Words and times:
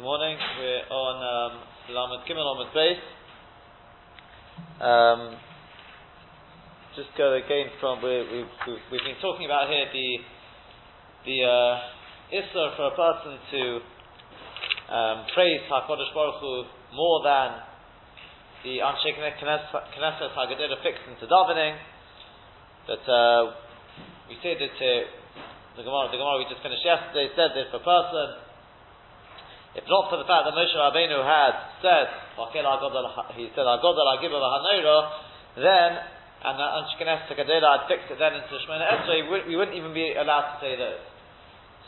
Good 0.00 0.08
morning. 0.08 0.38
We're 0.56 0.88
on 0.96 1.16
um, 1.20 1.52
Lamed 1.92 2.24
Gimel 2.24 2.40
Lamed 2.40 2.72
Beis. 2.72 2.96
Um, 4.80 5.36
just 6.96 7.12
go 7.20 7.36
again 7.36 7.68
from 7.84 8.00
we, 8.00 8.24
we, 8.32 8.40
we've 8.88 9.04
been 9.04 9.20
talking 9.20 9.44
about 9.44 9.68
here 9.68 9.92
the 9.92 10.24
the 11.28 11.38
uh, 11.44 12.72
for 12.80 12.88
a 12.88 12.96
person 12.96 13.44
to 13.52 13.60
um, 14.88 15.28
praise 15.36 15.60
Hakadosh 15.68 16.16
Baruch 16.16 16.40
Hu 16.40 16.64
more 16.96 17.20
than 17.20 17.60
the 18.64 18.80
Anshe 18.80 19.04
Knesset 19.04 20.32
Haggadah 20.32 20.80
fixed 20.82 21.04
into 21.12 21.28
davening. 21.28 21.76
That 22.88 23.04
uh, 23.04 23.52
we 24.32 24.40
said 24.40 24.64
that 24.64 24.80
uh, 24.80 25.76
the 25.76 25.82
Gemara, 25.84 26.08
the 26.08 26.16
Gemara 26.16 26.40
we 26.40 26.48
just 26.48 26.64
finished 26.64 26.88
yesterday 26.88 27.28
said 27.36 27.52
that 27.52 27.68
if 27.68 27.74
a 27.76 27.84
person 27.84 28.48
if 29.74 29.86
not 29.86 30.10
for 30.10 30.18
the 30.18 30.26
fact 30.26 30.50
that 30.50 30.54
Moshe 30.54 30.74
Rabbeinu 30.74 31.22
had 31.22 31.54
said, 31.78 32.06
he 33.38 33.46
said, 33.54 33.66
then, 35.56 35.90
and 36.40 36.56
Anshkenes 36.56 37.28
Tekadela 37.28 37.68
had 37.78 37.84
fixed 37.86 38.10
it 38.10 38.18
then 38.18 38.34
into 38.34 38.54
Shemona 38.64 38.86
Esrei, 38.86 39.46
we 39.46 39.54
wouldn't 39.54 39.76
even 39.76 39.92
be 39.92 40.14
allowed 40.16 40.56
to 40.56 40.64
say 40.64 40.74
those. 40.74 41.04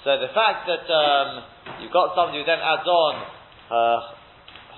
So 0.05 0.19
the 0.19 0.35
fact 0.35 0.67
that 0.67 0.87
um, 0.91 1.43
you've 1.79 1.95
got 1.95 2.15
somebody 2.19 2.43
who 2.43 2.47
then 2.47 2.59
adds 2.59 2.87
on 2.87 3.15
her, 3.71 3.95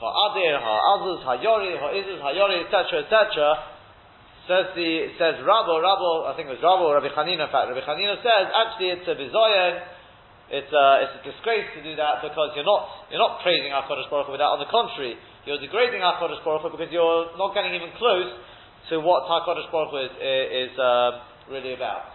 her 0.01 0.13
Adir, 0.29 0.55
her 0.61 0.79
Azus, 0.97 1.21
her 1.25 1.37
Yori, 1.41 1.73
her 1.81 1.91
Izus, 1.97 2.21
her 2.21 2.33
Yori, 2.37 2.61
etc., 2.69 3.09
etc., 3.09 3.75
says 4.45 4.77
the 4.77 5.17
says 5.17 5.41
Rabbo, 5.41 5.81
Rabbo, 5.81 6.29
I 6.29 6.37
think 6.37 6.53
it 6.53 6.61
was 6.61 6.65
Rabbo, 6.65 6.93
Rabbi 6.93 7.09
Chanina, 7.17 7.49
in 7.49 7.53
fact, 7.53 7.73
Rabbi 7.73 7.81
Chanina 7.81 8.21
says 8.21 8.53
actually 8.53 8.93
it's 8.93 9.09
a 9.09 9.17
bizoyan 9.17 9.81
it's 10.53 10.69
a, 10.69 10.87
it's 11.01 11.15
a 11.19 11.23
disgrace 11.25 11.73
to 11.73 11.81
do 11.81 11.97
that 11.97 12.21
because 12.21 12.53
you're 12.53 12.69
not, 12.69 13.09
you're 13.09 13.23
not 13.23 13.41
praising 13.41 13.73
our 13.73 13.89
Kodesh 13.89 14.13
Baruch 14.13 14.29
Hu 14.29 14.37
with 14.37 14.45
that. 14.45 14.53
On 14.53 14.61
the 14.61 14.69
contrary, 14.69 15.17
you're 15.49 15.57
degrading 15.57 16.05
our 16.05 16.21
Kodesh 16.21 16.45
Baruch 16.45 16.69
Hu 16.69 16.77
because 16.77 16.93
you're 16.93 17.33
not 17.41 17.57
getting 17.57 17.73
even 17.73 17.97
close 17.97 18.29
to 18.93 19.01
what 19.01 19.25
our 19.25 19.41
Kodesh 19.49 19.65
Baruch 19.73 19.89
Hu 19.89 19.99
is, 20.05 20.13
is 20.69 20.73
uh, 20.77 21.25
really 21.49 21.73
about. 21.73 22.13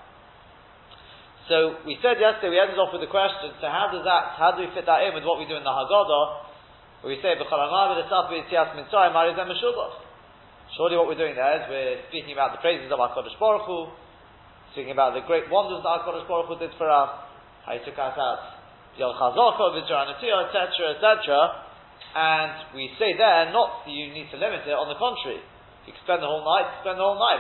So 1.50 1.82
we 1.82 1.98
said 2.06 2.22
yesterday, 2.22 2.54
we 2.54 2.62
ended 2.62 2.78
off 2.78 2.94
with 2.94 3.02
the 3.02 3.10
question, 3.10 3.50
so 3.58 3.66
how 3.66 3.90
does 3.90 4.06
that, 4.06 4.38
how 4.38 4.54
do 4.54 4.62
we 4.62 4.70
fit 4.78 4.86
that 4.86 5.02
in 5.10 5.18
with 5.18 5.26
what 5.26 5.42
we 5.42 5.50
do 5.50 5.58
in 5.58 5.66
the 5.66 5.74
Haggadah? 5.74 7.10
We 7.10 7.18
say, 7.26 7.34
Surely 10.78 10.94
what 10.94 11.08
we're 11.10 11.18
doing 11.18 11.34
there 11.34 11.54
is 11.58 11.64
we're 11.66 11.98
speaking 12.14 12.38
about 12.38 12.54
the 12.54 12.62
praises 12.62 12.94
of 12.94 13.02
our 13.02 13.10
Kodesh 13.18 13.34
Baruch 13.42 13.66
Hu, 13.66 13.90
speaking 14.78 14.94
about 14.94 15.18
the 15.18 15.26
great 15.26 15.50
wonders 15.50 15.82
that 15.82 15.90
our 15.90 16.06
Kodesh 16.06 16.30
Baruch 16.30 16.54
Hu 16.54 16.62
did 16.62 16.70
for 16.78 16.86
us, 16.86 17.29
he 17.78 17.80
took 17.86 17.98
us 18.00 18.18
out 18.18 18.40
Yol 18.98 19.14
Chazoko, 19.16 19.78
V'Jaranatio, 19.78 20.50
etc., 20.50 20.98
etc., 20.98 21.70
and 22.16 22.74
we 22.74 22.90
say 22.98 23.14
there, 23.14 23.54
not 23.54 23.86
that 23.86 23.92
you 23.92 24.10
need 24.10 24.32
to 24.32 24.38
limit 24.38 24.66
it, 24.66 24.74
on 24.74 24.90
the 24.90 24.98
contrary. 24.98 25.42
You 25.86 25.94
can 25.94 26.02
spend 26.04 26.22
the 26.22 26.28
whole 26.28 26.42
night, 26.42 26.66
spend 26.82 26.98
the 26.98 27.06
whole 27.06 27.22
night. 27.22 27.38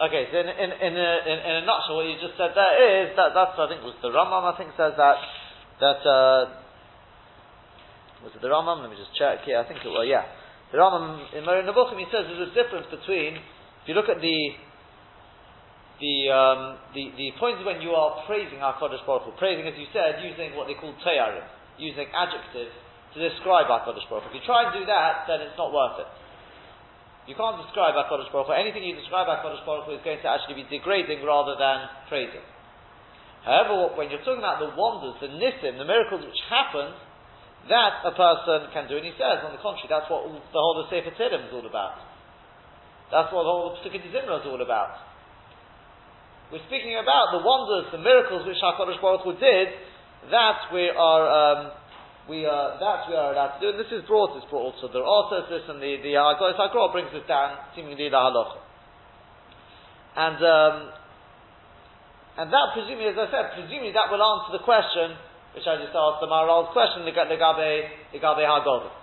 Okay, 0.00 0.32
so 0.32 0.40
in, 0.40 0.48
in, 0.48 0.70
in, 0.80 0.94
a, 0.96 1.10
in, 1.28 1.38
in, 1.44 1.54
a 1.60 1.62
nutshell, 1.68 2.00
what 2.00 2.08
you 2.08 2.16
just 2.16 2.32
said 2.40 2.56
there 2.56 2.72
is 3.04 3.12
that 3.20 3.36
that's 3.36 3.52
I 3.52 3.68
think 3.68 3.84
was 3.84 3.92
the 4.00 4.08
Rambam. 4.08 4.48
I 4.48 4.56
think 4.56 4.72
says 4.72 4.96
that 4.96 5.18
that 5.76 6.00
uh, 6.08 6.40
was 8.24 8.32
it 8.32 8.40
the 8.40 8.48
Rambam? 8.48 8.80
Let 8.80 8.88
me 8.88 8.96
just 8.96 9.12
check 9.12 9.44
here. 9.44 9.60
I 9.60 9.68
think 9.68 9.84
it 9.84 9.92
was 9.92 10.08
yeah. 10.08 10.24
The 10.72 10.80
Rambam 10.80 11.36
in 11.36 11.44
Moreh 11.44 11.68
Nevuchim 11.68 12.00
he 12.00 12.08
says 12.08 12.24
there's 12.32 12.48
a 12.48 12.56
difference 12.56 12.88
between 12.88 13.44
if 13.44 13.84
you 13.84 13.92
look 13.92 14.08
at 14.08 14.24
the 14.24 14.40
the 16.00 16.16
um, 16.32 16.60
the 16.96 17.12
the 17.20 17.36
points 17.36 17.60
when 17.68 17.84
you 17.84 17.92
are 17.92 18.24
praising 18.24 18.64
our 18.64 18.80
Kodesh 18.80 19.04
Baruch 19.04 19.28
Hu, 19.28 19.36
praising 19.36 19.68
as 19.68 19.76
you 19.76 19.84
said 19.92 20.24
using 20.24 20.56
what 20.56 20.64
they 20.64 20.80
call 20.80 20.96
tayarim, 21.04 21.44
using 21.76 22.08
adjectives 22.16 22.72
to 23.12 23.20
describe 23.20 23.68
our 23.68 23.84
Kodesh 23.84 24.08
Baruch 24.08 24.24
Hu. 24.24 24.32
If 24.32 24.40
you 24.40 24.44
try 24.48 24.64
and 24.64 24.72
do 24.72 24.88
that, 24.88 25.28
then 25.28 25.44
it's 25.44 25.60
not 25.60 25.76
worth 25.76 26.00
it. 26.00 26.08
You 27.28 27.36
can't 27.36 27.60
describe 27.60 27.94
HaKadosh 27.94 28.32
Baruch 28.32 28.48
Hu. 28.48 28.54
Anything 28.56 28.84
you 28.84 28.96
describe 28.96 29.28
HaKadosh 29.28 29.64
Baruch 29.66 29.86
Hu 29.86 29.92
is 29.96 30.04
going 30.04 30.18
to 30.24 30.28
actually 30.28 30.62
be 30.62 30.66
degrading 30.70 31.20
rather 31.24 31.54
than 31.58 31.88
praising. 32.08 32.44
However, 33.44 33.96
when 33.96 34.12
you're 34.12 34.24
talking 34.24 34.44
about 34.44 34.60
the 34.60 34.72
wonders, 34.76 35.16
the 35.20 35.32
nisim, 35.32 35.80
the 35.80 35.88
miracles 35.88 36.24
which 36.24 36.40
happen, 36.48 36.92
that 37.68 38.04
a 38.04 38.12
person 38.16 38.72
can 38.72 38.88
do. 38.88 38.96
And 38.96 39.04
he 39.04 39.12
says, 39.20 39.44
on 39.44 39.52
the 39.52 39.60
contrary, 39.60 39.88
that's 39.88 40.08
what 40.08 40.24
the 40.28 40.60
whole 40.60 40.80
of 40.80 40.88
Sefer 40.88 41.12
Tehillim 41.12 41.48
is 41.48 41.52
all 41.52 41.64
about. 41.64 42.00
That's 43.12 43.28
what 43.34 43.44
all 43.44 43.74
the 43.74 43.82
whole 43.82 44.00
Zimra 44.12 44.40
is 44.40 44.46
all 44.46 44.62
about. 44.62 44.96
We're 46.50 46.64
speaking 46.66 46.98
about 46.98 47.30
the 47.36 47.42
wonders, 47.42 47.92
the 47.92 48.02
miracles 48.02 48.46
which 48.46 48.58
HaKadosh 48.58 49.00
Baruch 49.02 49.22
Hu 49.22 49.34
did, 49.38 49.68
that 50.30 50.72
we 50.72 50.88
are 50.90 51.24
um, 51.28 51.72
we 52.30 52.46
are, 52.46 52.78
that 52.78 53.10
we 53.10 53.18
are 53.18 53.34
allowed 53.34 53.58
to 53.58 53.60
do. 53.60 53.66
And 53.74 53.78
this 53.82 53.90
is 53.90 54.06
brought, 54.06 54.38
it's 54.38 54.46
brought 54.46 54.70
also, 54.70 54.86
the 54.86 55.02
also 55.02 55.42
this 55.50 55.66
and 55.66 55.82
the, 55.82 55.98
the 55.98 56.14
Sakra 56.14 56.86
brings 56.94 57.10
this 57.10 57.26
down, 57.26 57.58
seemingly 57.74 58.06
the 58.06 58.14
halacha. 58.14 58.62
And, 60.14 60.38
um, 60.38 60.76
and 62.38 62.46
that 62.54 62.66
presumably, 62.78 63.10
as 63.10 63.18
I 63.18 63.26
said, 63.34 63.44
presumably 63.58 63.90
that 63.98 64.06
will 64.06 64.22
answer 64.22 64.54
the 64.54 64.62
question, 64.62 65.18
which 65.58 65.66
I 65.66 65.82
just 65.82 65.90
asked 65.90 66.22
the 66.22 66.30
Maharal's 66.30 66.70
question, 66.70 67.02
the 67.02 67.10
Gabe, 67.10 67.34
the 68.14 68.20
Gabe 68.22 68.44
Haggadah. 68.46 68.94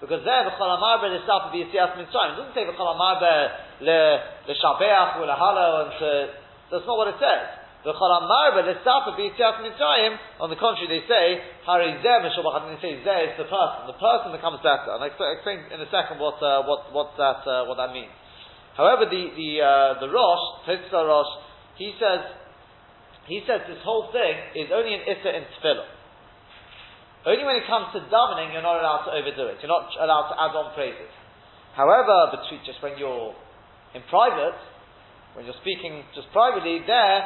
Because 0.00 0.24
there, 0.24 0.48
stuff 0.56 1.50
of 1.50 1.52
the 1.52 1.60
Yisiyas 1.60 1.92
Mitzrayim, 1.92 2.32
it 2.32 2.36
doesn't 2.40 2.56
say 2.56 2.64
the 2.64 2.72
Cholamarbe, 2.72 3.84
le, 3.84 4.00
le 4.48 4.54
Shabeach, 4.56 5.20
le 5.20 5.36
Halo, 5.36 5.68
and 5.84 5.92
to, 5.98 6.08
that's 6.72 6.86
not 6.86 6.96
what 6.96 7.12
it 7.12 7.20
says. 7.20 7.59
The 7.80 7.96
Cholamar, 7.96 8.52
but 8.52 8.68
the 8.68 8.76
Safa 8.84 9.16
B'Yitzias 9.16 9.56
Mitzrayim, 9.64 10.12
on 10.36 10.52
the 10.52 10.60
contrary, 10.60 11.00
they 11.00 11.04
say, 11.08 11.40
Hari 11.64 11.96
Zeh 12.04 12.20
Mishobach, 12.20 12.68
they 12.68 12.76
say 12.84 12.92
Zeh 13.00 13.32
is 13.32 13.34
the 13.40 13.48
person. 13.48 13.88
The 13.88 13.96
person 13.96 14.36
becomes 14.36 14.60
better. 14.60 14.92
And 14.92 15.00
I 15.00 15.08
explain 15.08 15.64
in 15.72 15.80
a 15.80 15.88
second 15.88 16.20
what, 16.20 16.36
uh, 16.44 16.60
what, 16.68 16.92
what, 16.92 17.16
that, 17.16 17.40
uh, 17.48 17.64
what 17.64 17.80
that 17.80 17.96
means. 17.96 18.12
However, 18.76 19.08
the, 19.08 19.32
the, 19.32 19.50
uh, 19.64 19.72
the 19.96 20.12
Rosh, 20.12 20.44
Tosfos 20.68 20.92
Rosh, 20.92 21.32
he 21.80 21.96
says, 21.96 22.20
he 23.24 23.40
says 23.48 23.64
this 23.64 23.80
whole 23.80 24.12
thing 24.12 24.60
is 24.60 24.68
only 24.68 24.92
an 24.92 25.08
Issa 25.08 25.30
in 25.32 25.48
Tefillah. 25.56 25.88
Only 27.24 27.44
when 27.48 27.56
it 27.56 27.64
comes 27.64 27.92
to 27.96 28.04
davening, 28.12 28.52
you're 28.52 28.64
not 28.64 28.80
allowed 28.80 29.08
to 29.08 29.12
overdo 29.16 29.48
it. 29.52 29.60
You're 29.64 29.72
not 29.72 29.88
allowed 29.96 30.32
to 30.32 30.36
add 30.36 30.52
on 30.52 30.72
phrases. 30.76 31.12
However, 31.72 32.36
between 32.36 32.60
just 32.64 32.80
when 32.84 33.00
you're 33.00 33.32
in 33.96 34.04
private, 34.08 34.56
when 35.32 35.44
you're 35.44 35.60
speaking 35.60 36.04
just 36.12 36.28
privately, 36.32 36.80
there 36.84 37.20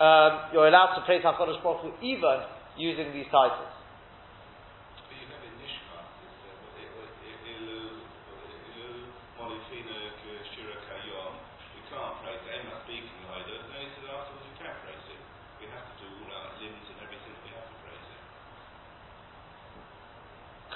um, 0.00 0.48
you're 0.52 0.66
allowed 0.66 0.96
to 0.96 1.04
praise 1.04 1.20
HaKadosh 1.20 1.62
Baruch 1.62 1.84
Hu 1.84 1.92
even 2.00 2.40
using 2.80 3.12
these 3.12 3.28
titles. 3.28 3.68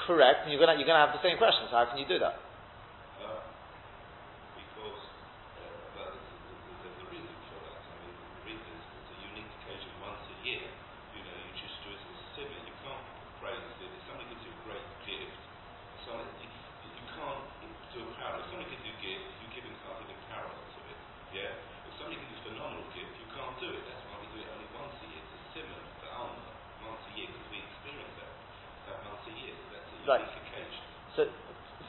Correct, 0.04 0.44
and 0.44 0.52
you're 0.52 0.60
going 0.60 0.76
you're 0.76 0.84
to 1.00 1.06
have 1.08 1.16
the 1.16 1.24
same 1.24 1.40
questions. 1.40 1.72
How 1.72 1.88
can 1.88 1.96
you 1.96 2.04
do 2.04 2.20
that? 2.20 2.36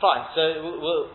Fine. 0.05 0.23
So 0.37 0.41
we'll, 0.61 0.77
we'll, 0.77 1.05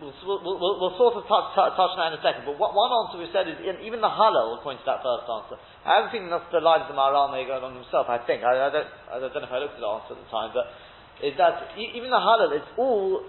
we'll, 0.00 0.40
we'll, 0.40 0.76
we'll 0.80 0.96
sort 0.96 1.20
of 1.20 1.28
touch, 1.28 1.52
touch, 1.52 1.76
on 1.76 2.00
that 2.00 2.16
in 2.16 2.18
a 2.18 2.22
second. 2.24 2.48
But 2.48 2.56
what, 2.56 2.72
one 2.72 2.88
answer 2.88 3.20
we 3.20 3.28
said 3.28 3.44
is 3.44 3.60
even 3.84 4.00
the 4.00 4.08
Hallel 4.08 4.56
according 4.56 4.80
to 4.80 4.88
that 4.88 5.04
first 5.04 5.28
answer. 5.28 5.60
I 5.84 6.00
haven't 6.00 6.16
seen 6.16 6.24
enough 6.24 6.48
the 6.48 6.64
line 6.64 6.80
of 6.80 6.88
the 6.88 6.96
Maharal 6.96 7.28
may 7.28 7.44
go 7.44 7.60
on 7.60 7.76
himself. 7.76 8.08
I 8.08 8.24
think 8.24 8.40
I, 8.40 8.56
I, 8.56 8.70
don't 8.72 8.88
I 9.12 9.20
don't 9.20 9.36
know 9.36 9.44
if 9.44 9.52
I 9.52 9.60
looked 9.60 9.76
at 9.76 9.84
the 9.84 9.92
answer 9.92 10.12
at 10.16 10.20
the 10.24 10.30
time, 10.32 10.50
but 10.56 10.72
is 11.20 11.36
that 11.36 11.76
even 11.76 12.08
the 12.08 12.22
Hallel 12.22 12.56
it's 12.56 12.72
all. 12.80 13.28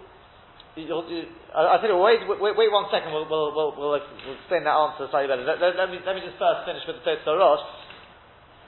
I, 0.76 0.84
I 1.56 1.80
tell 1.80 1.88
you, 1.88 1.96
wait, 2.04 2.20
wait, 2.28 2.52
wait 2.52 2.68
one 2.68 2.92
second. 2.92 3.16
We'll, 3.16 3.24
we'll, 3.32 3.56
we'll, 3.56 3.72
we'll, 3.80 3.96
explain 3.96 4.68
that 4.68 4.76
answer 4.76 5.08
slightly 5.08 5.32
better. 5.32 5.48
Let, 5.48 5.64
let, 5.64 5.80
let, 5.80 5.88
me, 5.88 6.04
let 6.04 6.20
me 6.20 6.22
just 6.28 6.36
first 6.36 6.68
finish 6.68 6.84
with 6.84 7.00
the 7.00 7.16
Rosh. 7.32 7.64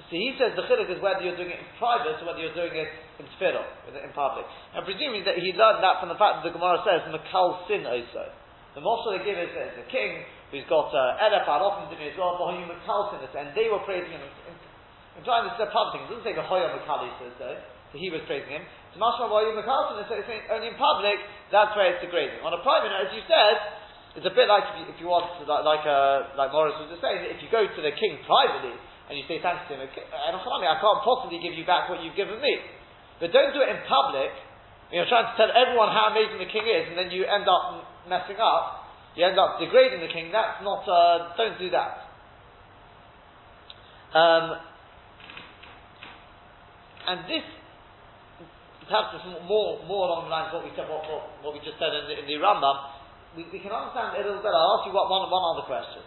So 0.07 0.15
he 0.15 0.31
says 0.39 0.55
the 0.55 0.63
chiddush 0.63 0.87
is 0.87 1.03
whether 1.03 1.19
you're 1.19 1.35
doing 1.35 1.51
it 1.51 1.59
in 1.59 1.67
private 1.75 2.15
or 2.23 2.31
whether 2.31 2.39
you're 2.39 2.55
doing 2.55 2.71
it 2.71 2.87
in 3.19 3.27
tefillah, 3.35 3.91
in, 3.91 4.11
public. 4.15 4.47
And 4.71 4.87
presuming 4.87 5.27
that 5.27 5.35
he 5.35 5.51
learned 5.51 5.83
that 5.83 5.99
from 5.99 6.07
the 6.07 6.15
fact 6.15 6.39
that 6.39 6.45
the 6.47 6.55
Gemara 6.55 6.79
says 6.87 7.03
Makal 7.11 7.67
sin 7.67 7.83
also. 7.83 8.31
The 8.71 8.79
Moshe 8.79 9.03
they 9.11 9.19
give 9.27 9.35
is 9.35 9.51
that 9.51 9.75
a 9.75 9.83
king 9.91 10.23
who's 10.47 10.63
got 10.71 10.95
uh, 10.95 11.19
Elef 11.27 11.43
often 11.43 11.91
doing 11.91 12.07
as 12.07 12.15
well, 12.15 12.39
but 12.39 12.55
Makal 12.55 13.11
sin 13.11 13.19
and 13.35 13.51
they 13.51 13.67
were 13.67 13.83
praising 13.83 14.15
him. 14.15 14.23
Implying 15.19 15.51
this 15.51 15.59
is 15.59 15.67
a 15.67 15.71
public 15.75 15.99
thing. 15.99 16.03
It 16.07 16.09
doesn't 16.13 16.25
say 16.29 16.33
Hoya 16.39 16.71
Makali 16.71 17.11
says 17.19 17.35
though. 17.35 17.59
So 17.91 17.99
he 17.99 18.07
was 18.07 18.23
praising 18.31 18.63
him. 18.63 18.63
So 18.95 19.03
Mashma 19.03 19.27
Wayu 19.27 19.59
Makal 19.59 19.91
sin 19.91 20.23
is 20.23 20.47
only 20.47 20.71
in 20.71 20.79
public, 20.79 21.19
that's 21.51 21.75
where 21.75 21.91
it's 21.91 21.99
degrading. 21.99 22.39
On 22.47 22.55
a 22.55 22.63
private 22.63 22.95
as 22.95 23.11
you 23.11 23.27
said, 23.27 23.59
it's 24.15 24.25
a 24.25 24.31
bit 24.31 24.47
like 24.47 24.71
if 24.71 24.75
you, 24.79 24.85
if 24.87 24.97
you 25.03 25.07
want, 25.11 25.29
like, 25.43 25.67
like, 25.67 25.85
uh, 25.85 26.33
like 26.39 26.49
Morris 26.55 26.79
was 26.79 26.89
just 26.89 27.03
saying, 27.03 27.27
if 27.27 27.43
you 27.43 27.51
go 27.51 27.67
to 27.67 27.81
the 27.83 27.93
king 27.93 28.17
privately, 28.25 28.73
and 29.07 29.15
you 29.15 29.23
say 29.27 29.39
thanks 29.39 29.63
to 29.71 29.79
him, 29.79 29.87
I 29.87 30.77
can't 30.83 31.01
possibly 31.03 31.39
give 31.39 31.55
you 31.55 31.63
back 31.63 31.87
what 31.87 32.03
you've 32.03 32.19
given 32.19 32.43
me. 32.43 32.59
But 33.23 33.31
don't 33.31 33.55
do 33.55 33.63
it 33.63 33.71
in 33.71 33.79
public. 33.87 34.29
You're 34.91 35.07
trying 35.07 35.31
to 35.31 35.35
tell 35.35 35.51
everyone 35.51 35.91
how 35.95 36.11
amazing 36.11 36.39
the 36.39 36.51
king 36.51 36.67
is, 36.67 36.91
and 36.91 36.95
then 36.95 37.11
you 37.11 37.23
end 37.23 37.47
up 37.47 37.83
messing 38.07 38.39
up. 38.39 38.87
You 39.15 39.25
end 39.25 39.39
up 39.39 39.59
degrading 39.59 39.99
the 39.99 40.11
king. 40.11 40.31
That's 40.31 40.61
not. 40.61 40.85
Uh, 40.87 41.33
don't 41.35 41.57
do 41.57 41.71
that. 41.71 42.07
Um, 44.15 44.45
and 47.07 47.17
this 47.27 47.43
perhaps 48.87 49.19
is 49.19 49.23
more 49.43 49.83
more 49.83 50.07
along 50.07 50.27
the 50.27 50.31
lines 50.31 50.51
of 50.55 50.63
what 50.63 50.65
we 50.67 50.71
said, 50.75 50.87
what, 50.87 51.03
what, 51.07 51.23
what 51.43 51.51
we 51.51 51.59
just 51.59 51.75
said 51.75 51.91
in 51.91 52.07
the, 52.07 52.15
in 52.23 52.25
the 52.27 52.39
Rambam. 52.39 52.95
We, 53.35 53.43
we, 53.51 53.59
can 53.59 53.75
understand 53.75 54.15
a 54.15 54.23
little 54.23 54.39
better. 54.39 54.55
I'll 54.55 54.79
ask 54.79 54.87
you 54.87 54.95
one, 54.95 55.11
one 55.27 55.45
other 55.55 55.67
question. 55.67 56.01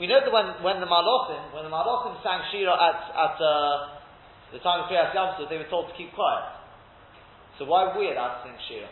We 0.00 0.08
know 0.08 0.16
that 0.24 0.32
when, 0.32 0.64
when 0.64 0.80
the 0.80 0.88
Malachim, 0.88 1.52
when 1.52 1.62
the 1.62 1.68
Malachim 1.68 2.16
sang 2.24 2.40
Shira 2.48 2.72
at, 2.72 3.12
at 3.12 3.36
uh, 3.36 4.00
the 4.50 4.58
time 4.64 4.80
of 4.80 4.88
Kriyas 4.88 5.12
Yamsuf, 5.12 5.44
they 5.52 5.58
were 5.58 5.68
told 5.68 5.92
to 5.92 5.94
keep 5.94 6.14
quiet. 6.14 6.56
So 7.58 7.66
why 7.66 7.84
are 7.84 7.98
we 7.98 8.08
allowed 8.08 8.40
to 8.40 8.48
sing 8.48 8.56
Shira? 8.64 8.88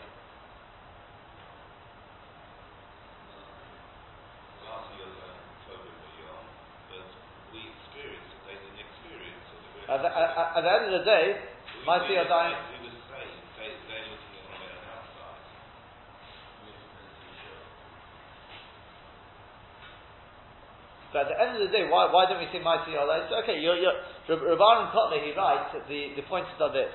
At 9.89 10.05
the, 10.05 10.09
at, 10.13 10.29
at 10.53 10.61
the 10.61 10.69
end 10.69 10.93
of 10.93 11.01
the 11.01 11.05
day, 11.09 11.33
my 11.87 11.97
dying. 12.05 12.78
But 21.09 21.25
at 21.25 21.27
the 21.33 21.37
end 21.41 21.51
of 21.57 21.61
the 21.65 21.71
day, 21.73 21.89
why, 21.89 22.05
why 22.13 22.29
don't 22.29 22.37
we 22.37 22.45
say 22.53 22.61
Maisi 22.61 22.93
Yola? 22.93 23.25
Okay, 23.41 23.57
you're, 23.57 23.81
you're, 23.81 23.97
Kotler, 24.29 25.17
he 25.25 25.33
writes, 25.33 25.73
the, 25.89 26.13
the 26.13 26.21
points 26.29 26.53
are 26.61 26.69
this. 26.69 26.93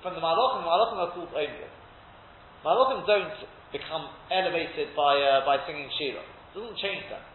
From 0.00 0.16
the 0.16 0.24
Malachim, 0.24 0.64
the 0.64 0.68
Malachim 0.68 0.98
are 1.04 1.12
called 1.12 1.32
Omiyah. 1.36 1.72
Malachim 2.64 3.04
don't 3.04 3.36
become 3.76 4.08
elevated 4.32 4.96
by, 4.96 5.20
uh, 5.20 5.44
by 5.44 5.60
singing 5.68 5.88
Shira. 6.00 6.24
It 6.24 6.52
doesn't 6.56 6.80
change 6.80 7.04
that. 7.12 7.28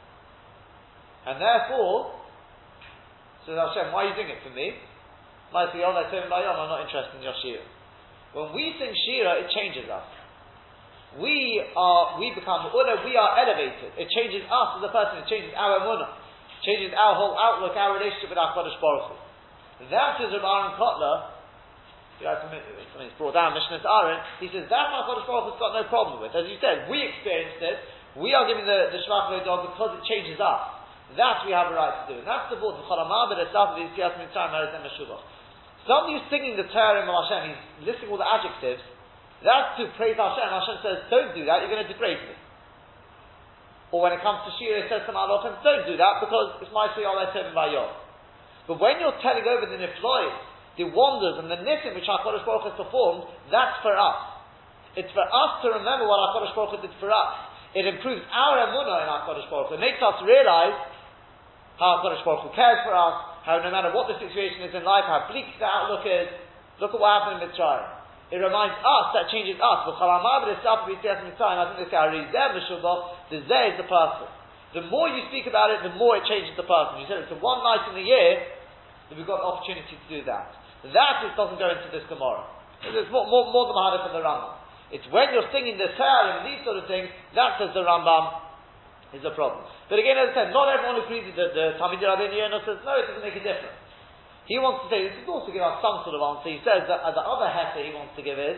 And 1.30 1.38
therefore, 1.38 2.18
says 3.46 3.54
Hashem, 3.54 3.94
why 3.94 4.06
are 4.06 4.08
you 4.10 4.16
doing 4.18 4.34
it 4.34 4.42
for 4.42 4.50
me? 4.50 4.74
Maisi 5.54 5.86
Yola, 5.86 6.10
I'm 6.10 6.30
not 6.34 6.82
interested 6.82 7.14
in 7.14 7.22
your 7.22 7.38
Shira. 7.46 7.62
When 8.34 8.58
we 8.58 8.74
sing 8.82 8.90
Shira, 9.06 9.38
it 9.38 9.54
changes 9.54 9.86
us 9.86 10.06
we 11.18 11.66
are, 11.74 12.22
we 12.22 12.30
become, 12.38 12.70
we 12.70 13.18
are 13.18 13.32
elevated, 13.42 13.98
it 13.98 14.08
changes 14.14 14.46
us 14.46 14.78
as 14.78 14.82
a 14.86 14.92
person, 14.94 15.26
it 15.26 15.28
changes 15.32 15.50
our 15.58 15.82
emunah, 15.82 16.14
changes 16.62 16.94
our 16.94 17.18
whole 17.18 17.34
outlook, 17.34 17.74
our 17.74 17.98
relationship 17.98 18.30
with 18.30 18.38
our 18.38 18.54
Kodesh 18.54 18.78
Baruch 18.78 19.10
Hu. 19.10 19.90
That 19.90 20.22
is 20.22 20.30
Rav 20.38 20.46
Aaron 20.46 20.78
Kotler, 20.78 21.34
something's 22.94 23.16
brought 23.18 23.34
down, 23.34 23.58
Mishnah 23.58 23.82
to 23.82 23.90
Aaron, 23.90 24.22
he 24.38 24.54
says 24.54 24.70
that's 24.70 24.90
what 24.94 25.10
Kodesh 25.10 25.26
Baruch 25.26 25.50
Hu's 25.50 25.58
got 25.58 25.74
no 25.74 25.90
problem 25.90 26.22
with. 26.22 26.38
As 26.38 26.46
you 26.46 26.62
said, 26.62 26.86
we 26.86 27.02
experienced 27.02 27.58
it, 27.58 27.82
we 28.14 28.38
are 28.38 28.46
giving 28.46 28.70
the, 28.70 28.94
the 28.94 29.02
Shemach 29.02 29.34
dog 29.46 29.66
because 29.74 29.98
it 29.98 30.06
changes 30.06 30.38
us. 30.38 30.78
That 31.18 31.42
we 31.42 31.58
have 31.58 31.74
a 31.74 31.76
right 31.76 32.06
to 32.06 32.14
do. 32.14 32.22
And 32.22 32.28
that's 32.30 32.54
the 32.54 32.62
vote 32.62 32.78
of 32.78 32.86
Somebody 35.90 36.14
who's 36.14 36.28
singing 36.30 36.54
the 36.54 36.70
Torah 36.70 37.02
in 37.02 37.10
Hashem, 37.10 37.50
he's 37.50 37.90
listing 37.90 38.14
all 38.14 38.22
the 38.22 38.30
adjectives, 38.30 38.86
that's 39.44 39.80
to 39.80 39.88
praise 39.96 40.20
Hashem. 40.20 40.48
Hashem 40.48 40.78
says, 40.84 40.98
don't 41.08 41.32
do 41.32 41.48
that, 41.48 41.64
you're 41.64 41.72
going 41.72 41.86
to 41.86 41.92
degrade 41.92 42.20
me. 42.20 42.36
Or 43.90 44.06
when 44.06 44.14
it 44.14 44.22
comes 44.22 44.46
to 44.46 44.52
Shira, 44.62 44.86
it 44.86 44.88
says 44.92 45.02
to 45.10 45.14
Malachim, 45.16 45.58
don't 45.66 45.86
do 45.90 45.98
that 45.98 46.22
because 46.22 46.62
it's 46.62 46.74
my 46.76 46.94
Shira 46.94 47.10
by 47.58 47.74
Yom. 47.74 47.90
But 48.70 48.78
when 48.78 49.02
you're 49.02 49.18
telling 49.26 49.42
over 49.50 49.66
the 49.66 49.82
Niflois, 49.82 50.36
the 50.78 50.86
wonders 50.94 51.42
and 51.42 51.50
the 51.50 51.58
Nisim 51.66 51.98
which 51.98 52.06
Kodesh 52.06 52.46
Baruch 52.46 52.70
has 52.70 52.78
performed, 52.78 53.26
that's 53.50 53.82
for 53.82 53.98
us. 53.98 54.40
It's 54.94 55.10
for 55.12 55.26
us 55.26 55.52
to 55.66 55.74
remember 55.74 56.06
what 56.06 56.22
Kodesh 56.38 56.54
Baruch 56.54 56.78
did 56.86 56.94
for 57.02 57.10
us. 57.10 57.50
It 57.74 57.90
improves 57.90 58.22
our 58.30 58.62
emunah 58.70 59.06
in 59.06 59.10
Kodesh 59.26 59.50
Baruch 59.50 59.74
It 59.74 59.82
makes 59.82 59.98
us 59.98 60.22
realize 60.22 60.78
how 61.82 62.06
Kodesh 62.06 62.22
Baruch 62.22 62.54
cares 62.54 62.86
for 62.86 62.94
us, 62.94 63.42
how 63.42 63.58
no 63.58 63.74
matter 63.74 63.90
what 63.90 64.06
the 64.06 64.22
situation 64.22 64.70
is 64.70 64.76
in 64.78 64.86
life, 64.86 65.10
how 65.10 65.26
bleak 65.34 65.50
the 65.58 65.66
outlook 65.66 66.06
is, 66.06 66.30
look 66.78 66.94
at 66.94 67.00
what 67.02 67.10
happened 67.10 67.42
in 67.42 67.50
Mitzrayim. 67.50 68.00
It 68.30 68.38
reminds 68.38 68.78
us, 68.78 69.06
that 69.18 69.26
changes 69.34 69.58
us. 69.58 69.80
But 69.90 69.98
Khalamah, 69.98 70.46
this 70.46 70.62
up 70.62 70.86
is 70.86 71.02
time. 71.02 71.58
I 71.58 71.74
think 71.74 71.90
they 71.90 71.90
say, 71.90 72.30
the 72.30 73.40
Zeh 73.50 73.66
is 73.74 73.78
the 73.82 73.90
person. 73.90 74.30
The 74.78 74.86
more 74.86 75.10
you 75.10 75.26
speak 75.34 75.50
about 75.50 75.74
it, 75.74 75.82
the 75.82 75.98
more 75.98 76.14
it 76.14 76.30
changes 76.30 76.54
the 76.54 76.68
person. 76.68 77.02
You 77.02 77.10
said 77.10 77.26
it's 77.26 77.34
the 77.34 77.42
one 77.42 77.66
night 77.66 77.90
in 77.90 77.98
the 77.98 78.06
year 78.06 78.46
that 79.10 79.18
we've 79.18 79.26
got 79.26 79.42
the 79.42 79.50
opportunity 79.50 79.98
to 79.98 80.08
do 80.14 80.22
that. 80.30 80.54
That 80.94 81.26
is, 81.26 81.34
doesn't 81.34 81.58
go 81.58 81.74
into 81.74 81.90
this 81.90 82.06
Gemara. 82.06 82.46
It's 82.86 83.10
more, 83.10 83.26
more, 83.26 83.50
more 83.50 83.66
than 83.66 83.76
Mahadif 83.76 84.14
and 84.14 84.16
the 84.16 84.22
Rambam. 84.22 84.62
It's 84.94 85.10
when 85.10 85.34
you're 85.34 85.50
singing 85.50 85.82
the 85.82 85.90
Tehillim 85.98 86.46
and 86.46 86.46
these 86.46 86.62
sort 86.62 86.78
of 86.78 86.86
things, 86.86 87.10
that 87.34 87.58
says 87.58 87.74
the 87.74 87.82
Rambam 87.82 88.46
is 89.18 89.26
a 89.26 89.34
problem. 89.34 89.66
But 89.90 89.98
again, 89.98 90.22
as 90.22 90.38
I 90.38 90.46
said, 90.46 90.48
not 90.54 90.70
everyone 90.70 91.02
agrees 91.02 91.26
with 91.26 91.34
the, 91.34 91.50
the 91.50 91.66
Talmidei 91.82 92.06
Rabbeinu 92.06 92.62
says, 92.62 92.78
no, 92.86 92.94
it 93.02 93.10
doesn't 93.10 93.26
make 93.26 93.42
a 93.42 93.42
difference. 93.42 93.79
He 94.50 94.58
wants 94.58 94.82
to 94.82 94.88
say, 94.90 95.06
this 95.06 95.14
is 95.14 95.30
also 95.30 95.54
give 95.54 95.62
us 95.62 95.78
some 95.78 96.02
sort 96.02 96.18
of 96.18 96.26
answer. 96.26 96.50
He 96.50 96.58
says 96.66 96.90
that 96.90 97.06
uh, 97.06 97.14
the 97.14 97.22
other 97.22 97.46
heter 97.46 97.86
he 97.86 97.94
wants 97.94 98.18
to 98.18 98.26
give 98.26 98.42
is, 98.42 98.58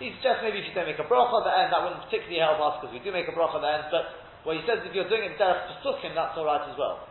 he 0.00 0.16
suggests 0.16 0.40
maybe 0.40 0.64
if 0.64 0.72
you 0.72 0.72
don't 0.72 0.88
make 0.88 0.96
a 0.96 1.04
bracha 1.04 1.44
at 1.44 1.44
the 1.44 1.52
end, 1.52 1.68
that 1.76 1.80
wouldn't 1.84 2.00
particularly 2.08 2.40
help 2.40 2.56
us 2.64 2.80
because 2.80 2.92
we 2.96 3.04
do 3.04 3.12
make 3.12 3.28
a 3.28 3.36
bracha 3.36 3.60
at 3.60 3.64
the 3.64 3.72
end, 3.80 3.84
but 3.92 4.04
what 4.48 4.56
he 4.56 4.64
says 4.64 4.80
if 4.88 4.96
you're 4.96 5.12
doing 5.12 5.28
it 5.28 5.36
derech 5.36 5.76
pesukim, 5.76 6.16
that's 6.16 6.36
alright 6.40 6.64
as 6.64 6.76
well. 6.80 7.04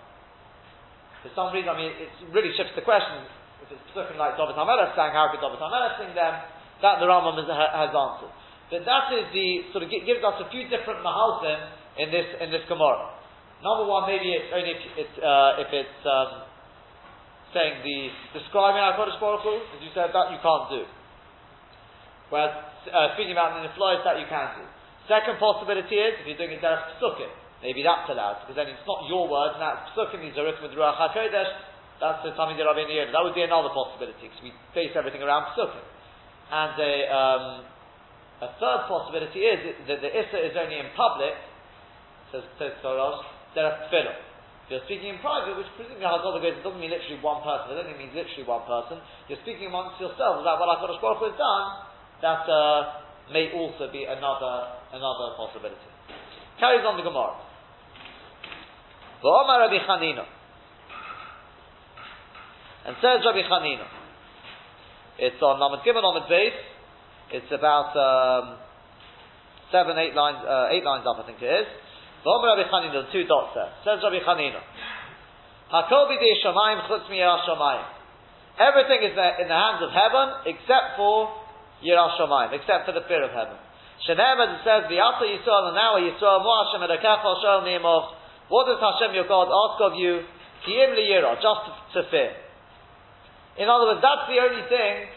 For 1.21 1.29
some 1.37 1.53
reason, 1.53 1.69
I 1.69 1.77
mean, 1.77 1.93
it 1.93 2.09
really 2.33 2.49
shifts 2.57 2.73
the 2.73 2.85
question. 2.85 3.29
If 3.61 3.77
it's 3.77 3.85
pesukim 3.93 4.17
like 4.17 4.41
David 4.41 4.57
HaMelech 4.57 4.97
sang, 4.97 5.13
how 5.13 5.29
could 5.29 5.41
David 5.41 5.61
HaMelech 5.61 6.01
sing 6.01 6.17
them? 6.17 6.33
That 6.81 6.97
the 6.97 7.05
Rambam 7.05 7.37
has, 7.37 7.49
has 7.49 7.93
answered. 7.93 8.33
But 8.73 8.89
that 8.89 9.05
is 9.13 9.29
the, 9.29 9.69
sort 9.69 9.85
of 9.85 9.93
gives 9.93 10.25
us 10.25 10.37
a 10.41 10.49
few 10.49 10.65
different 10.65 11.05
mahalzim 11.05 11.61
in 12.01 12.09
this, 12.09 12.25
in 12.41 12.49
this 12.49 12.65
Gemara. 12.65 13.13
Number 13.61 13.85
one, 13.85 14.09
maybe 14.09 14.33
it's 14.33 14.49
only 14.49 14.73
if 14.73 14.81
it's, 14.97 15.17
uh, 15.21 15.61
if 15.61 15.69
it's, 15.69 16.01
um, 16.05 16.54
saying 17.55 17.79
the 17.87 18.11
describing 18.35 18.83
Kodesh 18.99 19.15
Baruch 19.23 19.47
Hu, 19.47 19.55
as 19.55 19.79
you 19.79 19.87
said, 19.95 20.11
that 20.11 20.27
you 20.27 20.39
can't 20.43 20.67
do. 20.67 20.83
Whereas 22.27 22.51
uh, 22.91 23.15
speaking 23.15 23.31
about 23.31 23.55
the 23.55 23.63
Niflois, 23.63 24.03
that 24.03 24.19
you 24.19 24.27
can 24.27 24.59
do. 24.59 24.65
Second 25.07 25.39
possibility 25.39 25.95
is 25.95 26.19
if 26.19 26.27
you're 26.27 26.41
doing 26.41 26.57
a 26.57 26.59
derech 26.59 26.99
psukim, 26.99 27.31
maybe 27.63 27.79
that's 27.79 28.11
allowed 28.11 28.43
because 28.43 28.59
then 28.59 28.67
it's 28.67 28.83
not 28.83 29.07
your 29.07 29.31
words, 29.31 29.55
and 29.55 29.63
that's 29.63 29.87
psukim. 29.95 30.19
Are 30.19 30.43
written 30.43 30.63
with 30.67 30.75
ruach 30.75 30.99
hakodesh. 30.99 31.71
That's 32.03 32.27
the 32.27 32.35
Tamid 32.35 32.59
Rabbi 32.59 32.83
That 33.15 33.23
would 33.23 33.37
be 33.37 33.47
another 33.47 33.71
possibility 33.71 34.27
because 34.27 34.43
we 34.43 34.51
base 34.75 34.91
everything 34.99 35.23
around 35.23 35.55
psukim. 35.55 35.85
And 36.51 36.75
a, 36.75 36.93
um, 37.07 37.45
a 38.43 38.49
third 38.59 38.91
possibility 38.91 39.47
is 39.47 39.79
that 39.87 40.03
the 40.03 40.11
issa 40.11 40.39
is 40.43 40.59
only 40.59 40.75
in 40.75 40.91
public. 40.97 41.39
Says 42.33 42.43
says 42.59 42.75
Soros 42.83 43.23
derech. 43.55 44.34
If 44.65 44.81
you're 44.81 44.85
speaking 44.89 45.13
in 45.13 45.21
private, 45.21 45.53
which 45.61 45.69
presumably 45.77 46.01
has 46.09 46.25
Hazal 46.25 46.41
goes, 46.41 46.57
it 46.57 46.65
doesn't 46.65 46.81
mean 46.81 46.89
literally 46.89 47.21
one 47.21 47.45
person. 47.45 47.69
I 47.69 47.73
don't 47.77 47.85
think 47.85 48.01
means 48.01 48.17
literally 48.17 48.49
one 48.49 48.65
person. 48.65 48.97
You're 49.29 49.37
speaking 49.45 49.69
amongst 49.69 50.01
yourselves 50.01 50.41
about 50.41 50.57
what 50.57 50.73
HaKadosh 50.81 50.97
Baruch 50.97 51.21
Hu 51.21 51.29
has 51.29 51.37
done. 51.37 51.65
That 52.25 52.49
uh, 52.49 53.05
may 53.29 53.53
also 53.53 53.93
be 53.93 54.09
another 54.09 54.73
another 54.89 55.37
possibility. 55.37 55.85
Carries 56.57 56.81
on 56.81 56.97
the 56.97 57.05
Gemara. 57.05 57.37
V'omar 59.21 59.69
Rabbi 59.69 59.85
Chanina. 59.85 60.25
And 62.89 62.97
says 63.05 63.21
Rabbi 63.21 63.45
Chanina. 63.45 63.85
It's 65.21 65.37
on 65.45 65.61
Namad 65.61 65.85
Gimel 65.85 66.01
Namad 66.01 66.25
Beis. 66.25 66.57
It's 67.37 67.53
about 67.53 67.93
um, 67.93 68.57
seven, 69.71 69.97
eight 69.97 70.15
lines, 70.15 70.41
uh, 70.41 70.73
eight 70.73 70.83
lines 70.83 71.05
up, 71.05 71.21
I 71.21 71.25
think 71.29 71.37
it 71.41 71.53
is. 71.53 71.67
V'omer 72.25 72.57
Rabbi 72.57 72.65
Chanina, 72.67 73.05
two 73.13 73.23
dots 73.29 73.53
there. 73.53 73.69
Says 73.85 74.01
Rabbi 74.01 74.19
Chanina, 74.25 74.59
Hakol 75.69 76.09
b'dei 76.09 76.41
shamayim 76.41 76.89
chutz 76.89 77.05
shamayim. 77.05 77.85
Everything 78.57 79.03
is 79.05 79.13
in 79.13 79.47
the 79.47 79.59
hands 79.59 79.83
of 79.83 79.91
heaven 79.93 80.49
except 80.49 80.97
for 80.97 81.29
Yiras 81.83 82.17
Shamayim, 82.17 82.55
except 82.55 82.87
for 82.87 82.93
the 82.93 83.03
fear 83.07 83.21
of 83.21 83.31
heaven. 83.31 83.59
Shenem, 84.07 84.37
as 84.41 84.49
it 84.57 84.61
says, 84.63 84.81
V'yata 84.87 85.27
Yisrael, 85.27 85.69
and 85.69 85.75
now 85.75 85.99
Yisrael, 85.99 86.41
Mo 86.41 86.51
Hashem 86.65 86.81
Elokecha 86.81 87.31
Shol 87.43 87.67
Nimoch. 87.67 88.15
What 88.47 88.65
does 88.65 88.79
Hashem 88.79 89.13
your 89.13 89.27
God 89.27 89.51
ask 89.51 89.81
of 89.81 89.99
you? 89.99 90.23
Kiyim 90.65 90.95
liyira, 90.95 91.35
just 91.41 91.61
to 91.93 92.03
fear. 92.09 92.31
In 93.57 93.69
other 93.69 93.85
words, 93.85 94.01
that's 94.01 94.27
the 94.29 94.39
only 94.41 94.63
thing 94.67 95.07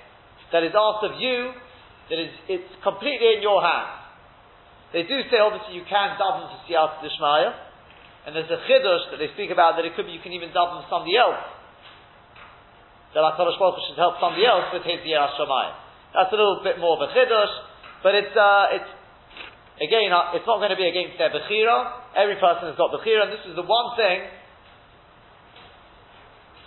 that 0.52 0.62
is 0.62 0.72
asked 0.74 1.04
of 1.04 1.20
you 1.20 1.52
that 2.10 2.18
is 2.18 2.32
it's 2.48 2.72
completely 2.82 3.36
in 3.36 3.42
your 3.42 3.60
hands. 3.60 3.97
They 4.92 5.04
do 5.04 5.16
say 5.28 5.36
obviously 5.36 5.76
you 5.76 5.84
can 5.84 6.16
daven 6.16 6.48
to 6.48 6.58
Siyat 6.64 7.04
Dishmaya, 7.04 7.52
and 8.24 8.36
there's 8.36 8.48
a 8.48 8.60
chiddush 8.64 9.12
that 9.12 9.18
they 9.20 9.28
speak 9.36 9.52
about 9.52 9.76
that 9.76 9.84
it 9.84 9.92
could 9.96 10.08
be 10.08 10.16
you 10.16 10.24
can 10.24 10.32
even 10.32 10.48
daven 10.48 10.84
for 10.84 10.88
somebody 10.88 11.16
else. 11.16 11.40
That 13.12 13.24
HaKadosh 13.24 13.56
Baruch 13.60 13.80
should 13.88 14.00
help 14.00 14.20
somebody 14.20 14.44
else 14.44 14.72
with 14.72 14.84
his 14.84 15.00
Yiras 15.04 15.36
Shamayim. 15.36 15.74
That's 16.12 16.32
a 16.32 16.36
little 16.36 16.60
bit 16.64 16.80
more 16.80 16.96
of 16.96 17.04
a 17.04 17.12
chiddush, 17.12 17.54
but 18.02 18.16
it's 18.16 18.32
uh, 18.32 18.76
it's 18.80 18.90
again 19.84 20.08
uh, 20.08 20.32
it's 20.32 20.48
not 20.48 20.56
going 20.56 20.72
to 20.72 20.80
be 20.80 20.88
against 20.88 21.20
their 21.20 21.28
bechira. 21.28 22.16
Every 22.16 22.40
person 22.40 22.72
has 22.72 22.76
got 22.80 22.88
bechira, 22.92 23.28
and 23.28 23.32
this 23.32 23.44
is 23.44 23.56
the 23.56 23.68
one 23.68 23.92
thing 23.96 24.24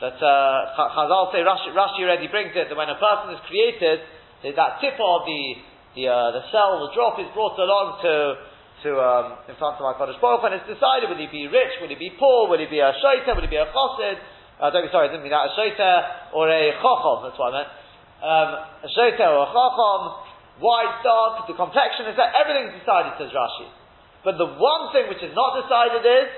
that 0.01 0.17
uh, 0.17 0.77
Chazal 0.77 1.29
say 1.33 1.45
Rashi, 1.45 1.69
Rashi 1.73 2.01
already 2.01 2.25
brings 2.29 2.53
it 2.57 2.69
that 2.69 2.77
when 2.77 2.89
a 2.89 2.97
person 2.97 3.37
is 3.37 3.41
created, 3.45 4.01
that 4.41 4.81
tip 4.81 4.97
of 4.97 5.25
the 5.29 5.41
the 5.95 6.07
uh, 6.07 6.31
the 6.31 6.43
cell, 6.51 6.79
the 6.87 6.91
drop 6.95 7.19
is 7.19 7.27
brought 7.35 7.59
along 7.59 7.99
to 8.03 8.13
to 8.81 8.89
um, 8.97 9.25
in 9.45 9.55
front 9.61 9.77
of 9.77 9.85
Hakadosh 9.85 10.17
Baruch 10.17 10.41
and 10.49 10.57
it's 10.57 10.65
decided 10.65 11.09
will 11.09 11.21
he 11.21 11.29
be 11.29 11.45
rich, 11.45 11.77
will 11.81 11.91
he 11.91 11.99
be 11.99 12.09
poor, 12.17 12.49
will 12.49 12.57
he 12.57 12.65
be 12.65 12.81
a 12.81 12.93
shaita, 12.97 13.35
will 13.37 13.45
he 13.45 13.51
be 13.51 13.61
a 13.61 13.69
chassid? 13.69 14.17
Uh, 14.57 14.69
don't 14.69 14.85
be 14.85 14.91
sorry, 14.93 15.09
I 15.09 15.11
didn't 15.13 15.25
mean 15.25 15.33
that 15.33 15.49
a 15.49 15.53
shaita 15.53 16.33
or 16.33 16.49
a 16.49 16.73
chacham. 16.81 17.17
That's 17.25 17.37
what 17.37 17.53
I 17.53 17.61
meant. 17.61 17.69
Um, 18.21 18.49
a 18.85 18.89
shaita 18.89 19.25
or 19.25 19.45
a 19.45 19.49
chacham, 19.53 20.01
white, 20.61 21.01
dark, 21.05 21.45
the 21.49 21.57
complexion 21.57 22.09
is 22.09 22.17
that 22.17 22.33
everything's 22.37 22.77
decided, 22.81 23.17
says 23.21 23.33
Rashi. 23.33 23.69
But 24.25 24.37
the 24.37 24.45
one 24.45 24.93
thing 24.93 25.09
which 25.09 25.21
is 25.21 25.33
not 25.33 25.61
decided 25.61 26.05
is 26.05 26.29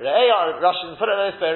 Rashi 0.00 0.96
put 0.96 1.08
it 1.08 1.16
this 1.32 1.40
way, 1.40 1.52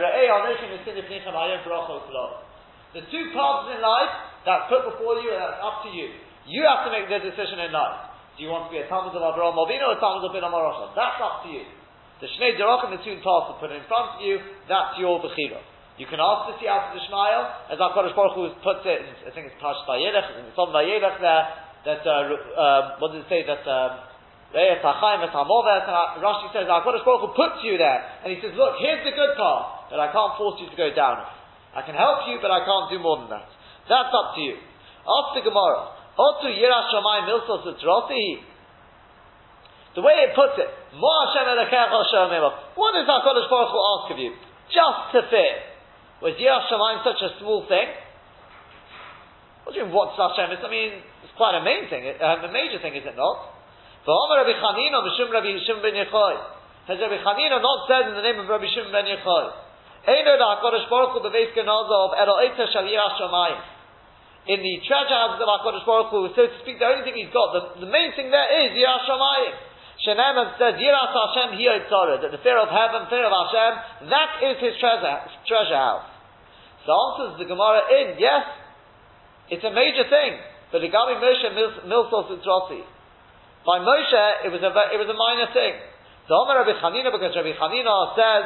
the 2.94 3.02
two 3.12 3.24
parts 3.36 3.68
in 3.74 3.80
life 3.80 4.14
that's 4.46 4.70
put 4.70 4.86
before 4.86 5.18
you 5.18 5.34
and 5.34 5.42
that's 5.42 5.58
up 5.58 5.82
to 5.82 5.90
you. 5.90 6.14
You 6.46 6.62
have 6.62 6.86
to 6.86 6.94
make 6.94 7.10
the 7.10 7.18
decision 7.18 7.58
in 7.66 7.74
life. 7.74 8.14
Do 8.38 8.46
you 8.46 8.52
want 8.54 8.70
to 8.70 8.72
be 8.72 8.78
a 8.78 8.86
Talmud 8.86 9.10
of 9.10 9.18
Avraham 9.18 9.58
Avinu 9.58 9.90
or 9.90 9.98
a 9.98 10.00
Talmud 10.00 10.22
of 10.22 10.30
Bilaam 10.30 10.54
HaRasha? 10.54 10.94
That's 10.94 11.18
up 11.18 11.42
to 11.42 11.50
you. 11.50 11.66
The 12.22 12.30
Shnei 12.38 12.54
Derach 12.56 12.86
and 12.88 12.96
the 12.96 13.02
two 13.04 13.18
paths 13.20 13.52
are 13.52 13.58
put 13.60 13.74
in 13.74 13.82
front 13.90 14.16
of 14.16 14.24
you, 14.24 14.40
that's 14.70 14.96
your 14.96 15.20
Bechira. 15.20 15.60
You 15.96 16.04
can 16.04 16.20
ask 16.20 16.52
to 16.52 16.54
see 16.60 16.68
out 16.68 16.92
of 16.92 17.00
the 17.00 17.04
Shmael, 17.08 17.72
as 17.72 17.80
our 17.80 17.92
Kodesh 17.96 18.12
Baruch 18.12 18.36
Hu 18.36 18.52
puts 18.60 18.84
it, 18.84 19.00
I 19.24 19.32
think 19.32 19.48
it's 19.48 19.56
Pash 19.60 19.80
Vayelech, 19.88 20.48
it's 20.48 20.60
on 20.60 20.68
Vayelech 20.72 21.16
there, 21.24 21.44
that, 21.88 22.04
uh, 22.04 22.36
um, 22.60 23.00
what 23.00 23.16
does 23.16 23.24
it 23.24 23.28
say, 23.32 23.44
that, 23.48 23.64
um, 23.64 24.04
Rashi 26.20 26.48
says, 26.52 26.68
our 26.68 26.84
Kodesh 26.84 27.04
Baruch 27.04 27.20
Hu 27.24 27.32
puts 27.32 27.64
you 27.64 27.80
there, 27.80 28.00
and 28.24 28.28
he 28.28 28.40
says, 28.44 28.52
look, 28.56 28.76
here's 28.80 29.04
the 29.08 29.16
good 29.16 29.36
path, 29.40 29.88
but 29.88 30.00
I 30.00 30.12
can't 30.12 30.36
force 30.36 30.60
you 30.60 30.68
to 30.68 30.76
go 30.76 30.92
down 30.92 31.24
it. 31.24 31.32
I 31.72 31.80
can 31.84 31.96
help 31.96 32.28
you, 32.28 32.40
but 32.40 32.52
I 32.52 32.64
can't 32.64 32.92
do 32.92 33.00
more 33.00 33.16
than 33.24 33.32
that. 33.32 33.48
That's 33.88 34.10
up 34.10 34.34
to 34.34 34.40
you. 34.42 34.58
Ask 35.06 35.38
the 35.38 35.42
Gemara. 35.46 35.94
Otu 36.18 36.48
Yirash 36.48 36.90
Shamayim 36.90 37.28
Milsos 37.28 37.76
The 39.94 40.02
way 40.02 40.14
it 40.26 40.32
puts 40.34 40.56
it, 40.56 40.70
Mo 40.96 41.12
What 42.74 42.92
does 42.96 43.06
HaKadosh 43.06 43.50
Baruch 43.52 43.70
Hu 43.70 43.78
ask 43.78 44.12
of 44.12 44.18
you? 44.18 44.32
Just 44.72 45.12
to 45.12 45.20
fear. 45.30 45.54
Was 46.24 46.34
Yirash 46.40 46.72
Shamayim 46.72 47.04
such 47.04 47.20
a 47.20 47.38
small 47.38 47.68
thing? 47.68 47.86
What 49.62 49.74
do 49.74 49.80
you 49.80 49.86
mean, 49.86 49.94
what's 49.94 50.16
Hashem? 50.16 50.56
I 50.56 50.70
mean, 50.70 51.04
it's 51.22 51.36
quite 51.36 51.58
a 51.58 51.62
main 51.62 51.90
thing, 51.90 52.06
uh, 52.06 52.48
a 52.48 52.50
major 52.50 52.80
thing, 52.80 52.94
is 52.96 53.04
it 53.04 53.18
not? 53.18 53.52
Rabbi 54.06 54.54
Chanina, 54.62 55.02
Mishum 55.02 55.28
Rabbi 55.28 55.58
Shimon 55.66 55.82
ben 55.82 55.98
Yochai. 55.98 56.34
Has 56.86 56.96
Rabbi 57.02 57.18
Chanina 57.18 57.58
not 57.60 57.90
said 57.90 58.08
in 58.08 58.14
the 58.14 58.22
name 58.22 58.38
of 58.40 58.46
Rabbi 58.48 58.70
Shimon 58.72 58.94
ben 58.94 59.04
Yochai? 59.04 59.44
Eino 60.06 60.38
da 60.38 60.62
HaKadosh 60.62 60.88
Baruch 60.88 61.18
Hu 61.18 61.28
beveis 61.28 61.50
genazov 61.52 62.14
ero 62.14 62.38
eita 62.40 62.70
shal 62.72 62.86
Yirash 62.86 63.18
Shamayim 63.20 63.75
in 64.46 64.62
the 64.62 64.74
treasure 64.86 65.18
houses 65.18 65.42
of 65.42 65.48
HaKadosh 65.50 65.82
Baruch 65.82 66.10
Hu, 66.14 66.30
so 66.38 66.46
to 66.46 66.56
speak, 66.62 66.78
the 66.78 66.86
only 66.86 67.02
thing 67.02 67.18
he's 67.18 67.34
got, 67.34 67.50
the, 67.50 67.82
the 67.82 67.90
main 67.90 68.14
thing 68.14 68.30
there 68.30 68.46
is 68.62 68.78
Yiras 68.78 69.02
Shamayim. 69.02 69.54
Says, 70.06 70.78
Yiras 70.78 71.10
Hashem 71.10 71.58
Hiyo 71.58 71.82
that 72.22 72.30
the 72.30 72.38
fear 72.46 72.54
of 72.60 72.70
heaven, 72.70 73.10
fear 73.10 73.26
of 73.26 73.34
Hashem, 73.34 73.72
that 74.12 74.30
is 74.46 74.56
his 74.62 74.74
treasure, 74.78 75.18
treasure 75.50 75.74
house. 75.74 76.06
So 76.86 76.94
answers 76.94 77.42
the 77.42 77.48
Gemara 77.50 77.90
in, 77.90 78.06
yes, 78.22 78.46
it's 79.50 79.66
a 79.66 79.74
major 79.74 80.06
thing, 80.06 80.38
but 80.70 80.78
Gabi 80.78 81.18
Moshe 81.18 81.48
Milsos 81.82 82.30
Utrossi. 82.30 82.86
By 83.66 83.82
Moshe, 83.82 84.46
it 84.46 84.54
was 84.54 84.62
a, 84.62 84.70
it 84.94 84.98
was 85.02 85.10
a 85.10 85.18
minor 85.18 85.50
thing. 85.50 85.74
The 86.30 86.34
Omer 86.38 86.62
Rabbi 86.62 86.78
Chanina, 86.78 87.10
because 87.10 87.34
Rabbi 87.34 87.58
Chanina 87.58 88.14
says, 88.14 88.44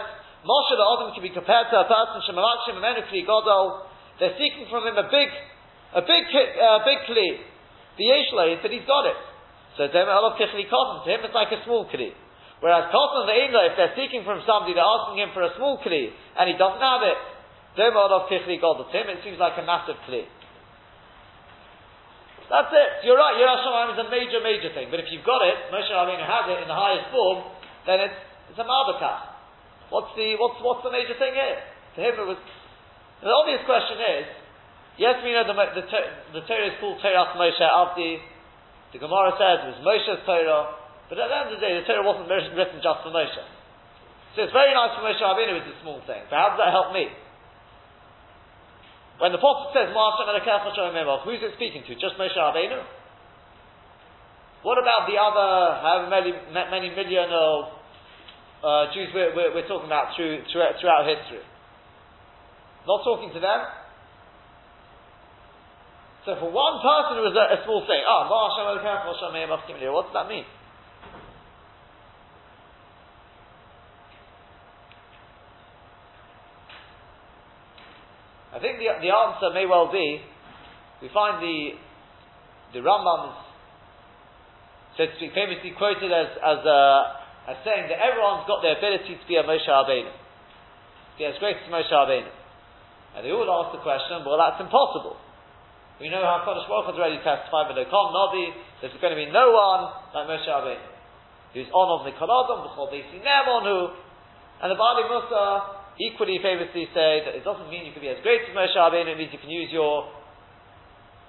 Moshe 0.49 0.73
the 0.73 0.87
Adam 0.97 1.13
can 1.13 1.21
be 1.21 1.29
compared 1.29 1.69
to 1.69 1.77
a 1.77 1.85
person, 1.85 2.25
Shemamakshim 2.25 2.81
Amenu 2.81 3.05
Kli 3.13 3.29
Godol, 3.29 3.85
they're 4.17 4.37
seeking 4.41 4.65
from 4.73 4.89
him 4.89 4.97
a 4.97 5.05
big 5.13 5.29
a 5.95 6.03
big, 6.03 6.25
uh, 6.31 6.81
big 6.87 6.99
kli. 7.11 7.31
The 7.99 8.05
yeshlay, 8.07 8.63
but 8.63 8.71
he's 8.71 8.87
got 8.87 9.07
it. 9.07 9.19
So 9.77 9.87
dem 9.91 10.09
olav 10.09 10.39
kichli 10.39 10.67
cotton 10.71 11.05
to 11.05 11.09
him, 11.11 11.21
it's 11.27 11.35
like 11.35 11.53
a 11.53 11.61
small 11.65 11.87
kli. 11.91 12.15
Whereas 12.61 12.93
cotton 12.93 13.27
the 13.27 13.37
if 13.67 13.75
they're 13.77 13.97
seeking 13.97 14.23
from 14.23 14.45
somebody, 14.45 14.77
they're 14.77 14.85
asking 14.85 15.19
him 15.25 15.31
for 15.33 15.43
a 15.43 15.53
small 15.57 15.81
kli, 15.81 16.13
and 16.39 16.45
he 16.47 16.55
doesn't 16.55 16.81
have 16.81 17.03
it. 17.03 17.19
Dem 17.77 17.97
olav 17.97 18.31
kichli 18.31 18.61
godel 18.61 18.87
to 18.87 18.95
him, 18.95 19.09
it 19.11 19.25
seems 19.25 19.39
like 19.39 19.59
a 19.59 19.65
massive 19.67 19.99
kli. 20.07 20.27
That's 22.51 22.75
it. 22.75 23.07
You're 23.07 23.15
right. 23.15 23.39
Yiras 23.39 23.95
is 23.95 24.01
a 24.03 24.11
major, 24.11 24.43
major 24.43 24.75
thing. 24.75 24.91
But 24.91 24.99
if 24.99 25.07
you've 25.15 25.23
got 25.23 25.39
it, 25.47 25.71
Moshe 25.71 25.87
Rabbeinu 25.87 26.27
has 26.27 26.51
it 26.51 26.59
in 26.59 26.67
the 26.67 26.75
highest 26.75 27.07
form, 27.15 27.47
then 27.87 28.03
it's, 28.11 28.21
it's 28.51 28.59
a 28.59 28.67
marbakah. 28.67 29.39
What's 29.95 30.11
the 30.19 30.35
what's 30.35 30.59
what's 30.63 30.83
the 30.83 30.91
major 30.91 31.15
thing 31.15 31.35
here? 31.35 31.63
To 31.95 31.99
him, 32.03 32.15
it 32.19 32.27
was. 32.27 32.39
The 33.23 33.31
obvious 33.31 33.63
question 33.67 33.99
is, 34.03 34.25
Yes, 34.99 35.23
we 35.23 35.33
know 35.33 35.47
the, 35.47 35.55
the, 35.55 35.85
the 36.35 36.43
Torah 36.47 36.67
is 36.71 36.77
called 36.81 36.99
Torah 37.03 37.31
Moshe 37.37 37.63
Avdi. 37.63 38.19
The 38.93 38.99
Gemara 38.99 39.33
says 39.39 39.57
it 39.65 39.71
was 39.79 39.83
Moshe's 39.87 40.23
Torah. 40.27 40.77
But 41.09 41.19
at 41.19 41.27
the 41.27 41.37
end 41.37 41.47
of 41.51 41.55
the 41.59 41.63
day, 41.63 41.75
the 41.79 41.87
Torah 41.87 42.07
wasn't 42.07 42.31
written 42.31 42.79
just 42.83 43.01
for 43.03 43.11
Moshe. 43.11 43.43
So 44.35 44.47
it's 44.47 44.55
very 44.55 44.71
nice 44.71 44.95
for 44.95 45.03
Moshe 45.03 45.19
Rabbeinu, 45.19 45.59
it's 45.59 45.75
a 45.75 45.79
small 45.83 45.99
thing. 46.07 46.23
But 46.31 46.37
how 46.39 46.55
does 46.55 46.61
that 46.63 46.71
help 46.71 46.95
me? 46.95 47.11
When 49.19 49.33
the 49.35 49.43
prophet 49.43 49.75
says, 49.75 49.91
who's 49.93 51.43
it 51.43 51.53
speaking 51.59 51.83
to? 51.83 51.93
Just 51.99 52.15
Moshe 52.15 52.39
Rabbeinu? 52.39 52.79
What 54.63 54.77
about 54.77 55.09
the 55.09 55.17
other, 55.17 55.49
however 55.81 56.07
many, 56.13 56.37
many 56.53 56.95
million 56.95 57.33
of 57.33 57.75
uh, 58.63 58.93
Jews 58.93 59.09
we're, 59.15 59.35
we're, 59.35 59.55
we're, 59.57 59.69
talking 59.69 59.89
about 59.89 60.15
through, 60.15 60.45
throughout 60.53 61.09
history? 61.09 61.41
Not 62.87 63.03
talking 63.05 63.33
to 63.33 63.41
them? 63.41 63.61
So 66.25 66.37
for 66.37 66.53
one 66.53 66.77
person 66.85 67.17
it 67.17 67.25
was 67.25 67.33
a, 67.33 67.45
a 67.57 67.65
small 67.65 67.81
thing. 67.89 68.05
Ah, 68.05 68.29
oh, 68.29 68.53
what 69.93 70.05
does 70.07 70.17
that 70.17 70.29
mean? 70.29 70.45
I 78.53 78.59
think 78.59 78.77
the, 78.83 78.91
the 79.01 79.09
answer 79.09 79.55
may 79.55 79.65
well 79.65 79.89
be, 79.89 80.21
we 81.01 81.09
find 81.15 81.41
the 81.41 81.79
the 82.75 82.81
Rambam 82.85 83.33
so 84.99 85.07
to 85.07 85.13
speak, 85.17 85.33
famously 85.33 85.73
quoted 85.79 86.13
as 86.13 86.29
as, 86.37 86.61
uh, 86.61 87.49
as 87.49 87.57
saying 87.65 87.89
that 87.89 87.97
everyone's 88.05 88.45
got 88.45 88.61
the 88.61 88.77
ability 88.77 89.17
to 89.17 89.25
be 89.25 89.41
a 89.41 89.45
Moshe 89.47 89.65
Rabbeinu, 89.65 90.13
to 90.13 91.15
be 91.17 91.25
as 91.25 91.39
great 91.41 91.57
as 91.57 91.71
Moshe 91.73 91.89
Rabbeinu. 91.89 92.29
And 93.17 93.25
they 93.25 93.33
all 93.33 93.49
ask 93.49 93.73
the 93.73 93.83
question, 93.83 94.23
well, 94.27 94.37
that's 94.37 94.61
impossible. 94.61 95.17
We 96.01 96.09
know 96.09 96.25
how 96.25 96.41
Kodesh 96.49 96.65
Baruch 96.65 96.89
has 96.89 96.97
already 96.97 97.21
testified, 97.21 97.69
but 97.69 97.77
Kom 97.93 98.09
Navi, 98.17 98.57
there's 98.81 98.97
going 99.05 99.13
to 99.13 99.21
be 99.21 99.29
no 99.29 99.53
one 99.53 99.93
like 100.17 100.33
Moshe 100.33 100.49
Rabbeinu, 100.49 100.89
who's 101.53 101.69
on 101.77 102.01
of 102.01 102.09
the 102.09 102.17
Koladom, 102.17 102.65
the 102.65 102.73
Chodesi 102.73 103.21
Nemonu, 103.21 103.93
and 104.65 104.73
the 104.73 104.81
Baalei 104.81 105.05
Mussar 105.13 105.77
equally 106.01 106.41
famously 106.41 106.89
say 106.97 107.21
that 107.29 107.37
it 107.37 107.45
doesn't 107.45 107.69
mean 107.69 107.85
you 107.85 107.93
can 107.93 108.01
be 108.01 108.09
as 108.09 108.17
great 108.25 108.49
as 108.49 108.57
Moshe 108.57 108.73
Rabbeinu, 108.73 109.13
it 109.13 109.19
means 109.21 109.29
you 109.29 109.45
can 109.45 109.53
use 109.53 109.69
your 109.69 110.09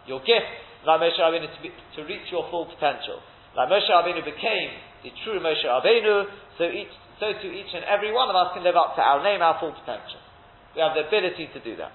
your 0.08 0.24
gifts 0.24 0.56
like 0.88 1.04
Moshe 1.04 1.20
Rabbeinu 1.20 1.52
to, 1.52 1.60
be, 1.60 1.70
to 2.00 2.08
reach 2.08 2.32
your 2.32 2.48
full 2.48 2.64
potential. 2.72 3.20
Like 3.52 3.68
Moshe 3.68 3.92
Rabbeinu 3.92 4.24
became 4.24 4.72
the 5.04 5.12
true 5.28 5.44
Moshe 5.44 5.68
Rabbeinu, 5.68 6.32
so 6.56 6.64
each, 6.72 6.96
so 7.20 7.36
to 7.36 7.48
each 7.52 7.76
and 7.76 7.84
every 7.92 8.16
one 8.16 8.32
of 8.32 8.40
us 8.40 8.56
can 8.56 8.64
live 8.64 8.80
up 8.80 8.96
to 8.96 9.04
our 9.04 9.20
name, 9.20 9.44
our 9.44 9.60
full 9.60 9.76
potential. 9.76 10.24
We 10.72 10.80
have 10.80 10.96
the 10.96 11.12
ability 11.12 11.52
to 11.52 11.60
do 11.60 11.76
that. 11.76 11.92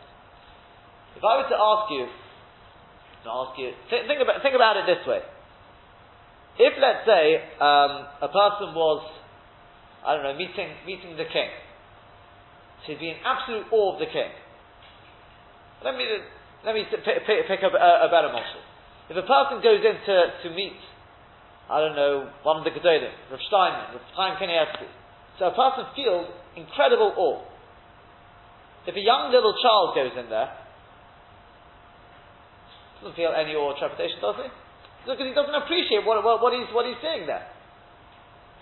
If 1.17 1.25
I 1.25 1.41
were 1.41 1.49
to 1.49 1.57
ask 1.57 1.89
you, 1.97 2.05
to 3.27 3.35
ask 3.35 3.59
you, 3.59 3.75
th- 3.91 4.07
think, 4.07 4.23
about, 4.23 4.43
think 4.43 4.55
about 4.55 4.79
it 4.79 4.87
this 4.87 5.03
way. 5.07 5.21
if 6.59 6.75
let's 6.79 7.05
say 7.05 7.43
um, 7.59 7.93
a 8.23 8.31
person 8.31 8.73
was, 8.73 9.03
I 10.07 10.15
don't 10.15 10.23
know, 10.23 10.37
meeting 10.39 10.71
meeting 10.87 11.19
the 11.19 11.27
king, 11.27 11.51
he'd 12.87 13.03
be 13.03 13.11
in 13.11 13.19
absolute 13.27 13.67
awe 13.75 13.95
of 13.95 13.99
the 13.99 14.07
king. 14.07 14.31
Let 15.83 15.99
me 15.99 16.07
let 16.65 16.75
me 16.75 16.87
pick, 16.89 17.03
pick, 17.05 17.39
pick 17.47 17.63
up 17.67 17.75
a, 17.75 18.07
a, 18.07 18.09
better 18.11 18.31
model. 18.31 18.63
If 19.11 19.17
a 19.19 19.27
person 19.27 19.63
goes 19.63 19.83
in 19.83 19.95
to, 20.07 20.17
to 20.43 20.49
meet, 20.51 20.79
I 21.71 21.79
don't 21.79 21.95
know, 21.95 22.31
one 22.43 22.59
of 22.59 22.65
the 22.65 22.75
Gedolim, 22.75 23.15
Rav 23.31 23.43
Steinman, 23.47 23.95
Rav 23.95 24.03
Chaim 24.15 24.35
Kanievsky, 24.35 24.91
so 25.39 25.47
a 25.47 25.55
person 25.55 25.87
feels 25.95 26.27
incredible 26.57 27.13
awe. 27.17 27.43
If 28.87 28.97
a 28.97 29.03
young 29.03 29.31
little 29.31 29.55
child 29.63 29.95
goes 29.95 30.15
in 30.19 30.31
there, 30.31 30.51
doesn't 33.07 33.15
feel 33.15 33.31
any 33.31 33.55
or 33.55 33.79
trepidation, 33.79 34.19
does 34.19 34.35
he? 34.43 34.51
Because 35.07 35.23
he 35.23 35.31
doesn't 35.31 35.55
appreciate 35.55 36.03
what, 36.03 36.19
what, 36.27 36.43
what, 36.43 36.51
he's, 36.51 36.67
what 36.75 36.83
he's 36.83 36.99
seeing 36.99 37.31
there. 37.31 37.47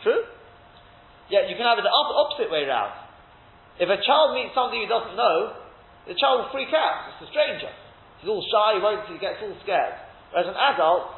True? 0.04 0.20
Yeah, 1.32 1.48
you 1.48 1.56
can 1.56 1.64
have 1.64 1.80
it 1.80 1.88
the 1.88 1.96
opposite 1.96 2.52
way 2.52 2.68
around. 2.68 2.92
If 3.80 3.88
a 3.88 3.96
child 4.04 4.36
meets 4.36 4.52
somebody 4.52 4.84
he 4.84 4.88
doesn't 4.92 5.16
know, 5.16 5.56
the 6.04 6.12
child 6.20 6.44
will 6.44 6.52
freak 6.52 6.68
out. 6.76 7.16
It's 7.16 7.24
a 7.24 7.30
stranger. 7.32 7.72
He's 8.20 8.28
all 8.28 8.44
shy, 8.44 8.76
he 8.76 8.80
won't, 8.84 9.08
he 9.08 9.16
gets 9.16 9.40
all 9.40 9.56
scared. 9.64 9.96
Whereas 10.36 10.52
an 10.52 10.60
adult, 10.60 11.08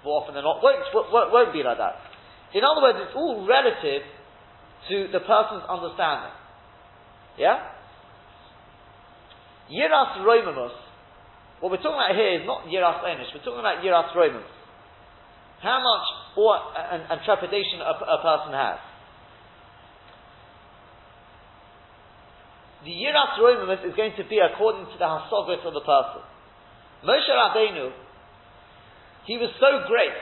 more 0.00 0.24
often 0.24 0.32
than 0.32 0.48
not, 0.48 0.64
won't, 0.64 0.80
won't, 1.12 1.28
won't 1.28 1.52
be 1.52 1.60
like 1.60 1.76
that. 1.76 2.00
In 2.56 2.64
other 2.64 2.80
words, 2.80 2.96
it's 3.04 3.12
all 3.12 3.44
relative 3.44 4.08
to 4.88 4.96
the 5.12 5.20
person's 5.20 5.68
understanding. 5.68 6.32
Yeah? 7.36 7.60
Yiras 9.68 10.24
Roimamus 10.24 10.89
what 11.60 11.70
we're 11.70 11.84
talking 11.84 12.00
about 12.00 12.16
here 12.16 12.40
is 12.40 12.44
not 12.48 12.64
Yiras 12.64 13.04
Enish, 13.04 13.32
we're 13.36 13.44
talking 13.44 13.60
about 13.60 13.84
Yiras 13.84 14.16
Roman. 14.16 14.44
How 15.60 15.76
much 15.76 16.06
awe 16.36 16.72
and, 16.72 17.04
and 17.04 17.20
trepidation 17.24 17.84
a, 17.84 17.92
a, 17.92 18.18
person 18.24 18.56
has. 18.56 18.80
The 22.84 22.96
Yiras 22.96 23.36
Romamus 23.36 23.84
is 23.84 23.92
going 23.92 24.16
to 24.16 24.24
be 24.24 24.40
according 24.40 24.88
to 24.88 24.96
the 24.96 25.04
Hasogot 25.04 25.60
of 25.60 25.74
the 25.76 25.84
person. 25.84 26.24
Moshe 27.04 27.28
Rabbeinu, 27.28 27.92
he 29.28 29.36
was 29.36 29.52
so 29.60 29.84
great. 29.84 30.16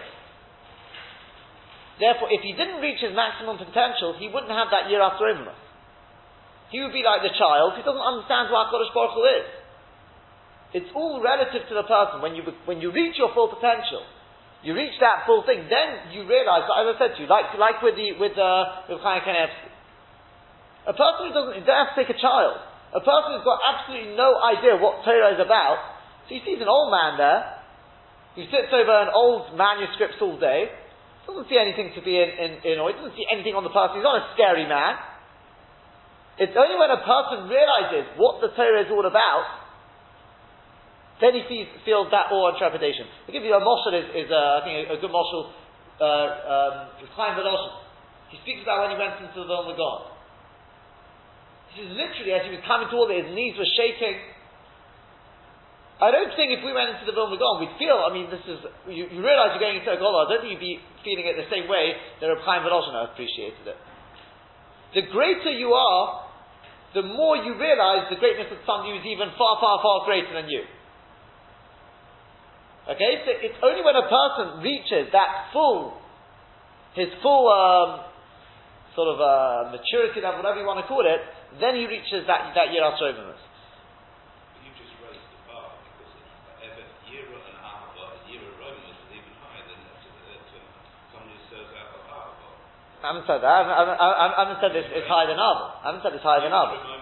Therefore, 2.03 2.31
if 2.31 2.43
he 2.43 2.55
didn't 2.55 2.83
reach 2.83 2.99
his 2.99 3.15
maximum 3.15 3.59
potential, 3.59 4.15
he 4.19 4.27
wouldn't 4.27 4.51
have 4.51 4.75
that 4.75 4.91
Yiras 4.91 5.23
Romamus. 5.23 5.59
He 6.71 6.83
would 6.83 6.93
be 6.93 7.07
like 7.07 7.23
the 7.23 7.35
child 7.39 7.79
who 7.79 7.83
doesn't 7.87 8.03
understand 8.03 8.51
what 8.51 8.69
HaKadosh 8.69 8.91
Baruch 8.93 9.15
Hu 9.15 9.23
is. 9.23 9.47
It's 10.77 10.91
all 10.93 11.25
relative 11.25 11.65
to 11.69 11.75
the 11.75 11.87
person. 11.89 12.21
When 12.21 12.37
you, 12.37 12.43
when 12.69 12.81
you 12.85 12.93
reach 12.93 13.17
your 13.17 13.33
full 13.33 13.49
potential, 13.49 14.05
you 14.63 14.75
reach 14.75 14.99
that 15.01 15.25
full 15.25 15.47
thing, 15.47 15.71
then 15.71 16.13
you 16.13 16.27
realize, 16.27 16.67
as 16.67 16.87
I 16.93 16.95
said 16.99 17.11
to 17.17 17.19
you, 17.23 17.29
like, 17.31 17.55
like 17.57 17.81
with 17.81 17.95
the, 17.95 18.19
with, 18.19 18.37
uh, 18.37 18.91
with 18.91 19.01
Chaim 19.01 19.23
Kanievsky. 19.23 19.71
A 20.91 20.95
person 20.97 21.31
who 21.31 21.33
doesn't, 21.33 21.55
you 21.63 21.65
don't 21.65 21.79
have 21.79 21.95
to 21.95 21.99
take 22.01 22.11
a 22.11 22.21
child. 22.21 22.59
A 22.93 23.01
person 23.01 23.37
who's 23.37 23.47
got 23.47 23.61
absolutely 23.65 24.17
no 24.17 24.35
idea 24.41 24.81
what 24.81 25.05
Torah 25.05 25.37
is 25.37 25.41
about, 25.41 25.79
so 26.27 26.35
he 26.35 26.41
sees 26.45 26.61
an 26.61 26.69
old 26.69 26.91
man 26.91 27.21
there, 27.21 27.41
who 28.35 28.45
sits 28.49 28.73
over 28.73 28.95
an 29.05 29.13
old 29.13 29.57
manuscript 29.57 30.21
all 30.21 30.41
day, 30.41 30.73
doesn't 31.29 31.49
see 31.53 31.61
anything 31.61 31.93
to 31.93 32.01
be 32.01 32.17
in, 32.17 32.29
in, 32.41 32.51
in 32.65 32.75
or 32.81 32.89
he 32.89 32.97
doesn't 32.97 33.13
see 33.13 33.29
anything 33.29 33.53
on 33.53 33.61
the 33.61 33.71
person, 33.71 34.01
he's 34.01 34.09
not 34.09 34.17
a 34.17 34.33
scary 34.33 34.65
man. 34.65 34.97
It's 36.41 36.57
only 36.57 36.81
when 36.81 36.89
a 36.89 37.05
person 37.05 37.53
realizes 37.53 38.09
what 38.17 38.41
the 38.41 38.49
Torah 38.57 38.81
is 38.81 38.89
all 38.89 39.05
about, 39.05 39.68
then 41.19 41.35
he 41.35 41.43
sees, 41.51 41.67
feels 41.83 42.07
that 42.15 42.31
awe 42.31 42.55
and 42.55 42.57
trepidation. 42.59 43.07
I'll 43.27 43.35
give 43.35 43.43
you 43.43 43.55
a 43.55 43.63
moshel 43.63 43.91
is, 43.91 44.07
is 44.15 44.29
uh, 44.31 44.59
I 44.59 44.61
think 44.63 44.75
a, 44.87 44.95
a 44.95 44.99
good 45.03 45.11
moshel, 45.11 45.51
uh, 45.99 46.07
um, 46.07 46.75
Chaim 47.19 47.35
He 48.31 48.39
speaks 48.47 48.63
about 48.63 48.87
when 48.87 48.95
he 48.95 48.99
went 48.99 49.19
into 49.19 49.43
the 49.43 49.49
Vilna 49.51 49.75
Gaon. 49.75 50.15
He 51.75 51.83
says 51.83 51.91
literally 51.91 52.33
as 52.39 52.43
he 52.47 52.55
was 52.55 52.63
coming 52.63 52.87
toward 52.87 53.11
it, 53.11 53.27
his 53.27 53.35
knees 53.35 53.59
were 53.59 53.67
shaking. 53.75 54.15
I 55.99 56.15
don't 56.15 56.31
think 56.39 56.55
if 56.55 56.63
we 56.63 56.71
went 56.71 56.95
into 56.95 57.11
the 57.11 57.15
Vilna 57.19 57.35
Gaon, 57.35 57.67
we'd 57.67 57.75
feel, 57.83 57.99
I 57.99 58.15
mean, 58.15 58.31
this 58.31 58.47
is, 58.47 58.63
you, 58.87 59.11
you 59.11 59.19
realize 59.19 59.59
you're 59.59 59.67
going 59.67 59.83
into 59.83 59.91
a 59.91 59.99
Gola, 59.99 60.31
I 60.31 60.39
don't 60.39 60.47
think 60.47 60.55
you'd 60.55 60.63
be 60.63 60.79
feeling 61.03 61.27
it 61.27 61.35
the 61.35 61.51
same 61.51 61.67
way 61.67 61.99
that 62.23 62.31
Reb 62.31 62.47
Chaim 62.47 62.63
appreciated 62.63 63.67
it. 63.67 63.79
The 64.95 65.03
greater 65.11 65.51
you 65.51 65.75
are, 65.75 66.31
the 66.95 67.03
more 67.03 67.43
you 67.43 67.59
realize 67.59 68.07
the 68.07 68.23
greatness 68.23 68.55
of 68.55 68.63
somebody 68.63 68.95
who's 68.95 69.05
even 69.11 69.35
far, 69.35 69.59
far, 69.59 69.83
far 69.83 70.07
greater 70.07 70.31
than 70.33 70.47
you. 70.47 70.63
Okay, 72.89 73.21
so 73.21 73.31
it's 73.45 73.61
only 73.61 73.85
when 73.85 73.93
a 74.01 74.09
person 74.09 74.65
reaches 74.65 75.13
that 75.13 75.53
full, 75.53 76.01
his 76.97 77.13
full 77.21 77.45
um, 77.53 78.09
sort 78.97 79.13
of 79.13 79.21
uh, 79.21 79.77
maturity 79.77 80.25
level, 80.25 80.41
whatever 80.41 80.57
you 80.57 80.65
want 80.65 80.81
to 80.81 80.89
call 80.89 81.05
it, 81.05 81.21
then 81.61 81.77
he 81.77 81.85
reaches 81.85 82.25
that 82.25 82.57
that 82.57 82.73
yiras 82.73 82.97
rovinus. 82.97 83.37
You 84.65 84.73
just 84.73 84.97
raised 85.05 85.21
the 85.21 85.41
bar 85.45 85.77
because 85.85 86.17
yira 87.13 87.37
and 87.37 87.61
ahava, 87.61 88.25
yira 88.25 88.49
rovinus 88.57 88.97
is 89.05 89.21
even 89.21 89.37
higher 89.37 89.69
than 89.69 89.81
somebody 91.13 91.37
who 91.37 91.45
serves 91.53 91.69
out 91.77 91.93
of 91.93 92.09
ahava. 92.09 92.49
I 93.05 93.07
haven't 93.13 93.29
said 93.29 93.45
that. 93.45 93.53
I 93.53 93.61
haven't, 93.69 93.77
I 93.77 93.85
haven't, 93.85 94.33
I 94.33 94.41
haven't 94.49 94.61
said 94.65 94.73
it's, 94.81 94.91
it's 94.97 95.09
higher 95.13 95.29
than 95.29 95.37
ahava. 95.37 95.85
I 95.85 95.93
haven't 95.93 96.03
said 96.09 96.17
it's 96.17 96.25
higher 96.25 96.41
than 96.41 96.57
ahava. 96.57 96.98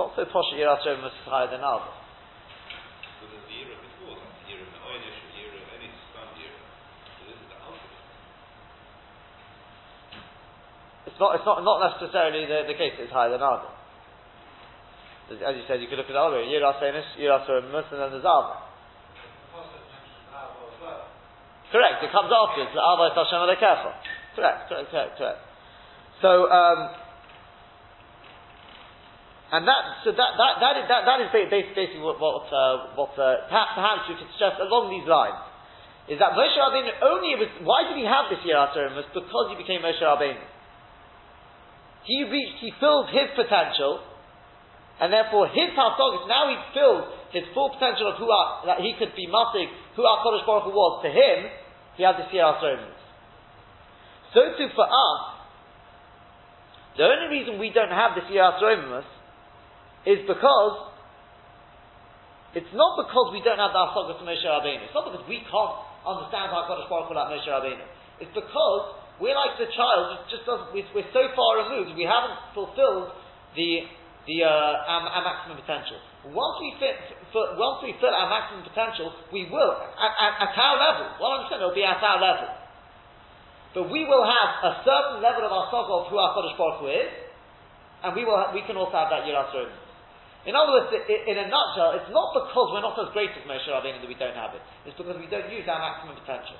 Not 0.00 0.16
so 0.16 0.24
posh 0.32 0.48
that 0.48 0.56
Yiras 0.56 0.80
Roma 0.88 1.12
is 1.12 1.28
higher 1.28 1.52
than 1.52 1.60
others. 1.60 1.92
It's 11.04 11.20
not, 11.20 11.36
it's 11.36 11.44
not, 11.44 11.60
not 11.60 11.84
necessarily 11.84 12.48
the, 12.48 12.64
the 12.64 12.76
case 12.80 12.96
that 12.96 13.04
it's 13.04 13.12
higher 13.12 13.28
than 13.28 13.44
others. 13.44 13.76
As 15.36 15.52
you 15.52 15.68
said, 15.68 15.84
you 15.84 15.86
could 15.86 16.00
look 16.00 16.08
at 16.08 16.16
the 16.16 16.18
other 16.18 16.40
way. 16.40 16.48
Yiras 16.48 16.80
Enish, 16.80 17.20
Yiras 17.20 17.44
Roma, 17.44 17.84
and 17.84 18.00
then 18.00 18.10
there's. 18.16 18.24
Correct, 21.70 22.02
it 22.02 22.10
comes 22.10 22.32
afterwards. 22.32 22.72
The 22.72 22.82
Ava 22.82 23.12
is 23.12 23.16
Hashem 23.20 23.46
Correct, 24.34 24.60
correct, 24.66 24.90
correct, 24.90 25.12
correct. 25.20 25.40
So, 26.24 26.50
um, 26.50 26.90
and 29.50 29.66
that, 29.66 30.06
so 30.06 30.14
that, 30.14 30.30
that, 30.38 30.52
that, 30.62 30.74
is, 30.78 30.86
that, 30.86 31.02
that 31.10 31.18
is 31.26 31.30
basically 31.34 31.98
what, 31.98 32.22
what, 32.22 32.46
uh, 32.54 32.94
what 32.94 33.10
uh, 33.18 33.50
perhaps 33.50 34.06
we 34.06 34.14
could 34.14 34.30
stress 34.38 34.54
along 34.62 34.94
these 34.94 35.02
lines. 35.10 35.42
Is 36.06 36.22
that 36.22 36.38
Moshe 36.38 36.54
Rabbeinu 36.54 36.94
only 37.02 37.34
was, 37.34 37.50
why 37.66 37.86
did 37.90 37.98
he 37.98 38.06
have 38.06 38.30
this 38.30 38.38
Yirat 38.46 38.78
Was 38.94 39.10
because 39.10 39.46
he 39.50 39.58
became 39.58 39.82
Moshe 39.82 39.98
Rabbeinu. 39.98 40.38
He 42.06 42.22
reached, 42.30 42.62
he 42.62 42.70
filled 42.78 43.10
his 43.10 43.34
potential, 43.34 44.06
and 45.02 45.10
therefore 45.10 45.50
his 45.50 45.74
Hasagas, 45.74 46.30
now 46.30 46.46
he 46.46 46.56
filled 46.70 47.10
his 47.34 47.42
full 47.50 47.74
potential 47.74 48.06
of 48.06 48.22
who 48.22 48.30
our, 48.30 48.70
that 48.70 48.78
he 48.78 48.94
could 49.02 49.18
be 49.18 49.26
Masig, 49.26 49.66
who 49.98 50.06
our 50.06 50.22
Kodesh 50.22 50.46
Baruch 50.46 50.70
Hu 50.70 50.74
was. 50.74 51.02
To 51.02 51.10
him, 51.10 51.50
he 51.98 52.06
had 52.06 52.14
this 52.22 52.30
Yirat 52.30 52.62
So 54.30 54.40
too 54.54 54.70
for 54.78 54.86
us, 54.86 55.22
the 56.96 57.06
only 57.06 57.34
reason 57.34 57.58
we 57.58 57.70
don't 57.74 57.90
have 57.90 58.14
this 58.14 58.30
year 58.30 58.42
Yirat 58.46 59.18
is 60.06 60.24
because 60.24 60.90
it's 62.56 62.72
not 62.74 62.98
because 62.98 63.30
we 63.30 63.44
don't 63.46 63.60
have 63.60 63.70
the 63.70 63.78
Asagas 63.78 64.18
to 64.18 64.24
Moshe 64.26 64.42
Rabbeinu. 64.42 64.90
It's 64.90 64.96
not 64.96 65.06
because 65.06 65.22
we 65.30 65.44
can't 65.46 65.74
understand 66.02 66.50
how 66.50 66.66
Kodesh 66.66 66.90
Baruch 66.90 67.12
like 67.14 67.30
Moshe 67.38 67.46
Rabbeinu. 67.46 67.84
It's 68.18 68.34
because 68.34 68.82
we're 69.20 69.36
like 69.36 69.60
the 69.60 69.68
child, 69.70 70.24
just 70.32 70.48
doesn't, 70.48 70.72
we're, 70.72 71.12
so 71.12 71.22
far 71.36 71.50
removed, 71.62 71.92
we 71.94 72.08
haven't 72.08 72.40
fulfilled 72.56 73.12
the, 73.52 73.84
the, 74.24 74.42
uh, 74.42 74.48
our, 74.48 75.00
our, 75.12 75.22
maximum 75.22 75.60
potential. 75.60 76.00
Once 76.32 76.56
we 76.58 76.72
fit, 76.80 76.96
once 77.36 77.84
we 77.84 77.92
fill 78.00 78.16
our 78.16 78.32
maximum 78.32 78.64
potential, 78.64 79.12
we 79.28 79.44
will, 79.52 79.76
at, 79.76 80.12
at, 80.16 80.32
at 80.48 80.52
our 80.56 80.76
level, 80.80 81.06
100% 81.20 81.52
it'll 81.60 81.76
be 81.76 81.84
at 81.84 82.00
our 82.00 82.16
level. 82.16 82.48
But 83.76 83.92
we 83.92 84.08
will 84.08 84.24
have 84.24 84.50
a 84.66 84.72
certain 84.82 85.20
level 85.22 85.46
of 85.46 85.52
our 85.52 85.68
of 85.68 86.08
who 86.08 86.16
our 86.16 86.32
Kodesh 86.34 86.56
Baruch 86.56 86.80
Hu 86.80 86.88
is, 86.88 87.12
and 88.02 88.16
we 88.16 88.24
will, 88.24 88.40
we 88.56 88.64
can 88.66 88.80
also 88.80 88.96
have 88.96 89.12
that 89.12 89.28
Yiras 89.28 89.52
in 90.48 90.56
other 90.56 90.72
words, 90.72 90.88
in 91.04 91.36
a 91.36 91.46
nutshell, 91.52 92.00
it's 92.00 92.08
not 92.08 92.32
because 92.32 92.72
we're 92.72 92.80
not 92.80 92.96
as 92.96 93.12
great 93.12 93.28
as 93.36 93.44
Moshe 93.44 93.68
Rabbeinu 93.68 94.00
that 94.00 94.08
we 94.08 94.16
don't 94.16 94.36
have 94.36 94.56
it. 94.56 94.64
It's 94.88 94.96
because 94.96 95.20
we 95.20 95.28
don't 95.28 95.52
use 95.52 95.68
our 95.68 95.76
maximum 95.76 96.16
potential. 96.16 96.56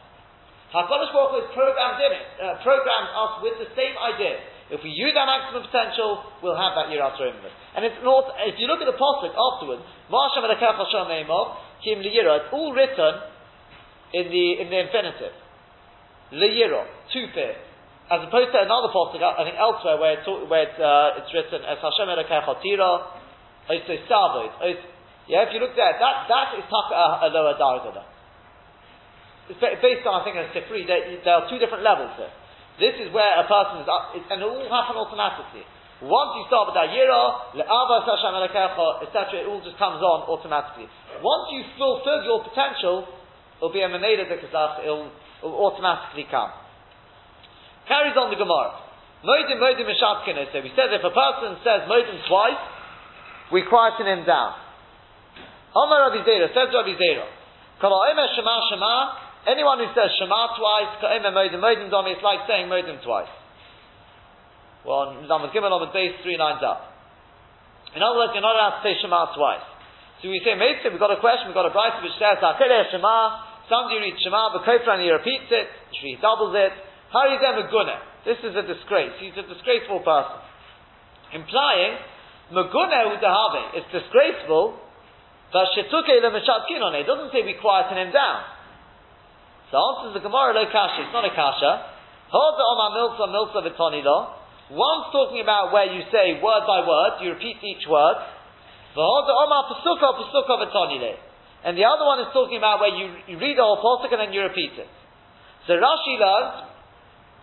HaKadosh 0.71 1.11
Baruch 1.11 1.33
Hu 1.33 1.39
is 1.43 1.51
programmed 1.57 1.99
in 1.99 2.13
it, 2.13 2.27
uh, 2.39 2.61
programmed 2.61 3.11
us 3.17 3.33
with 3.41 3.57
the 3.57 3.73
same 3.73 3.97
idea. 3.97 4.37
If 4.71 4.85
we 4.85 4.93
use 4.93 5.17
our 5.17 5.27
maximum 5.27 5.67
potential, 5.67 6.23
we'll 6.45 6.61
have 6.61 6.77
that 6.77 6.93
Yiras 6.93 7.19
And 7.75 7.83
it's 7.83 7.99
not, 8.05 8.37
if 8.47 8.61
you 8.61 8.69
look 8.69 8.79
at 8.79 8.87
the 8.87 8.95
Pasuk 8.95 9.33
afterwards, 9.33 9.83
Ma'ashem 10.13 10.45
Elakech 10.45 10.77
Hashem 10.77 11.11
Neimov, 11.11 11.81
Kim 11.83 12.05
Liyira, 12.05 12.47
it's 12.47 12.53
all 12.53 12.77
written 12.77 13.15
in 14.13 14.29
the, 14.29 14.47
in 14.61 14.67
the 14.69 14.79
infinitive. 14.79 15.35
Liyira, 16.37 16.87
two 17.11 17.27
as 18.11 18.27
opposed 18.27 18.51
to 18.51 18.59
another 18.59 18.91
pasuk, 18.91 19.23
I 19.23 19.47
think 19.47 19.55
elsewhere 19.55 19.95
where 19.95 20.19
it's, 20.19 20.27
where 20.27 20.67
it's, 20.67 20.79
uh, 20.83 21.23
it's 21.23 21.31
written 21.31 21.63
as 21.63 21.79
Hashem 21.79 22.11
Elokei 22.11 22.43
Chotira, 23.71 23.95
also 24.11 24.51
Savod. 24.51 24.51
Yeah, 25.31 25.47
if 25.47 25.55
you 25.55 25.63
look 25.63 25.79
there, 25.79 25.95
that 25.95 26.27
that 26.27 26.59
is 26.59 26.67
taka 26.67 26.95
a, 26.99 27.07
a 27.23 27.29
lower 27.31 27.55
dargada. 27.55 28.03
It's 29.47 29.63
based 29.63 30.03
on 30.03 30.23
I 30.23 30.25
think 30.27 30.35
a 30.35 30.51
sifri. 30.51 30.83
There, 30.87 30.99
there 31.23 31.35
are 31.39 31.47
two 31.47 31.63
different 31.63 31.87
levels 31.87 32.11
here. 32.19 32.35
This 32.83 32.99
is 32.99 33.15
where 33.15 33.39
a 33.39 33.47
person 33.47 33.87
is 33.87 33.89
up, 33.91 34.15
and 34.15 34.43
it 34.43 34.47
all 34.47 34.67
happen 34.67 34.99
automatically. 34.99 35.63
Once 36.01 36.33
you 36.33 36.49
start 36.49 36.73
with 36.73 36.77
that 36.81 36.89
yira, 36.97 37.53
le'ava 37.53 38.01
Hashem 38.09 38.33
Elokei 38.33 39.05
etc., 39.05 39.45
it 39.45 39.47
all 39.47 39.61
just 39.61 39.77
comes 39.77 40.01
on 40.01 40.25
automatically. 40.33 40.89
Once 41.21 41.47
you 41.53 41.61
fulfill 41.77 42.25
your 42.25 42.41
potential, 42.41 43.05
it'll 43.61 43.69
be 43.69 43.85
a 43.85 43.89
meneda 43.93 44.25
de 44.25 44.41
it'll, 44.41 45.13
it'll 45.45 45.59
automatically 45.61 46.25
come. 46.33 46.49
Carries 47.85 48.17
on 48.17 48.33
the 48.33 48.41
Gemara. 48.41 48.81
Moedim, 49.21 49.61
moedim, 49.61 49.85
mishatkin. 49.85 50.41
So 50.49 50.65
we 50.65 50.73
said 50.73 50.89
if 50.89 51.05
a 51.05 51.13
person 51.13 51.61
says 51.61 51.85
moedim 51.85 52.17
twice, 52.25 52.80
we 53.53 53.63
quieten 53.67 54.07
him 54.07 54.25
down. 54.25 54.55
Omar 55.75 56.11
Rabbi 56.11 56.27
Zera, 56.27 56.49
says 56.51 56.71
Rabbi 56.75 56.95
Zera, 56.99 57.27
Shema 57.81 58.55
Shema, 58.71 58.95
anyone 59.47 59.79
who 59.79 59.89
says 59.95 60.11
Shema 60.19 60.59
twice, 60.59 60.99
Ka'omer 61.01 61.31
moedim, 61.31 61.63
moedim 61.63 61.91
domi, 61.91 62.13
it's 62.13 62.23
like 62.23 62.47
saying 62.47 62.67
moedim 62.67 63.03
twice. 63.03 63.31
Well, 64.85 65.21
Nizam 65.23 65.47
Gimel 65.53 65.71
on 65.71 65.87
the 65.87 65.93
base, 65.93 66.19
three 66.23 66.37
lines 66.37 66.63
up. 66.65 66.91
In 67.95 68.03
other 68.03 68.19
words, 68.19 68.33
you're 68.35 68.43
not 68.43 68.55
allowed 68.55 68.81
to 68.81 68.83
say 68.87 68.95
Shema 69.01 69.35
twice. 69.35 69.67
So 70.23 70.29
we 70.29 70.43
say, 70.45 70.55
maybe 70.55 70.85
we've 70.91 71.01
got 71.01 71.11
a 71.11 71.21
question, 71.21 71.49
we've 71.49 71.57
got 71.57 71.67
a 71.67 71.75
price 71.75 71.97
which 72.03 72.15
says, 72.21 72.39
Shema, 72.39 73.17
somebody 73.71 73.99
reads 74.05 74.21
Shema, 74.23 74.53
but 74.53 74.69
Kofran 74.69 75.01
he 75.03 75.11
repeats 75.11 75.49
it, 75.51 75.67
he 75.97 76.19
doubles 76.21 76.55
it, 76.55 76.73
how 77.11 77.27
is 77.27 77.43
that 77.43 77.59
Maguna? 77.59 77.99
This 78.23 78.39
is 78.45 78.55
a 78.55 78.63
disgrace. 78.63 79.19
He's 79.19 79.35
a 79.35 79.43
disgraceful 79.43 80.01
person. 80.07 80.39
Implying, 81.35 81.99
Is 82.51 83.87
disgraceful, 83.95 84.75
but 85.53 85.67
Shetuke 85.75 86.15
Lemeshatkin 86.19 86.83
on 86.83 86.95
it. 86.95 87.07
Doesn't 87.07 87.31
say 87.31 87.43
we 87.43 87.55
quieten 87.55 87.97
him 87.99 88.11
down. 88.13 88.43
So 89.71 89.79
answers 89.79 90.15
the 90.19 90.23
Gemara 90.27 90.55
lo 90.55 90.67
kasha, 90.67 91.07
it's 91.07 91.15
not 91.15 91.25
a 91.25 91.31
kasha. 91.31 91.87
Vitonilo. 93.63 94.35
One's 94.71 95.11
talking 95.11 95.43
about 95.43 95.73
where 95.73 95.87
you 95.91 96.03
say 96.11 96.39
word 96.43 96.63
by 96.67 96.87
word, 96.87 97.23
you 97.23 97.31
repeat 97.35 97.59
each 97.63 97.87
word. 97.91 98.19
And 101.63 101.77
the 101.77 101.85
other 101.85 102.07
one 102.07 102.21
is 102.21 102.31
talking 102.33 102.59
about 102.59 102.81
where 102.81 102.95
you, 102.95 103.15
you 103.27 103.39
read 103.39 103.59
the 103.59 103.63
whole 103.63 103.79
pasuk 103.83 104.13
and 104.13 104.21
then 104.21 104.33
you 104.33 104.43
repeat 104.43 104.79
it. 104.79 104.87
So 105.67 105.75
Rashi 105.75 106.19
learns 106.19 106.70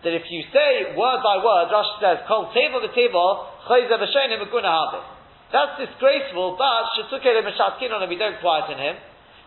that 0.04 0.14
if 0.14 0.30
you 0.30 0.46
say 0.54 0.94
word 0.94 1.20
by 1.26 1.42
word, 1.42 1.74
Rashi 1.74 1.98
says, 1.98 2.18
Kol 2.30 2.46
v'shenim 2.54 4.38
v'guna 4.38 4.70
habe. 4.70 5.02
That's 5.50 5.80
disgraceful, 5.80 6.54
but 6.54 6.84
shetukele 6.94 7.42
meshatkin 7.42 7.90
on 7.90 8.02
him, 8.02 8.08
we 8.08 8.16
don't 8.16 8.38
quieten 8.38 8.78
him. 8.78 8.96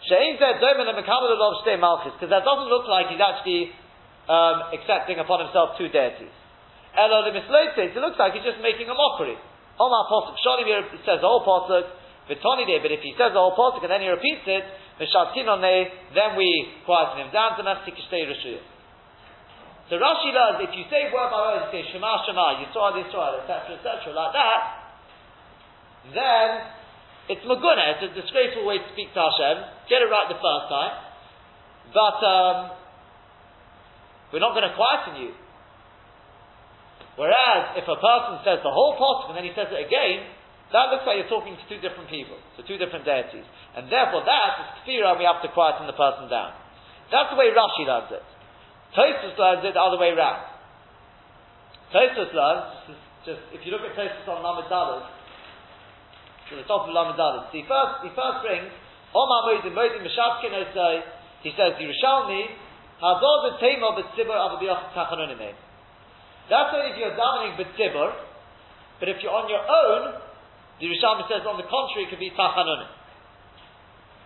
She'in 0.09 0.35
zeh 0.41 0.59
domen 0.59 0.91
mekabel 0.91 1.37
lov 1.39 1.63
shtei 1.63 1.79
malchus, 1.79 2.11
because 2.19 2.29
that 2.29 2.43
doesn't 2.43 2.67
look 2.67 2.87
like 2.89 3.07
he's 3.07 3.21
actually 3.21 3.71
um, 4.27 4.75
accepting 4.75 5.19
upon 5.23 5.45
himself 5.47 5.77
two 5.77 5.87
deities. 5.87 6.33
Elo 6.97 7.23
lemislotes, 7.23 7.79
it 7.79 7.95
looks 7.95 8.19
like 8.19 8.33
he's 8.33 8.43
just 8.43 8.59
making 8.59 8.91
a 8.91 8.95
mockery. 8.97 9.39
Omar 9.79 10.03
posuk, 10.11 10.35
shonim 10.43 10.67
says 11.07 11.23
the 11.23 11.29
whole 11.31 11.47
posuk, 11.47 11.87
v'toni 12.27 12.67
de, 12.67 12.75
but 12.83 12.91
if 12.91 12.99
he 12.99 13.15
says 13.15 13.31
the 13.31 13.39
whole 13.39 13.55
posuk 13.55 13.79
and 13.87 13.91
then 13.91 14.01
he 14.03 14.09
repeats 14.11 14.43
it, 14.51 14.67
meshatkin 14.99 15.47
on 15.47 15.63
then 15.63 16.35
we 16.35 16.75
quieten 16.83 17.23
him 17.23 17.31
down 17.31 17.55
to 17.55 17.63
mechtik 17.63 17.95
shtei 17.95 18.27
rishuyah. 18.27 18.80
So 19.91 19.99
Rashi 19.99 20.31
does, 20.31 20.63
if 20.63 20.71
you 20.71 20.87
say 20.87 21.11
word 21.11 21.35
by 21.35 21.51
word, 21.51 21.67
you 21.67 21.83
say 21.83 21.83
Shema 21.91 22.23
Shema, 22.23 22.63
Yisrael 22.63 22.95
Yisrael, 22.95 23.43
etc., 23.43 23.75
etc., 23.75 24.15
like 24.15 24.31
that, 24.31 24.61
then 26.15 26.47
it's 27.27 27.43
Maguna, 27.43 27.99
it's 27.99 28.07
a 28.07 28.11
disgraceful 28.15 28.63
way 28.63 28.79
to 28.79 28.87
speak 28.95 29.11
to 29.11 29.19
Hashem. 29.19 29.55
Get 29.91 29.99
it 29.99 30.07
right 30.07 30.31
the 30.31 30.39
first 30.39 30.65
time. 30.71 30.95
But 31.91 32.17
um, 32.23 32.57
we're 34.31 34.39
not 34.39 34.55
going 34.55 34.63
to 34.63 34.79
quieten 34.79 35.27
you. 35.27 35.35
Whereas, 37.19 37.75
if 37.75 37.83
a 37.83 37.99
person 37.99 38.47
says 38.47 38.63
the 38.63 38.71
whole 38.71 38.95
pot 38.95 39.27
and 39.27 39.35
then 39.35 39.43
he 39.43 39.51
says 39.51 39.67
it 39.75 39.79
again, 39.91 40.23
that 40.71 40.87
looks 40.87 41.03
like 41.03 41.19
you're 41.19 41.27
talking 41.27 41.59
to 41.59 41.65
two 41.67 41.83
different 41.83 42.07
people, 42.07 42.39
to 42.55 42.63
two 42.63 42.79
different 42.79 43.03
deities. 43.03 43.43
And 43.75 43.91
therefore 43.91 44.23
that 44.23 44.51
is 44.55 44.67
kfira 44.87 45.11
and 45.11 45.19
we 45.19 45.27
have 45.27 45.43
to 45.43 45.51
quieten 45.51 45.83
the 45.83 45.99
person 45.99 46.31
down. 46.31 46.55
That's 47.11 47.27
the 47.27 47.35
way 47.35 47.51
Rashi 47.51 47.83
learns 47.83 48.15
it. 48.15 48.23
Tosfos 48.95 49.37
learns 49.39 49.63
it 49.63 49.73
the 49.73 49.79
other 49.79 49.97
way 49.97 50.11
round. 50.11 50.43
Tosfos 51.95 52.31
learns, 52.35 52.95
just, 53.23 53.39
if 53.55 53.63
you 53.63 53.71
look 53.71 53.87
at 53.87 53.95
Tosfos 53.95 54.27
on 54.27 54.43
Lamed 54.43 54.67
Dalet, 54.67 55.07
to 56.51 56.59
the 56.59 56.67
top 56.67 56.87
of 56.87 56.91
Lamed 56.91 57.15
Dalet, 57.15 57.47
he 57.55 57.63
first, 57.63 58.03
he 58.03 58.11
first 58.11 58.43
brings, 58.43 58.67
Omar 59.15 59.47
Moedim, 59.47 59.71
Moedim 59.71 60.03
Meshavkin 60.03 60.51
Osai, 60.51 60.99
uh, 60.99 61.07
he 61.43 61.51
says, 61.55 61.79
Yerushalmi, 61.79 62.51
Hazor 62.99 63.35
B'Tema 63.47 63.95
B'Tzibur 63.95 64.35
Avabiyach 64.35 64.91
Tachanunime. 64.91 65.55
That's 66.49 66.71
only 66.75 66.91
if 66.91 66.97
you're 66.99 67.15
davening 67.15 67.55
B'Tzibur, 67.55 68.11
but 68.99 69.09
if 69.09 69.23
you're 69.23 69.33
on 69.33 69.47
your 69.47 69.63
own, 69.63 70.19
the 70.79 70.85
Yerushalmi 70.85 71.27
says, 71.31 71.47
on 71.47 71.55
the 71.55 71.67
contrary, 71.67 72.07
it 72.07 72.09
could 72.09 72.19
be 72.19 72.31
Tachanunim. 72.31 72.91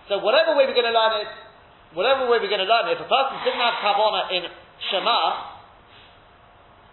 So 0.10 0.20
whatever 0.20 0.58
way 0.58 0.66
we're 0.66 0.78
going 0.78 0.90
to 0.90 0.94
learn 0.94 1.22
it, 1.22 1.32
whatever 1.96 2.28
way 2.28 2.44
we're 2.44 2.52
going 2.52 2.62
to 2.62 2.70
learn 2.70 2.92
if 2.92 3.00
a 3.00 3.10
person 3.10 3.36
didn't 3.48 3.64
have 3.64 3.80
kavana 3.82 4.30
in 4.36 4.44
Shema, 4.92 5.20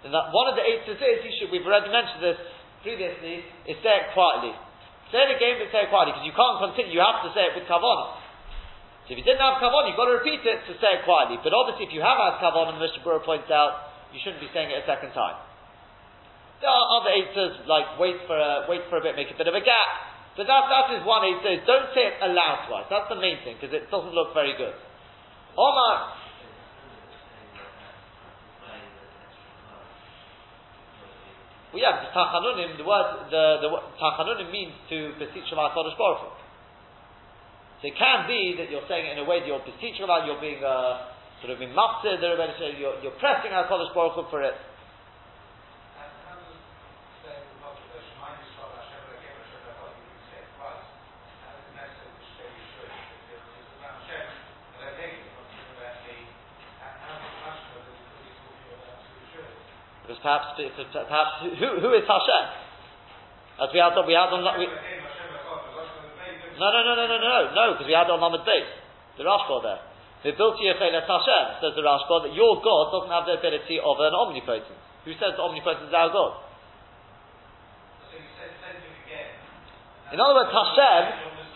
then 0.07 0.11
that 0.15 0.31
one 0.31 0.51
of 0.51 0.55
the 0.59 0.65
eight 0.65 0.87
is 0.87 0.99
he 0.99 1.31
should, 1.39 1.51
we've 1.51 1.67
already 1.67 1.91
mentioned 1.91 2.23
this 2.23 2.39
previously, 2.83 3.47
is 3.67 3.79
say 3.83 3.95
it 4.03 4.15
quietly. 4.15 4.55
Say 5.15 5.29
it 5.29 5.31
again, 5.37 5.63
but 5.63 5.71
say 5.71 5.87
it 5.87 5.91
quietly, 5.93 6.17
because 6.17 6.27
you 6.27 6.35
can't 6.35 6.59
continue, 6.59 6.99
you 6.99 7.05
have 7.05 7.23
to 7.23 7.31
say 7.37 7.51
it 7.51 7.55
with 7.55 7.67
kavana. 7.71 8.19
So 9.07 9.15
if 9.15 9.23
you 9.23 9.27
didn't 9.27 9.43
have 9.43 9.63
kavana, 9.63 9.91
you've 9.91 9.99
got 9.99 10.11
to 10.11 10.19
repeat 10.19 10.43
it 10.43 10.59
to 10.67 10.73
say 10.79 10.99
it 10.99 11.07
quietly. 11.07 11.39
But 11.43 11.55
obviously, 11.55 11.91
if 11.91 11.93
you 11.95 12.03
have 12.03 12.19
had 12.19 12.39
kavana, 12.39 12.75
and 12.75 12.83
Mishna 12.83 13.03
Berura 13.03 13.23
points 13.23 13.51
out, 13.51 13.93
you 14.15 14.19
shouldn't 14.23 14.43
be 14.43 14.51
saying 14.55 14.71
it 14.71 14.83
a 14.83 14.87
second 14.87 15.15
time. 15.15 15.39
There 16.63 16.71
are 16.71 16.87
other 17.03 17.11
eitzes, 17.11 17.67
like 17.67 17.99
wait 17.99 18.23
for 18.31 18.39
a, 18.39 18.71
wait 18.71 18.87
for 18.87 18.99
a 18.99 19.03
bit, 19.03 19.19
make 19.19 19.31
a 19.31 19.39
bit 19.39 19.51
of 19.51 19.55
a 19.59 19.63
gap. 19.63 19.89
But 20.39 20.47
that, 20.47 20.63
that 20.71 20.87
is 20.97 21.03
one 21.03 21.27
eitzah. 21.27 21.67
Don't 21.67 21.91
say 21.95 22.11
it 22.11 22.17
aloud 22.23 22.71
twice. 22.71 22.87
That's 22.89 23.11
the 23.11 23.19
main 23.19 23.43
thing, 23.43 23.59
because 23.59 23.75
it 23.75 23.91
doesn't 23.91 24.15
look 24.15 24.33
very 24.35 24.55
good. 24.55 24.75
Omar. 25.57 26.23
Well, 31.73 31.81
yeah, 31.81 32.05
because 32.05 32.13
tachanunim, 32.13 32.77
the 32.77 32.85
word, 32.85 33.33
the, 33.33 33.45
the 33.65 33.69
tachanunim 33.97 34.53
means 34.53 34.73
to 34.93 35.17
beseech 35.17 35.49
Shema 35.49 35.73
Kodesh 35.73 35.97
Baruch. 35.97 36.37
So 37.81 37.89
it 37.89 37.97
can 37.97 38.29
be 38.29 38.55
that 38.61 38.71
you're 38.71 38.85
saying 38.89 39.11
in 39.11 39.19
a 39.19 39.25
way 39.25 39.41
that 39.41 39.49
you're 39.49 39.65
beseeching 39.65 40.05
about, 40.05 40.29
you're 40.29 40.41
being 40.41 40.61
uh, 40.61 41.13
sort 41.41 41.57
of 41.57 41.61
in 41.65 41.73
you're, 41.73 42.97
you're 43.03 43.19
pressing 43.19 43.53
our 43.53 43.67
Kodesh 43.67 43.93
Baruch 43.97 44.31
for 44.31 44.43
it. 44.43 44.55
Perhaps, 60.23 60.57
perhaps 60.57 61.33
who, 61.43 61.69
who 61.83 61.91
is 61.93 62.07
Hashem? 62.07 62.45
As 63.61 63.69
we 63.75 63.79
had 63.83 63.93
we 64.07 64.15
had 64.17 64.33
on, 64.33 64.43
we, 64.57 64.67
no, 66.57 66.67
no, 66.71 66.81
no, 66.83 66.93
no, 66.95 67.05
no, 67.05 67.19
no, 67.19 67.37
no, 67.53 67.65
because 67.75 67.87
we 67.87 67.97
had 67.97 68.09
on 68.09 68.23
Lamed 68.23 68.47
Beis, 68.47 68.69
the 69.19 69.25
Rashba 69.27 69.57
there. 69.63 69.83
We 70.23 70.31
built 70.39 70.57
Yechelet 70.63 71.05
Hashem, 71.05 71.45
says 71.59 71.75
the 71.75 71.83
Rashba, 71.83 72.31
that 72.31 72.33
your 72.33 72.63
God 72.63 72.95
doesn't 72.95 73.13
have 73.13 73.27
the 73.27 73.37
ability 73.43 73.83
of 73.83 73.99
an 73.99 74.15
omnipotent. 74.15 74.79
Who 75.05 75.13
says 75.19 75.35
the 75.35 75.43
omnipotent 75.43 75.91
is 75.91 75.95
our 75.95 76.15
God? 76.15 76.33
In 80.13 80.21
other 80.21 80.45
words, 80.45 80.53
Hashem, 80.53 81.03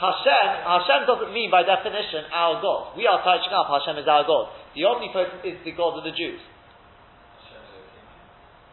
Hashem, 0.01 0.47
Hashem 0.65 1.01
doesn't 1.07 1.33
mean 1.33 1.53
by 1.53 1.63
definition 1.63 2.25
our 2.33 2.61
God. 2.61 2.97
We 2.97 3.07
are 3.07 3.21
touching 3.21 3.53
up 3.53 3.69
Hashem 3.69 4.01
is 4.01 4.09
our 4.09 4.25
God. 4.25 4.49
The 4.75 4.85
omnipotent 4.89 5.45
is 5.45 5.61
the 5.63 5.73
God 5.77 6.01
of 6.01 6.05
the 6.05 6.17
Jews. 6.17 6.41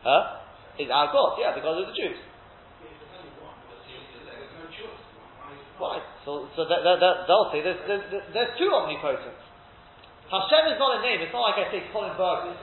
Huh? 0.04 0.44
Is 0.78 0.92
our 0.92 1.08
God, 1.12 1.40
yeah, 1.40 1.56
the 1.56 1.64
God 1.64 1.80
of 1.80 1.88
the 1.88 1.96
Jews. 1.96 2.20
Why? 5.78 6.00
So, 6.24 6.48
so 6.56 6.64
they, 6.70 6.80
they, 6.80 6.96
they'll 7.00 7.50
say 7.52 7.60
there's, 7.64 7.82
there's, 7.88 8.06
there's 8.32 8.52
two 8.60 8.70
omnipotents. 8.72 9.42
Hashem 10.30 10.64
is 10.74 10.80
not 10.80 10.98
a 10.98 11.02
name. 11.04 11.22
It's 11.22 11.34
not 11.34 11.54
like 11.54 11.60
I 11.62 11.68
say 11.70 11.86
Colin 11.94 12.16
Berg. 12.18 12.58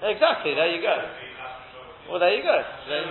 Exactly, 0.00 0.56
there 0.56 0.72
you 0.72 0.80
go. 0.80 0.96
Well, 2.08 2.18
there 2.18 2.32
you 2.32 2.42
go. 2.42 2.56
There 2.88 3.04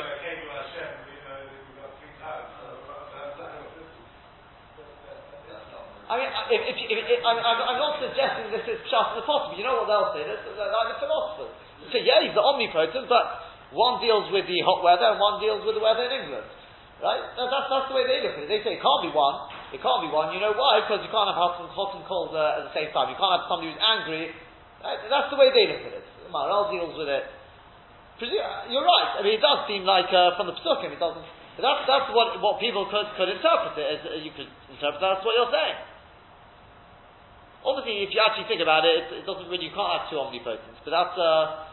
I 6.10 6.18
mean, 6.18 6.30
if, 6.50 6.62
if, 6.74 6.78
if, 6.90 7.00
if, 7.06 7.22
I'm, 7.22 7.38
I'm, 7.38 7.78
not 7.78 8.02
suggesting 8.02 8.50
this 8.50 8.66
is 8.66 8.82
just 8.90 9.10
the 9.14 9.22
possible. 9.30 9.54
You 9.54 9.62
know 9.62 9.86
what 9.86 9.86
they'll 9.86 10.10
say? 10.10 10.26
This, 10.26 10.42
like 10.58 10.90
the 10.90 11.06
philosophers. 11.06 11.54
So 11.94 12.02
yeah, 12.02 12.26
he's 12.26 12.34
the 12.34 12.42
omnipotent, 12.42 13.06
but 13.06 13.46
one 13.78 14.02
deals 14.02 14.26
with 14.34 14.50
the 14.50 14.58
hot 14.66 14.82
weather 14.82 15.14
and 15.14 15.22
one 15.22 15.38
deals 15.38 15.62
with 15.62 15.78
the 15.78 15.84
weather 15.86 16.10
in 16.10 16.26
England. 16.26 16.50
Right? 16.98 17.22
That's, 17.38 17.70
that's 17.70 17.88
the 17.94 17.96
way 17.96 18.10
they 18.10 18.26
look 18.26 18.42
at 18.42 18.44
it. 18.44 18.50
They 18.50 18.60
say 18.66 18.76
it 18.76 18.82
can't 18.82 19.06
be 19.06 19.14
one. 19.14 19.54
It 19.70 19.86
can't 19.86 20.02
be 20.02 20.10
one. 20.10 20.34
You 20.34 20.42
know 20.42 20.58
why? 20.58 20.82
Because 20.82 21.06
you 21.06 21.14
can't 21.14 21.30
have 21.30 21.38
hot 21.38 21.62
and, 21.62 21.70
hot 21.70 21.94
and 21.94 22.04
cold 22.10 22.34
uh, 22.34 22.58
at 22.58 22.64
the 22.68 22.74
same 22.74 22.90
time. 22.90 23.14
You 23.14 23.18
can't 23.22 23.34
have 23.38 23.46
somebody 23.46 23.70
who's 23.70 23.78
angry. 23.78 24.34
Right? 24.82 24.98
That's 25.14 25.30
the 25.30 25.38
way 25.38 25.54
they 25.54 25.70
look 25.70 25.94
at 25.94 25.94
it. 25.94 26.08
Maharal 26.30 26.72
deals 26.72 26.96
with 26.96 27.10
it. 27.10 27.26
You're 28.20 28.84
right. 28.84 29.10
I 29.18 29.24
mean, 29.24 29.40
it 29.40 29.44
does 29.44 29.64
seem 29.68 29.88
like 29.88 30.12
uh, 30.12 30.36
from 30.36 30.52
the 30.52 30.56
Pesukim, 30.56 30.92
it 30.92 31.00
doesn't. 31.00 31.24
That's, 31.60 31.84
that's 31.88 32.08
what, 32.16 32.40
what 32.40 32.60
people 32.64 32.88
could, 32.88 33.08
could 33.20 33.28
interpret 33.28 33.76
it 33.76 33.88
as. 33.88 34.00
Uh, 34.08 34.16
you 34.24 34.32
could 34.32 34.48
interpret 34.72 35.04
that's 35.04 35.24
what 35.28 35.36
you're 35.36 35.52
saying. 35.52 35.76
Obviously, 37.60 38.08
if 38.08 38.16
you 38.16 38.20
actually 38.24 38.48
think 38.48 38.64
about 38.64 38.88
it, 38.88 38.96
it, 38.96 39.24
it 39.24 39.26
doesn't 39.28 39.52
really, 39.52 39.68
you 39.68 39.76
can't 39.76 39.92
have 39.92 40.08
two 40.08 40.16
omnipotents, 40.16 40.80
but 40.88 40.96
that's, 40.96 41.16
uh, 41.20 41.68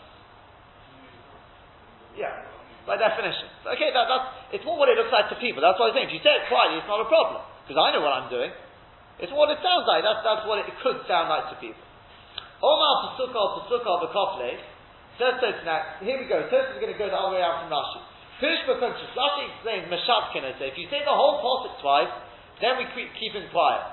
yeah, 2.18 2.42
by 2.82 2.98
definition. 2.98 3.46
Okay, 3.62 3.94
that, 3.94 4.06
that's, 4.10 4.58
it's 4.58 4.66
more 4.66 4.74
what 4.74 4.90
it 4.90 4.98
looks 4.98 5.14
like 5.14 5.30
to 5.30 5.38
people. 5.38 5.62
That's 5.62 5.78
what 5.78 5.94
I 5.94 5.94
think. 5.94 6.10
If 6.10 6.18
you 6.18 6.22
say 6.26 6.34
it 6.34 6.50
quietly, 6.50 6.82
it's 6.82 6.90
not 6.90 6.98
a 6.98 7.06
problem, 7.06 7.46
because 7.62 7.78
I 7.78 7.94
know 7.94 8.02
what 8.02 8.18
I'm 8.18 8.26
doing. 8.26 8.50
It's 9.22 9.30
what 9.30 9.54
it 9.54 9.62
sounds 9.62 9.86
like. 9.86 10.02
That's, 10.02 10.26
that's 10.26 10.42
what 10.42 10.58
it 10.58 10.66
could 10.82 11.06
sound 11.06 11.30
like 11.30 11.54
to 11.54 11.56
people. 11.62 11.78
Omar 12.62 12.92
Pasuka 13.04 13.40
Pasuka 13.60 13.92
Bakofle 14.06 14.56
says 15.16 15.40
so 15.40 15.48
now. 15.64 16.00
Here 16.00 16.20
we 16.20 16.28
go. 16.28 16.44
Tosfos 16.48 16.76
is 16.76 16.80
going 16.80 16.92
to 16.92 16.98
go 17.00 17.08
the 17.08 17.16
other 17.16 17.36
way 17.36 17.42
out 17.44 17.64
from 17.64 17.72
Rashi. 17.72 18.00
Pirush 18.40 18.64
Bakunchus. 18.68 19.12
Rashi 19.16 19.48
explains 19.52 19.88
Meshatkin. 19.88 20.44
If 20.60 20.76
you 20.76 20.88
say 20.92 21.00
the 21.04 21.12
whole 21.12 21.40
pasuk 21.40 21.80
twice, 21.80 22.12
then 22.60 22.76
we 22.76 22.84
keep, 22.92 23.08
keep 23.16 23.32
him 23.32 23.48
quiet. 23.48 23.84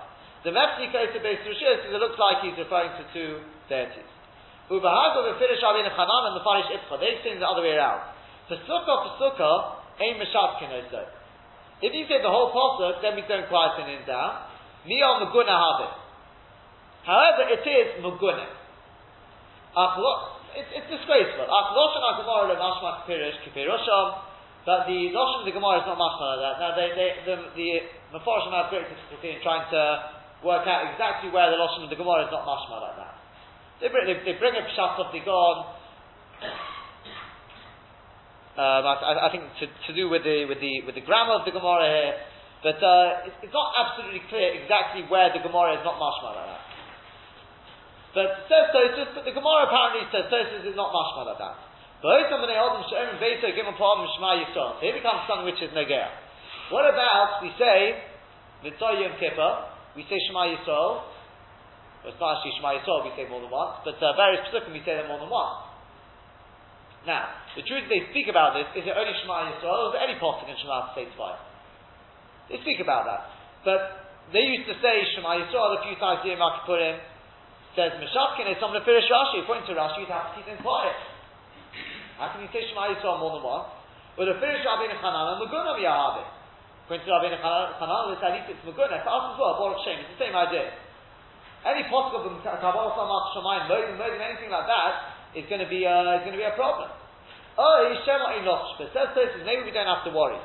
The 0.44 0.52
Mepsi 0.52 0.92
goes 0.92 1.08
to 1.16 1.20
base 1.24 1.40
Rishis 1.48 1.88
it 1.88 1.96
looks 1.96 2.20
like 2.20 2.44
he's 2.44 2.60
referring 2.60 2.92
to 3.00 3.04
two 3.16 3.40
deities. 3.72 4.12
Ubahago 4.68 5.32
the 5.32 5.40
Finish 5.40 5.64
Avin 5.64 5.88
Chanan 5.88 6.24
and 6.32 6.36
the 6.36 6.44
Farish 6.44 6.68
Ipcha. 6.68 7.00
They 7.00 7.16
explain 7.16 7.40
the 7.40 7.48
other 7.48 7.64
way 7.64 7.80
around. 7.80 8.04
Pesuka 8.52 8.94
Pesuka 9.08 9.52
ain't 10.04 10.20
Meshatkin 10.20 10.72
also. 10.72 11.08
If 11.80 11.92
you 11.96 12.04
say 12.12 12.20
the 12.20 12.32
whole 12.32 12.52
pasuk, 12.52 13.00
then 13.00 13.16
we 13.16 13.24
don't 13.28 13.48
quieten 13.48 13.88
him 13.88 14.04
down. 14.04 14.52
Niyom 14.84 15.24
Maguna 15.24 15.56
Habit. 15.56 16.03
However, 17.04 17.52
it 17.52 17.64
is 17.68 18.00
Maguna. 18.04 18.48
It's, 20.54 20.70
it's 20.70 20.90
disgraceful. 20.90 21.48
Achloshon. 21.50 22.04
But 24.64 24.88
the 24.88 25.12
Lashon 25.12 25.44
of 25.44 25.46
the 25.46 25.52
Gemara 25.52 25.84
is 25.84 25.88
not 25.92 26.00
mashma 26.00 26.24
like 26.24 26.40
that. 26.40 26.56
Now, 26.64 26.72
they, 26.72 26.88
they, 26.96 27.10
the, 27.28 27.36
the 27.52 27.68
Mefarshim 28.16 28.56
have 28.56 28.72
great 28.72 28.88
difficulty 28.88 29.36
in 29.36 29.44
trying 29.44 29.68
to 29.76 29.82
work 30.40 30.64
out 30.64 30.88
exactly 30.88 31.28
where 31.36 31.52
the 31.52 31.60
Lashon 31.60 31.84
of 31.84 31.92
the 31.92 32.00
Gemara 32.00 32.24
is 32.24 32.32
not 32.32 32.48
mashma 32.48 32.80
like 32.80 32.96
that. 32.96 33.14
They 33.84 33.92
bring, 33.92 34.08
they, 34.08 34.16
they 34.24 34.40
bring 34.40 34.56
a 34.56 34.64
pshat 34.64 34.96
of 35.04 35.12
the 35.12 35.20
God. 35.28 35.76
Um, 38.56 38.88
I, 38.88 39.28
I, 39.28 39.30
think 39.34 39.44
to, 39.60 39.68
to 39.68 39.92
do 39.92 40.08
with 40.08 40.24
the 40.24 40.46
with 40.46 40.62
the 40.62 40.86
with 40.86 40.94
the 40.94 41.02
grammar 41.02 41.42
of 41.42 41.44
the 41.44 41.52
Gemara 41.52 41.90
here, 41.90 42.14
but 42.62 42.78
uh, 42.80 43.26
it's, 43.28 43.50
it's, 43.50 43.56
not 43.56 43.74
absolutely 43.74 44.22
clear 44.30 44.54
exactly 44.62 45.04
where 45.10 45.34
the 45.34 45.42
Gemara 45.44 45.76
is 45.76 45.84
not 45.84 46.00
mashma 46.00 46.38
like 46.38 46.48
that. 46.54 46.63
But 48.14 48.46
says 48.46 48.70
Tosfos, 48.70 49.10
but 49.18 49.26
the 49.26 49.34
Gemara 49.34 49.66
apparently 49.66 50.06
says 50.14 50.30
Tosfos 50.30 50.64
is 50.70 50.78
not 50.78 50.94
mashma 50.94 51.26
like 51.34 51.42
that. 51.42 51.58
But 52.02 52.30
here 52.30 52.30
becomes 54.94 55.22
something 55.26 55.48
which 55.50 55.62
is 55.64 55.72
negea. 55.74 56.08
What 56.70 56.86
about 56.86 57.42
we 57.42 57.50
say 57.58 58.04
Mitzvah 58.64 59.02
Yom 59.02 59.18
Kippur? 59.20 59.74
we 59.96 60.04
say 60.10 60.18
Shema 60.30 60.50
Yisrael. 60.50 61.06
Well, 62.02 62.12
it's 62.12 62.20
not 62.20 62.38
actually 62.38 62.54
Shema 62.60 62.82
Yisrael, 62.82 63.06
we 63.06 63.14
say 63.16 63.30
more 63.30 63.42
than 63.42 63.54
once, 63.54 63.80
but 63.86 63.96
uh, 64.02 64.14
various 64.18 64.44
Pesukim 64.50 64.74
we 64.74 64.82
say 64.84 64.98
them 64.98 65.08
more 65.08 65.22
than 65.22 65.30
once. 65.30 65.72
Now, 67.06 67.36
the 67.56 67.64
truth 67.64 67.88
they 67.92 68.10
speak 68.12 68.32
about 68.32 68.56
this, 68.56 68.68
is 68.80 68.88
it 68.88 68.96
only 68.96 69.14
Shema 69.24 69.54
Yisrael, 69.54 69.88
or 69.88 69.88
is 69.94 69.96
it 70.00 70.04
any 70.04 70.16
Pasuk 70.20 70.50
in 70.50 70.58
Shema 70.60 70.92
to 70.92 70.92
say 70.98 71.06
twice? 71.16 71.40
They 72.50 72.60
speak 72.66 72.82
about 72.84 73.08
that. 73.08 73.22
But 73.64 73.82
they 74.36 74.44
used 74.44 74.68
to 74.68 74.76
say 74.82 75.06
Shema 75.16 75.46
Yisrael 75.46 75.80
a 75.80 75.82
few 75.88 75.96
times 76.02 76.26
during 76.26 76.42
Makappurim. 76.42 77.00
Says 77.74 77.98
Meshachkin 77.98 78.46
is 78.54 78.62
someone 78.62 78.78
to 78.78 78.86
finish 78.86 79.10
Rashi. 79.10 79.42
According 79.42 79.66
to 79.66 79.74
Rashi, 79.74 80.06
you'd 80.06 80.14
have 80.14 80.30
to 80.30 80.34
keep 80.38 80.46
him 80.46 80.62
quiet. 80.62 80.94
How 82.22 82.30
can 82.30 82.46
you 82.46 82.50
say 82.54 82.62
Shema 82.70 82.94
Yisrael 82.94 83.18
more 83.18 83.34
than 83.34 83.42
once? 83.42 83.74
Well, 84.14 84.30
the 84.30 84.38
finish 84.38 84.62
Rabbeinu 84.62 84.94
Chanan 85.02 85.34
and 85.34 85.40
Magunam 85.42 85.82
Yahavim. 85.82 86.28
According 86.86 87.02
to 87.02 87.12
Rabbeinu 87.18 87.42
Chanan, 87.42 88.14
at 88.14 88.30
least 88.30 88.54
it's 88.54 88.62
Maguna. 88.62 89.02
For 89.02 89.10
us 89.10 89.26
as 89.34 89.36
well, 89.42 89.58
Baruch 89.58 89.82
Shem, 89.82 90.06
it's 90.06 90.14
the 90.14 90.22
same 90.22 90.38
idea. 90.38 90.70
Any 91.66 91.90
possible 91.90 92.30
Kabbalah 92.46 92.94
Samach 92.94 93.26
Shemayim, 93.34 93.66
Modim, 93.66 93.98
Modim, 93.98 94.22
anything 94.22 94.54
like 94.54 94.70
that 94.70 95.34
is 95.34 95.50
going 95.50 95.66
to 95.66 95.70
be 95.72 95.82
uh, 95.90 96.22
is 96.22 96.30
going 96.30 96.38
to 96.38 96.42
be 96.42 96.46
a 96.46 96.54
problem. 96.54 96.94
Oh, 97.58 97.90
Shema 98.06 98.38
Inoch. 98.38 98.78
But 98.78 98.94
says 98.94 99.18
this, 99.18 99.34
maybe 99.42 99.66
we 99.66 99.74
don't 99.74 99.90
have 99.90 100.06
to 100.06 100.14
worry. 100.14 100.38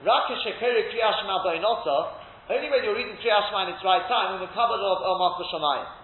Rakesh 0.00 0.48
Shekeri 0.48 0.88
Kriyah 0.88 1.12
Shema 1.20 1.44
Only 1.44 2.72
when 2.72 2.80
you're 2.88 2.96
reading 2.96 3.20
Kriyah 3.20 3.52
Shema 3.52 3.68
in 3.68 3.76
its 3.76 3.84
right 3.84 4.08
time, 4.08 4.32
when 4.32 4.48
we're 4.48 4.56
covered 4.56 4.80
of 4.80 5.04
El 5.04 5.20
Malchus 5.20 5.52
Shemayim. 5.52 5.99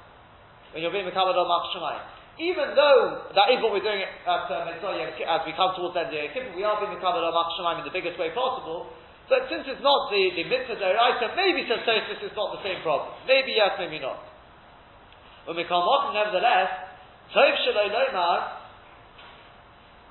When 0.77 0.85
you're 0.85 0.93
being 0.93 1.09
Shemayim. 1.09 2.05
Even 2.37 2.77
though 2.77 3.33
that 3.33 3.49
is 3.49 3.65
what 3.65 3.73
we're 3.73 3.81
doing 3.81 4.05
at 4.05 4.29
uh, 4.29 4.69
as 4.69 5.41
we 5.49 5.57
come 5.57 5.73
towards 5.73 5.97
the 5.97 6.05
end 6.05 6.13
of 6.13 6.21
the 6.21 6.29
Kippur, 6.37 6.53
we 6.53 6.69
are 6.69 6.77
being 6.77 7.01
covered 7.01 7.25
of 7.25 7.33
Malchus 7.33 7.57
Shemayim 7.57 7.81
in 7.81 7.89
the 7.89 7.97
biggest 7.97 8.21
way 8.21 8.29
possible. 8.37 8.93
But 9.25 9.49
since 9.49 9.65
it's 9.65 9.81
not 9.81 10.13
the, 10.13 10.37
the 10.37 10.45
mitzvah 10.45 10.77
deraisa, 10.77 11.33
maybe 11.33 11.65
says 11.65 11.81
is 11.81 12.37
not 12.37 12.61
the 12.61 12.61
same 12.61 12.85
problem. 12.85 13.09
Maybe 13.25 13.57
yes, 13.57 13.81
maybe 13.81 14.05
not. 14.05 14.21
When 15.49 15.57
we 15.57 15.65
come 15.65 15.81
up, 15.81 16.13
nevertheless, 16.13 16.69
Tov 17.33 17.57
Shaloi 17.65 17.89
Lomar, 17.89 18.39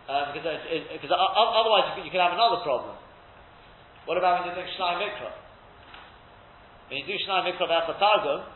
um, 0.10 0.26
because, 0.34 0.66
because 0.66 1.14
otherwise 1.14 1.94
you 2.02 2.10
can, 2.10 2.26
have 2.26 2.34
another 2.34 2.66
problem. 2.66 2.98
What 4.10 4.18
about 4.18 4.42
when 4.42 4.50
you 4.50 4.58
do 4.58 4.66
Shnai 4.82 4.98
Mikra? 4.98 5.30
When 6.90 6.96
you 6.98 7.06
do 7.06 7.14
Shnai 7.22 7.54
Mikra 7.54 7.70
Be'ach 7.70 8.02
Targum, 8.02 8.55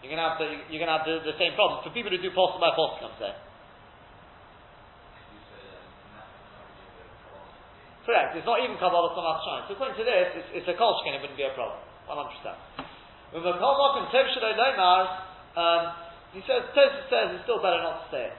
you're 0.00 0.12
going 0.12 0.22
to 0.22 0.28
have 0.32 0.38
the, 0.40 0.48
you're 0.72 0.80
going 0.80 0.88
to 0.92 0.96
have 0.96 1.08
the, 1.08 1.20
the 1.24 1.36
same 1.36 1.52
problem. 1.54 1.84
For 1.84 1.92
people 1.92 2.08
who 2.08 2.20
do 2.20 2.32
Postal 2.32 2.60
by 2.60 2.72
Postal, 2.72 3.12
I'm. 3.12 3.36
Correct. 8.08 8.32
It's 8.34 8.48
not 8.48 8.64
even 8.64 8.80
Kabbalah 8.80 9.12
Samach 9.12 9.44
Shine. 9.44 9.62
So 9.68 9.76
according 9.76 10.00
to 10.00 10.06
this, 10.08 10.32
it's, 10.34 10.64
it's 10.64 10.68
a 10.72 10.76
Kolshkin, 10.76 11.14
it 11.14 11.20
wouldn't 11.20 11.36
be 11.36 11.44
a 11.44 11.52
problem. 11.52 11.78
100%. 12.08 13.36
When 13.36 13.44
the 13.44 13.54
Kolmok 13.60 14.02
and 14.02 14.08
Tev 14.10 14.26
Shaloi 14.34 14.56
Lomar, 14.56 15.04
he 16.32 16.40
says, 16.48 16.66
Tosfos 16.74 17.06
says 17.10 17.26
it's 17.36 17.44
still 17.44 17.60
better 17.62 17.78
not 17.82 18.02
to 18.02 18.06
say 18.10 18.24
it. 18.32 18.38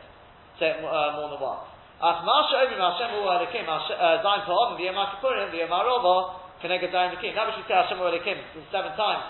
Say 0.60 0.68
it 0.76 0.84
uh, 0.84 1.16
more 1.16 1.32
than 1.32 1.40
once. 1.40 1.72
As 2.02 2.20
Masha 2.26 2.66
Omi 2.66 2.76
Hashem 2.76 3.10
Hu 3.14 3.22
Elikim, 3.30 3.64
Zayin 3.70 4.44
Pa'om, 4.50 4.76
V'yem 4.76 4.98
HaKippurim, 4.98 5.54
V'yem 5.54 5.70
HaRova, 5.70 6.60
Keneged 6.60 6.90
Zayin 6.92 7.14
Elikim. 7.14 7.32
Which 7.32 7.62
we 7.62 7.64
say 7.70 7.78
Hashem 7.78 8.02
Hu 8.02 8.10
Elikim 8.10 8.42
seven 8.74 8.92
times, 8.98 9.24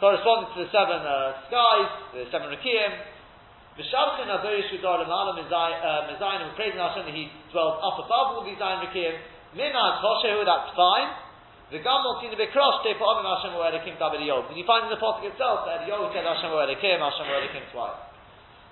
corresponding 0.00 0.48
to 0.56 0.64
the 0.64 0.70
seven 0.72 1.04
uh, 1.04 1.44
skies, 1.46 1.90
the 2.16 2.24
seven 2.32 2.48
Rekiim, 2.48 2.92
V'shavchin 3.76 4.32
Adorish 4.32 4.72
Udar 4.80 5.04
L'malam 5.04 5.38
Mizayin, 5.38 6.40
we're 6.48 6.56
praising 6.56 6.80
Hashem 6.80 7.06
that 7.06 7.14
He 7.14 7.28
dwells 7.52 7.78
up 7.84 8.00
above 8.00 8.40
all 8.40 8.42
these 8.42 8.58
Zayin 8.58 8.80
Rekiim, 8.82 9.14
Minaz 9.54 10.00
Hoshehu, 10.00 10.42
that's 10.42 10.72
fine. 10.74 11.12
The 11.70 11.78
Gamal 11.78 12.18
seen 12.18 12.34
a 12.34 12.38
bit 12.40 12.50
crossed, 12.50 12.82
they 12.82 12.98
put 12.98 13.06
on 13.06 13.22
Hashem 13.22 13.54
Kim 13.86 13.94
Kabbalah 13.94 14.26
Yod. 14.26 14.50
And 14.50 14.58
you 14.58 14.66
find 14.66 14.88
in 14.88 14.90
the 14.90 14.98
Pasuk 14.98 15.22
itself 15.22 15.70
that 15.70 15.86
Yod 15.86 16.10
said 16.10 16.26
Hashem 16.26 16.50
Kim, 16.82 16.98
Hashem 16.98 17.26
Kim 17.54 17.62
twice. 17.70 18.00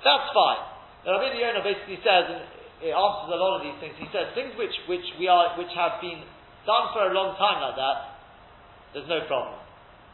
That's 0.03 0.29
fine. 0.35 0.63
The 1.07 1.15
Rabbi 1.15 1.39
Yonah 1.39 1.63
basically 1.63 2.03
says, 2.03 2.27
and 2.27 2.43
it 2.83 2.91
answers 2.91 3.31
a 3.31 3.39
lot 3.39 3.59
of 3.59 3.63
these 3.63 3.79
things, 3.79 3.95
he 4.03 4.11
says 4.11 4.35
things 4.35 4.51
which, 4.59 4.75
which 4.91 5.07
we 5.19 5.31
are, 5.31 5.55
which 5.55 5.71
have 5.79 6.03
been 6.03 6.27
done 6.67 6.91
for 6.91 7.07
a 7.07 7.15
long 7.15 7.39
time 7.39 7.63
like 7.63 7.79
that, 7.79 7.99
there's 8.95 9.07
no 9.07 9.23
problem. 9.31 9.68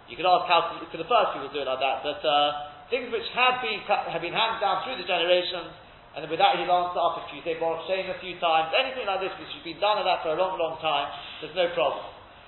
You 0.09 0.21
could 0.21 0.29
ask 0.29 0.45
how 0.45 0.77
could 0.77 1.01
the 1.01 1.09
first 1.09 1.33
people 1.33 1.49
do 1.49 1.64
it 1.64 1.69
like 1.69 1.81
that, 1.81 2.05
but 2.05 2.21
uh, 2.21 2.93
things 2.93 3.09
which 3.09 3.25
have 3.33 3.64
been 3.64 3.81
have 3.88 4.21
been 4.21 4.37
handed 4.37 4.61
down 4.61 4.85
through 4.85 5.01
the 5.01 5.09
generations, 5.09 5.73
and 6.12 6.29
with 6.29 6.38
that 6.38 6.61
he'll 6.61 6.69
answer 6.69 7.01
you 7.33 7.40
say 7.43 7.57
Baruch 7.57 7.88
Shem 7.88 8.07
a 8.12 8.19
few 8.21 8.37
times, 8.38 8.71
anything 8.77 9.09
like 9.09 9.25
this 9.25 9.33
which 9.40 9.51
has 9.51 9.64
been 9.64 9.81
done 9.81 9.99
like 10.05 10.07
that 10.07 10.21
for 10.23 10.37
a 10.37 10.38
long, 10.38 10.61
long 10.61 10.77
time, 10.79 11.09
there's 11.40 11.57
no 11.57 11.73
problem. 11.73 12.05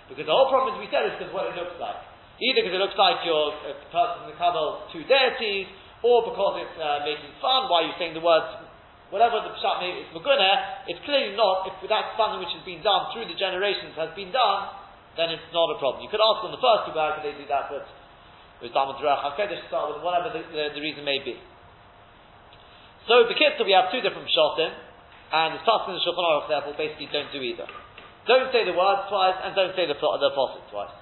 Because 0.07 0.29
the 0.29 0.37
whole 0.37 0.53
problem, 0.53 0.77
as 0.77 0.79
we 0.79 0.87
said, 0.92 1.03
is 1.09 1.19
because 1.19 1.35
what 1.35 1.51
it 1.51 1.59
looks 1.59 1.75
like. 1.83 1.99
Either 2.38 2.61
because 2.62 2.77
it 2.77 2.83
looks 2.85 2.99
like 3.01 3.25
you're 3.25 3.57
a 3.66 3.75
person 3.90 4.29
in 4.29 4.37
the 4.37 4.38
Kabbalah 4.38 4.87
two 4.92 5.03
deities, 5.09 5.66
or 6.05 6.29
because 6.29 6.62
it's 6.62 6.79
uh, 6.79 7.03
making 7.03 7.33
fun, 7.42 7.66
why 7.66 7.83
you're 7.88 7.99
saying 7.99 8.14
the 8.14 8.23
words, 8.23 8.47
whatever 9.11 9.42
the 9.42 9.51
pshat 9.59 9.83
is 9.83 10.07
magunah, 10.14 10.87
it's 10.87 11.01
clearly 11.03 11.35
not, 11.35 11.66
if 11.66 11.75
that's 11.88 12.14
something 12.14 12.38
which 12.38 12.53
has 12.55 12.62
been 12.62 12.85
done 12.85 13.11
through 13.11 13.27
the 13.27 13.35
generations 13.35 13.97
has 13.99 14.12
been 14.14 14.31
done, 14.31 14.86
then 15.16 15.33
it's 15.33 15.50
not 15.50 15.72
a 15.72 15.76
problem. 15.81 16.05
You 16.05 16.12
could 16.12 16.22
ask 16.22 16.44
on 16.44 16.52
the 16.52 16.61
first 16.61 16.88
two, 16.88 16.94
how 16.96 17.16
could 17.16 17.24
they 17.24 17.37
do 17.37 17.48
that, 17.48 17.72
but 17.72 17.85
with 18.61 18.72
Dhamma 18.72 18.96
Drach 19.00 19.20
HaKedesh, 19.33 19.68
start 19.68 19.96
with 19.96 20.05
whatever 20.05 20.33
the, 20.33 20.44
the, 20.48 20.64
the 20.76 20.81
reason 20.81 21.05
may 21.05 21.20
be. 21.20 21.37
So, 23.09 23.24
Bekitza, 23.29 23.64
we 23.64 23.72
have 23.72 23.92
two 23.92 24.00
different 24.00 24.29
Shotim, 24.29 24.72
and 25.33 25.57
the 25.57 25.61
it's 25.61 25.66
passing 25.66 25.96
the 25.96 26.02
Shulchan 26.05 26.24
Aruch, 26.24 26.48
therefore, 26.48 26.74
basically 26.76 27.09
don't 27.12 27.31
do 27.33 27.40
either. 27.40 27.68
Don't 28.26 28.50
say 28.50 28.66
the 28.66 28.74
words 28.74 29.07
twice, 29.09 29.38
and 29.44 29.55
don't 29.55 29.74
say 29.79 29.87
the, 29.87 29.94
the 29.94 30.29
apostle 30.33 30.62
twice. 30.70 30.94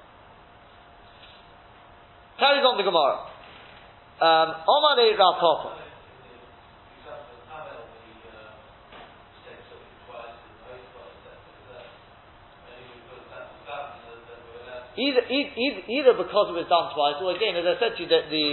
Carries 2.38 2.66
on 2.66 2.76
the 2.76 2.84
Gemara. 2.84 3.30
Um, 4.20 4.48
Omar 4.66 4.94
Rav 4.98 5.36
Either, 14.94 15.22
either, 15.26 15.82
either 15.90 16.14
because 16.14 16.54
it 16.54 16.56
was 16.56 16.70
done 16.70 16.94
twice, 16.94 17.18
or 17.18 17.34
again, 17.34 17.58
as 17.58 17.66
I 17.66 17.74
said 17.82 17.98
to 17.98 18.00
you, 18.02 18.08
that 18.14 18.30
the 18.30 18.46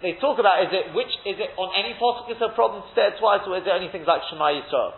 they 0.00 0.16
talk 0.16 0.40
about 0.40 0.64
is 0.64 0.72
it 0.72 0.96
which 0.96 1.12
is 1.28 1.36
it 1.36 1.52
on 1.60 1.76
any 1.76 1.92
possible 2.00 2.32
is 2.32 2.40
a 2.40 2.54
problem 2.56 2.80
to 2.86 2.90
say 2.96 3.12
it 3.12 3.20
twice, 3.20 3.44
or 3.44 3.58
is 3.58 3.66
it 3.66 3.72
only 3.74 3.92
things 3.92 4.08
like 4.08 4.22
Shema 4.30 4.54
Yisrael? 4.56 4.96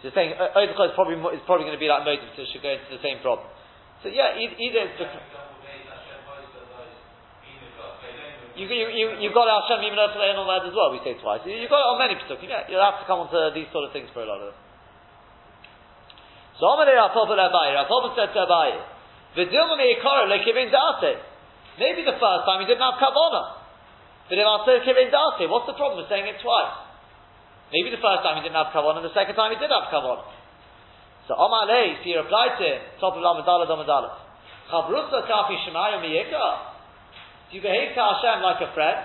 So 0.00 0.08
you're 0.08 0.16
saying 0.16 0.32
uh, 0.38 0.56
is 0.64 0.96
probably 0.96 1.20
is 1.36 1.44
probably 1.44 1.68
going 1.68 1.76
to 1.76 1.82
be 1.82 1.92
like 1.92 2.08
motive, 2.08 2.32
so 2.32 2.46
it 2.46 2.48
should 2.54 2.64
go 2.64 2.72
into 2.72 2.88
the 2.88 3.02
same 3.04 3.20
problem. 3.20 3.50
So 4.00 4.08
yeah, 4.08 4.38
either, 4.38 4.56
either 4.56 4.80
it's 4.88 4.96
because 4.96 5.40
you, 8.60 8.68
you, 8.68 8.86
you, 8.92 9.06
you've 9.24 9.36
got 9.36 9.48
Hashem 9.48 9.80
even 9.88 9.96
though 9.96 10.12
on 10.12 10.48
that 10.48 10.68
as 10.68 10.74
well, 10.76 10.92
we 10.92 11.00
say 11.00 11.16
twice. 11.16 11.40
You, 11.48 11.56
have 11.64 11.72
got 11.72 11.80
it 11.80 11.90
on 11.94 11.98
many 12.00 12.14
psukim, 12.20 12.44
yeah. 12.44 12.68
You'll 12.68 12.84
have 12.84 13.00
to 13.00 13.06
come 13.08 13.24
onto 13.24 13.38
these 13.56 13.70
sort 13.72 13.88
of 13.88 13.92
things 13.96 14.12
for 14.12 14.20
a 14.20 14.28
lot 14.28 14.42
of 14.42 14.52
them. 14.52 14.58
So 16.58 16.66
Amalei 16.66 16.96
Rapopel 16.96 17.38
Abayi, 17.38 17.76
Rapopel 17.78 18.16
said 18.16 18.32
to 18.34 18.40
Abayi, 18.42 18.80
V'dilma 19.36 19.76
me'ikara 19.78 20.26
le'kivin 20.26 20.72
da'ate. 20.72 21.22
Maybe 21.78 22.02
the 22.02 22.18
first 22.18 22.42
time 22.44 22.60
he 22.60 22.66
didn't 22.66 22.82
have 22.82 22.98
kavana. 22.98 23.62
But 24.28 24.38
if 24.38 24.46
Asir 24.46 24.82
kivin 24.82 25.10
da'ate, 25.14 25.48
what's 25.48 25.66
the 25.66 25.78
problem 25.78 26.02
with 26.02 26.10
saying 26.10 26.26
it 26.26 26.42
twice? 26.42 26.74
Maybe 27.70 27.94
the 27.94 28.02
first 28.02 28.26
time 28.26 28.36
he 28.36 28.42
didn't 28.42 28.58
have 28.58 28.74
kavana, 28.74 28.98
and 28.98 29.06
the 29.06 29.14
second 29.14 29.38
time 29.38 29.54
he 29.54 29.58
did 29.62 29.70
have 29.70 29.86
kavana. 29.94 30.26
So 31.28 31.38
Amalei, 31.38 32.02
so 32.02 32.04
he 32.04 32.16
replied 32.18 32.58
to 32.58 32.64
him, 32.66 32.80
top 32.98 33.14
of 33.14 33.22
Lamadala 33.22 33.70
Damadala, 33.70 34.18
Chabrusa 34.66 35.26
kafi 35.30 35.54
shemayu 35.62 36.02
miyika. 36.02 36.74
Do 37.50 37.56
you 37.56 37.62
behave 37.62 37.94
to 37.94 38.02
Hashem 38.02 38.42
like 38.42 38.62
a 38.62 38.70
friend? 38.74 38.98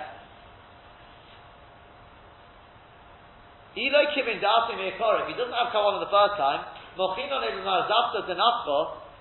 If 3.76 3.82
he 3.82 3.90
doesn't 3.90 4.42
have 4.42 5.68
kavanah 5.68 6.00
the 6.00 6.08
first 6.08 6.36
time, 6.38 6.64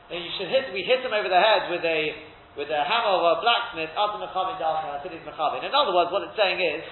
then 0.05 0.21
you 0.21 0.31
should 0.37 0.49
hit, 0.49 0.69
we 0.71 0.85
hit 0.85 1.01
him 1.01 1.13
over 1.13 1.27
the 1.27 1.41
head 1.41 1.69
with 1.73 1.83
a 1.83 1.99
with 2.55 2.71
a 2.71 2.81
hammer 2.87 3.19
of 3.19 3.23
a 3.35 3.43
blacksmith, 3.43 3.91
In 3.91 3.99
other 5.75 5.91
words, 5.91 6.07
what 6.07 6.23
it's 6.23 6.39
saying 6.39 6.55
is, 6.63 6.87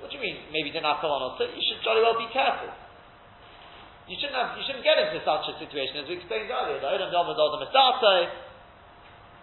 what 0.00 0.08
do 0.08 0.16
you 0.16 0.22
mean, 0.24 0.48
maybe 0.48 0.72
didn't 0.72 0.88
have 0.88 1.04
you 1.04 1.60
should 1.60 1.84
jolly 1.84 2.00
well 2.00 2.16
be 2.16 2.24
careful. 2.32 2.72
You 4.08 4.16
shouldn't 4.16 4.36
have, 4.36 4.56
you 4.56 4.64
shouldn't 4.64 4.84
get 4.84 4.96
into 4.96 5.20
such 5.20 5.44
a 5.48 5.54
situation 5.60 6.00
as 6.00 6.08
we 6.08 6.16
explained 6.20 6.48
earlier. 6.48 6.80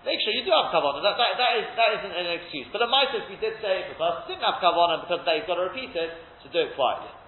Make 0.02 0.18
sure 0.26 0.34
you 0.34 0.42
do 0.42 0.50
have 0.50 0.74
kavanah. 0.74 1.06
That, 1.06 1.14
that, 1.14 1.38
that, 1.38 1.54
is, 1.62 1.68
that 1.78 1.90
isn't 2.02 2.10
an 2.10 2.26
excuse. 2.42 2.66
But 2.74 2.82
the 2.82 2.90
Mises, 2.90 3.22
we 3.30 3.38
did 3.38 3.62
say 3.62 3.86
if 3.86 3.94
a 3.94 3.98
person 4.02 4.34
didn't 4.34 4.46
have 4.46 4.58
kavanah 4.58 5.06
because 5.06 5.22
he's 5.30 5.46
got 5.46 5.62
to 5.62 5.70
repeat 5.70 5.94
it, 5.94 6.10
to 6.42 6.50
do 6.50 6.58
it 6.58 6.74
quietly. 6.74 7.21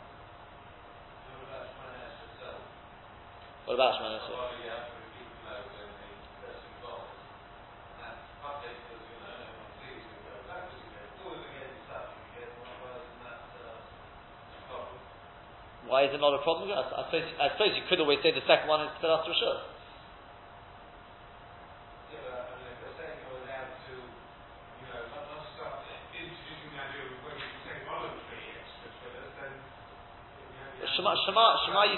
What 3.66 3.76
about 3.76 3.96
Shemana 3.96 4.20
Esrei? 4.20 4.64
Why 15.88 16.06
is 16.06 16.12
it 16.12 16.20
not 16.20 16.34
a 16.34 16.42
problem? 16.42 16.72
I, 16.74 16.82
I, 16.82 17.06
suppose, 17.06 17.24
I 17.40 17.48
suppose 17.54 17.72
you 17.78 17.84
could 17.88 18.00
always 18.02 18.20
say 18.24 18.34
the 18.34 18.42
second 18.50 18.68
one 18.68 18.82
is 18.82 18.92
Tfilas 18.98 19.30
Rishon. 19.30 19.62
Shema, 30.98 31.16
Shema, 31.26 31.46
Shema, 31.66 31.84
you, 31.94 31.98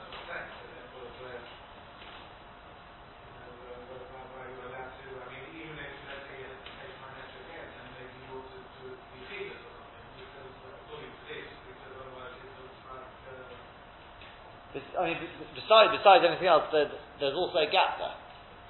I 14.71 15.01
mean, 15.03 15.19
besides, 15.51 15.91
besides 15.91 16.23
anything 16.23 16.47
else, 16.47 16.71
there's 16.71 17.35
also 17.35 17.59
a 17.59 17.67
gap 17.67 17.99
there. 17.99 18.15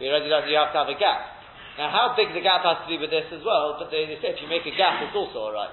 We 0.02 0.10
already 0.10 0.34
know 0.34 0.42
you 0.50 0.58
have 0.58 0.74
to 0.74 0.82
have 0.82 0.90
a 0.90 0.98
gap. 0.98 1.42
Now, 1.78 1.94
how 1.94 2.18
big 2.18 2.34
the 2.34 2.42
gap 2.42 2.66
has 2.66 2.84
to 2.84 2.88
be 2.90 2.98
with 2.98 3.14
this 3.14 3.30
as 3.30 3.46
well, 3.46 3.78
but 3.78 3.94
they, 3.94 4.10
they 4.10 4.18
say 4.18 4.34
if 4.34 4.42
you 4.42 4.50
make 4.50 4.66
a 4.66 4.74
gap, 4.74 5.00
it's 5.06 5.14
also 5.14 5.54
alright. 5.54 5.72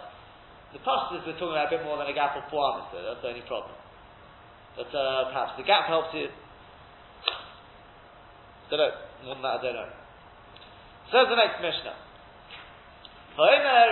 The 0.76 0.84
pastors 0.84 1.24
we're 1.24 1.40
talking 1.40 1.56
about 1.56 1.72
a 1.72 1.80
bit 1.80 1.82
more 1.82 1.96
than 1.96 2.12
a 2.12 2.14
gap 2.14 2.36
of 2.36 2.44
arms, 2.52 2.92
so 2.92 3.00
that's 3.00 3.24
the 3.24 3.32
only 3.32 3.46
problem. 3.48 3.72
But 4.76 4.92
uh, 4.92 5.32
perhaps 5.32 5.56
the 5.56 5.64
gap 5.64 5.88
helps 5.88 6.12
you. 6.12 6.28
Don't 8.68 8.78
know. 8.78 8.92
More 9.24 9.34
than 9.34 9.42
that, 9.42 9.58
I 9.58 9.62
don't 9.64 9.74
know. 9.80 9.90
Says 11.08 11.26
the 11.32 11.40
next 11.40 11.64
Mishnah. 11.64 11.96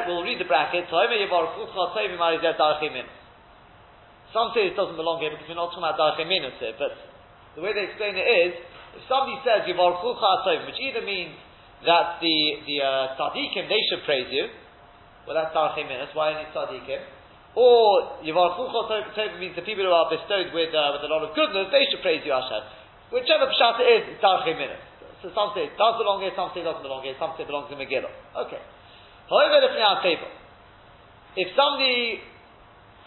we'll 0.06 0.22
read 0.22 0.36
the 0.38 0.44
bracket. 0.44 0.84
Some 4.36 4.52
say 4.52 4.68
it 4.68 4.76
doesn't 4.76 5.00
belong 5.00 5.24
here 5.24 5.32
because 5.32 5.48
we're 5.48 5.56
not 5.56 5.72
talking 5.72 5.80
about 5.80 5.96
Darche 5.96 6.20
Minus 6.28 6.60
here, 6.60 6.76
but 6.76 6.92
the 7.56 7.64
way 7.64 7.72
they 7.72 7.88
explain 7.88 8.20
it 8.20 8.28
is, 8.28 8.52
if 9.00 9.08
somebody 9.08 9.40
says 9.40 9.64
Yivarchucha 9.64 10.68
which 10.68 10.76
either 10.76 11.00
means 11.00 11.32
that 11.88 12.20
the, 12.20 12.36
the 12.68 12.76
uh, 12.84 13.32
they 13.32 13.80
should 13.88 14.04
praise 14.04 14.28
you, 14.28 14.52
well 15.24 15.40
that's 15.40 15.56
Darche 15.56 15.80
Minus, 15.88 16.12
why 16.12 16.36
only 16.36 16.44
tzaddikim? 16.52 17.00
Or 17.56 18.20
Yivarchucha 18.20 19.40
means 19.40 19.56
the 19.56 19.64
people 19.64 19.88
who 19.88 19.96
are 19.96 20.12
bestowed 20.12 20.52
with, 20.52 20.68
uh, 20.68 21.00
with 21.00 21.08
a 21.08 21.08
lot 21.08 21.24
of 21.24 21.32
goodness, 21.32 21.72
they 21.72 21.88
should 21.88 22.04
praise 22.04 22.20
you, 22.20 22.36
Hashem. 22.36 22.60
Whichever 23.16 23.48
pshat 23.48 23.80
it 23.80 23.88
is, 23.88 24.02
it's 24.12 24.20
Darche 24.20 24.52
Minus. 24.52 24.84
So 25.24 25.32
some 25.32 25.56
say 25.56 25.72
it 25.72 25.80
does 25.80 25.96
belong 25.96 26.20
here, 26.20 26.36
some 26.36 26.52
say 26.52 26.60
it 26.60 26.68
doesn't 26.68 26.84
belong 26.84 27.08
here, 27.08 27.16
some 27.16 27.32
say 27.40 27.48
it 27.48 27.48
belongs 27.48 27.72
to 27.72 27.76
Megillah. 27.80 28.12
Okay. 28.44 28.60
However, 29.32 29.64
if 31.40 31.48
somebody 31.56 32.20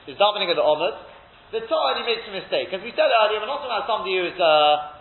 is 0.10 0.18
davening 0.18 0.50
at 0.50 0.58
the 0.58 0.66
Omid, 0.66 1.09
the 1.52 1.62
Torah 1.66 2.06
makes 2.06 2.22
a 2.30 2.34
mistake. 2.34 2.70
Because 2.70 2.86
we 2.86 2.94
said 2.94 3.10
earlier, 3.10 3.42
we're 3.42 3.50
not 3.50 3.66
talking 3.66 3.74
about 3.74 3.90
somebody 3.90 4.22
who's, 4.22 4.38
uh, 4.38 4.94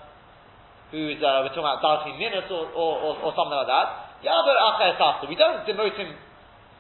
who's 0.92 1.20
uh, 1.20 1.44
we're 1.44 1.52
talking 1.52 1.68
about 1.68 1.84
Darche 1.84 2.08
Minus 2.16 2.48
or, 2.48 2.72
or, 2.72 2.92
or, 3.04 3.12
or 3.28 3.37
something 3.37 3.52
like 3.52 3.68
that. 3.68 4.16
We 5.28 5.37
don't 5.37 5.68
demote 5.68 6.00
him 6.00 6.16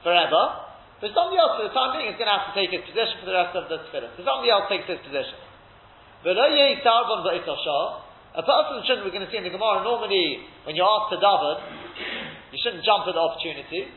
forever. 0.02 0.64
But 0.98 1.14
somebody 1.14 1.38
else, 1.38 1.62
for 1.62 1.70
the 1.70 1.76
time 1.76 1.94
being, 1.94 2.10
is 2.10 2.18
going 2.18 2.26
to 2.26 2.34
have 2.34 2.50
to 2.50 2.54
take 2.58 2.74
his 2.74 2.82
position 2.82 3.22
for 3.22 3.30
the 3.30 3.38
rest 3.38 3.54
of 3.54 3.70
the 3.70 3.78
tefillah. 3.86 4.18
So 4.18 4.26
somebody 4.26 4.50
else 4.50 4.66
takes 4.66 4.90
his 4.90 4.98
position. 5.06 5.38
But 6.26 6.34
a 6.34 6.42
person 8.42 8.82
shouldn't, 8.82 9.06
we're 9.06 9.14
going 9.14 9.22
to 9.22 9.30
see 9.30 9.38
in 9.38 9.46
the 9.46 9.54
Gemara, 9.54 9.86
normally, 9.86 10.42
when 10.66 10.74
you're 10.74 10.90
asked 10.90 11.14
to 11.14 11.22
daven, 11.22 11.62
you 12.50 12.58
shouldn't 12.58 12.82
jump 12.82 13.06
at 13.06 13.14
the 13.14 13.22
opportunity. 13.22 13.94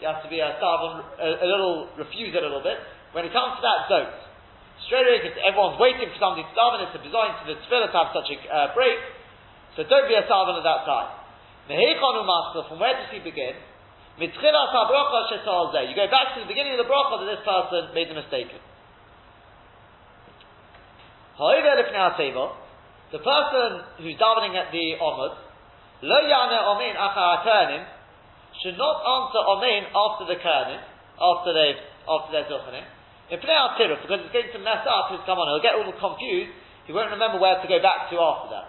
You 0.00 0.06
have 0.08 0.20
to 0.20 0.28
be 0.28 0.40
a, 0.40 0.52
a, 0.52 1.26
a 1.40 1.46
little, 1.48 1.88
refuse 1.96 2.36
a 2.36 2.40
little 2.44 2.60
bit. 2.60 2.76
When 3.12 3.24
it 3.24 3.32
comes 3.32 3.56
to 3.56 3.62
that, 3.64 3.88
don't. 3.88 4.12
Because 4.90 5.38
everyone's 5.46 5.78
waiting 5.78 6.10
for 6.10 6.18
somebody 6.18 6.42
to 6.42 6.50
daven, 6.50 6.82
it's 6.82 6.98
a 6.98 7.02
design 7.06 7.30
to 7.38 7.44
the 7.46 7.54
tefillah 7.62 7.94
to 7.94 7.98
have 8.02 8.10
such 8.10 8.26
a 8.26 8.36
uh, 8.50 8.74
break. 8.74 8.98
So 9.78 9.86
don't 9.86 10.10
be 10.10 10.18
a 10.18 10.26
salvan 10.26 10.58
at 10.58 10.66
that 10.66 10.82
time. 10.82 11.14
Mehechanu 11.70 12.26
master, 12.26 12.66
from 12.66 12.82
where 12.82 12.98
does 12.98 13.06
he 13.14 13.22
begin? 13.22 13.54
You 14.18 14.26
go 14.26 14.42
back 16.10 16.34
to 16.34 16.42
the 16.42 16.50
beginning 16.50 16.74
of 16.74 16.82
the 16.82 16.90
bracha 16.90 17.22
that 17.22 17.30
this 17.30 17.38
person 17.46 17.94
made 17.94 18.10
the 18.10 18.18
mistake 18.18 18.50
in. 18.50 18.58
The 21.38 23.18
person 23.18 23.68
who's 24.02 24.18
davening 24.18 24.58
at 24.58 24.74
the 24.74 24.98
omud, 25.00 25.34
lo 26.02 26.18
yane 26.26 26.58
omein 26.66 26.98
achar 26.98 27.86
should 28.62 28.76
not 28.76 28.96
answer 29.06 29.38
omein 29.38 29.86
after 29.94 30.26
the 30.26 30.36
kernim, 30.36 30.82
after 31.16 31.54
they 31.54 31.78
after 32.10 32.32
their 32.32 32.44
duchenim. 32.44 32.84
Because 33.30 34.26
it's 34.26 34.34
going 34.34 34.50
to 34.50 34.60
mess 34.60 34.82
up 34.82 35.14
his 35.14 35.22
on, 35.22 35.46
he'll 35.46 35.62
get 35.62 35.78
all 35.78 35.86
confused, 35.94 36.50
he 36.86 36.90
won't 36.90 37.14
remember 37.14 37.38
where 37.38 37.62
to 37.62 37.66
go 37.70 37.78
back 37.78 38.10
to 38.10 38.18
after 38.18 38.48
that. 38.58 38.68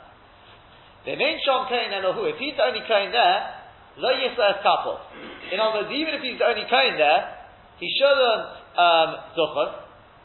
The 1.10 1.18
main 1.18 1.42
Shom 1.42 1.66
Kain 1.66 1.90
Elohu, 1.90 2.30
if 2.30 2.38
he's 2.38 2.54
the 2.54 2.66
only 2.70 2.86
Kain 2.86 3.10
there, 3.10 3.58
Lo 3.98 4.14
Yisrael 4.14 4.62
couple. 4.62 5.02
In 5.50 5.58
other 5.58 5.84
words, 5.84 5.92
even 5.92 6.14
if 6.14 6.22
he's 6.22 6.38
the 6.38 6.46
only 6.46 6.64
Kain 6.70 6.96
there, 7.02 7.42
he 7.82 7.90
shouldn't 7.98 8.62
um, 8.78 9.10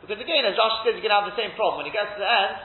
because 0.07 0.23
again, 0.23 0.47
as 0.47 0.55
Rashi 0.55 0.87
says, 0.87 0.95
you're 0.95 1.03
going 1.03 1.11
to 1.11 1.21
have 1.25 1.31
the 1.33 1.35
same 1.35 1.51
problem. 1.59 1.83
When 1.83 1.89
he 1.91 1.95
gets 1.95 2.15
to 2.15 2.21
the 2.23 2.31
end, 2.31 2.63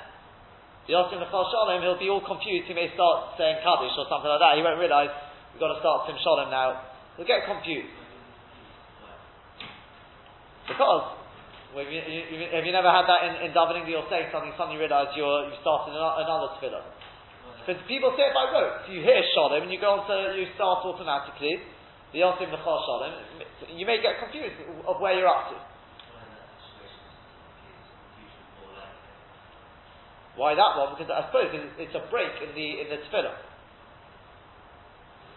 the 0.85 0.93
Yosim 0.93 1.17
Nechal 1.17 1.41
Shalom, 1.49 1.81
he'll 1.81 1.97
be 1.97 2.11
all 2.11 2.21
confused. 2.21 2.69
He 2.69 2.75
may 2.77 2.91
start 2.93 3.33
saying 3.39 3.65
Kaddish 3.65 3.97
or 3.97 4.05
something 4.11 4.29
like 4.29 4.41
that. 4.43 4.59
He 4.59 4.61
won't 4.61 4.77
realize 4.77 5.09
we've 5.49 5.63
got 5.63 5.73
to 5.73 5.79
start 5.81 6.05
Sim 6.05 6.21
Shalom 6.21 6.53
now. 6.53 6.85
He'll 7.17 7.25
get 7.25 7.49
confused. 7.49 7.89
Because 10.69 11.20
well, 11.71 11.87
you, 11.87 12.03
you, 12.03 12.51
have 12.51 12.67
you 12.67 12.75
never 12.75 12.91
had 12.91 13.07
that 13.07 13.21
in, 13.31 13.47
in 13.47 13.49
davening 13.55 13.87
that 13.87 13.91
you're 13.91 14.09
saying 14.11 14.27
something, 14.35 14.51
suddenly 14.59 14.75
you 14.75 14.83
realise 14.83 15.15
you're, 15.15 15.47
you've 15.47 15.63
started 15.63 15.95
another, 15.95 16.51
tefillah? 16.59 16.83
Because 17.63 17.79
people 17.87 18.11
say 18.19 18.27
it 18.27 18.35
by 18.35 18.51
rote. 18.51 18.83
So 18.83 18.91
you 18.91 18.99
hear 18.99 19.23
Shalom 19.31 19.63
and 19.63 19.71
you 19.71 19.79
go 19.79 19.95
on 19.95 20.03
to, 20.09 20.35
you 20.35 20.51
start 20.59 20.83
automatically, 20.83 21.63
the 22.11 22.27
Yosim 22.27 22.51
Nechal 22.51 22.77
Shalom, 22.83 23.13
you 23.71 23.87
may 23.87 24.03
get 24.03 24.19
confused 24.19 24.59
of 24.83 24.99
where 24.99 25.15
you're 25.15 25.31
up 25.31 25.55
to. 25.55 25.57
Why 30.35 30.55
that 30.55 30.73
one? 30.75 30.95
Because 30.95 31.11
I 31.11 31.27
suppose 31.27 31.51
it's 31.53 31.95
a 31.95 32.03
break 32.09 32.31
in 32.39 32.55
the 32.55 32.67
in 32.83 32.87
the 32.87 32.99
tefillah. 33.07 33.35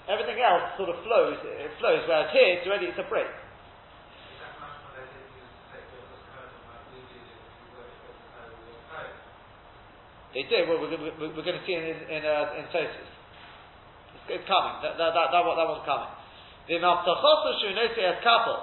Everything 0.06 0.38
else 0.38 0.74
sort 0.78 0.90
of 0.90 0.98
flows. 1.02 1.38
It 1.44 1.70
flows. 1.80 2.06
Whereas 2.06 2.30
here, 2.30 2.58
it's 2.58 2.66
already 2.66 2.86
it's 2.90 3.00
a 3.00 3.08
break. 3.10 3.30
They 10.34 10.44
did. 10.50 10.66
Well, 10.68 10.82
we're, 10.82 10.90
we're, 10.98 11.32
we're 11.32 11.46
going 11.46 11.58
to 11.58 11.64
see 11.64 11.78
in 11.78 11.86
in, 11.86 12.22
uh, 12.26 12.58
in 12.58 12.66
Tosfos. 12.74 12.90
It's, 12.90 14.42
it's, 14.42 14.46
coming. 14.50 14.82
That 14.82 14.98
that 14.98 15.14
that, 15.14 15.30
that, 15.30 15.42
that 15.42 15.66
one's 15.70 15.86
coming. 15.86 16.10
The 16.66 16.82
as 16.82 18.18
couple. 18.26 18.58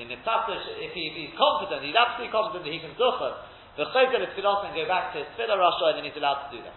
If 0.00 0.92
he, 0.96 1.04
he's 1.12 1.36
confident, 1.36 1.84
he's 1.84 1.98
absolutely 1.98 2.32
confident 2.32 2.64
that 2.64 2.72
he 2.72 2.80
can 2.80 2.96
zucher 2.96 3.36
the 3.80 3.86
chayzer 3.96 4.20
is 4.20 4.28
tefillah 4.34 4.66
and 4.66 4.74
go 4.74 4.84
back 4.84 5.16
to 5.16 5.22
his 5.22 5.28
tefillah 5.38 5.56
rasha, 5.56 5.94
and 5.94 5.96
then 5.96 6.04
he's 6.04 6.18
allowed 6.20 6.50
to 6.50 6.50
do 6.52 6.60
that. 6.60 6.76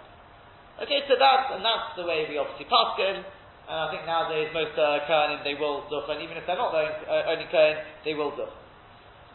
Okay, 0.88 1.04
so 1.10 1.20
that's 1.20 1.52
and 1.52 1.60
that's 1.60 2.00
the 2.00 2.06
way 2.06 2.24
we 2.30 2.38
obviously 2.38 2.64
pass 2.70 2.96
him. 2.96 3.28
And 3.68 3.78
I 3.80 3.88
think 3.92 4.08
nowadays 4.08 4.56
most 4.56 4.76
uh, 4.80 5.04
Kohanim 5.04 5.44
they 5.44 5.60
will 5.60 5.84
duch, 5.92 6.08
and 6.08 6.24
even 6.24 6.40
if 6.40 6.48
they're 6.48 6.60
not 6.60 6.72
only, 6.72 6.88
uh, 6.88 7.32
only 7.34 7.48
Kohen, 7.52 7.78
they 8.08 8.16
will 8.16 8.32
duch. 8.40 8.56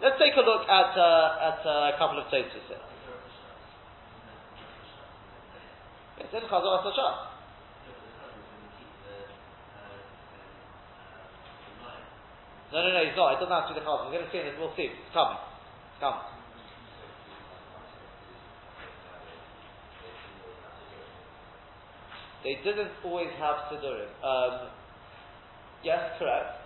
Let's 0.00 0.16
take 0.16 0.32
a 0.38 0.44
look 0.44 0.64
at 0.64 0.90
uh, 0.96 1.48
at 1.50 1.60
uh, 1.60 1.92
a 1.92 1.94
couple 2.00 2.16
of 2.16 2.32
Tosfos 2.32 2.64
here. 2.72 2.87
It's 6.20 6.34
in 6.34 6.42
Chazor 6.50 6.82
Sashah. 6.84 7.14
No, 12.70 12.82
no, 12.84 12.92
no, 12.92 13.00
he's 13.00 13.16
not. 13.16 13.32
It 13.32 13.40
doesn't 13.40 13.54
have 13.54 13.68
to 13.68 13.74
be 13.74 13.80
the 13.80 13.86
Chazor. 13.86 14.06
We're 14.06 14.18
going 14.18 14.26
to 14.26 14.32
see 14.32 14.38
it. 14.38 14.58
We'll 14.58 14.74
see. 14.76 14.90
It's 14.92 15.14
coming. 15.14 15.38
It's 15.38 16.00
coming. 16.00 16.20
They 22.44 22.54
didn't 22.62 22.90
always 23.04 23.28
have 23.38 23.68
Sidurim. 23.68 24.08
Um, 24.22 24.70
yes, 25.82 26.16
correct. 26.18 26.64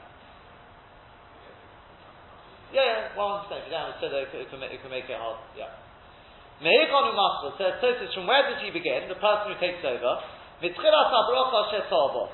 Yeah, 2.73 3.13
yeah, 3.13 3.17
one 3.17 3.45
percent. 3.45 3.65
If 3.65 3.67
you 3.67 3.73
don't 3.73 3.93
have 3.93 3.97
a 3.97 4.05
Siddur, 4.05 4.23
it 4.23 4.51
can, 4.51 4.63
it 4.63 4.81
can 4.81 4.91
make 4.91 5.05
it 5.05 5.17
hard. 5.17 5.41
Yeah. 5.57 5.82
Me'ikonu 6.63 7.13
Masla 7.13 7.59
says, 7.59 7.83
Tosfos, 7.83 8.15
from 8.15 8.27
where 8.31 8.47
does 8.47 8.63
he 8.63 8.71
begin? 8.71 9.11
The 9.11 9.19
person 9.19 9.51
who 9.51 9.59
takes 9.59 9.83
over. 9.83 10.23
Mitchilas 10.63 11.11
HaBrocha 11.11 11.61
Shetzalbo. 11.75 12.31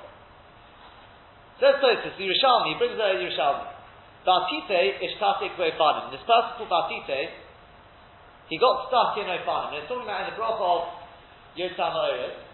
Says 1.61 1.81
Tosfos, 1.81 2.15
Yerushalmi, 2.21 2.73
he 2.73 2.77
brings 2.77 2.97
the 3.01 3.09
Yerushalmi. 3.25 3.73
Batite 4.29 5.01
Ishtatik 5.01 5.57
Ve'fanim. 5.57 6.13
This 6.13 6.21
person 6.29 6.61
called 6.61 6.69
Batite, 6.69 7.33
he 8.49 8.57
got 8.61 8.89
stuck 8.89 9.17
in 9.17 9.25
Ofanim. 9.25 9.81
It's 9.81 9.89
talking 9.89 10.05
about 10.05 10.29
in 10.29 10.33
the 10.33 10.37
Broch 10.37 10.61
of 10.61 10.81
Yotam 11.57 11.93
Ha'oret 11.93 12.49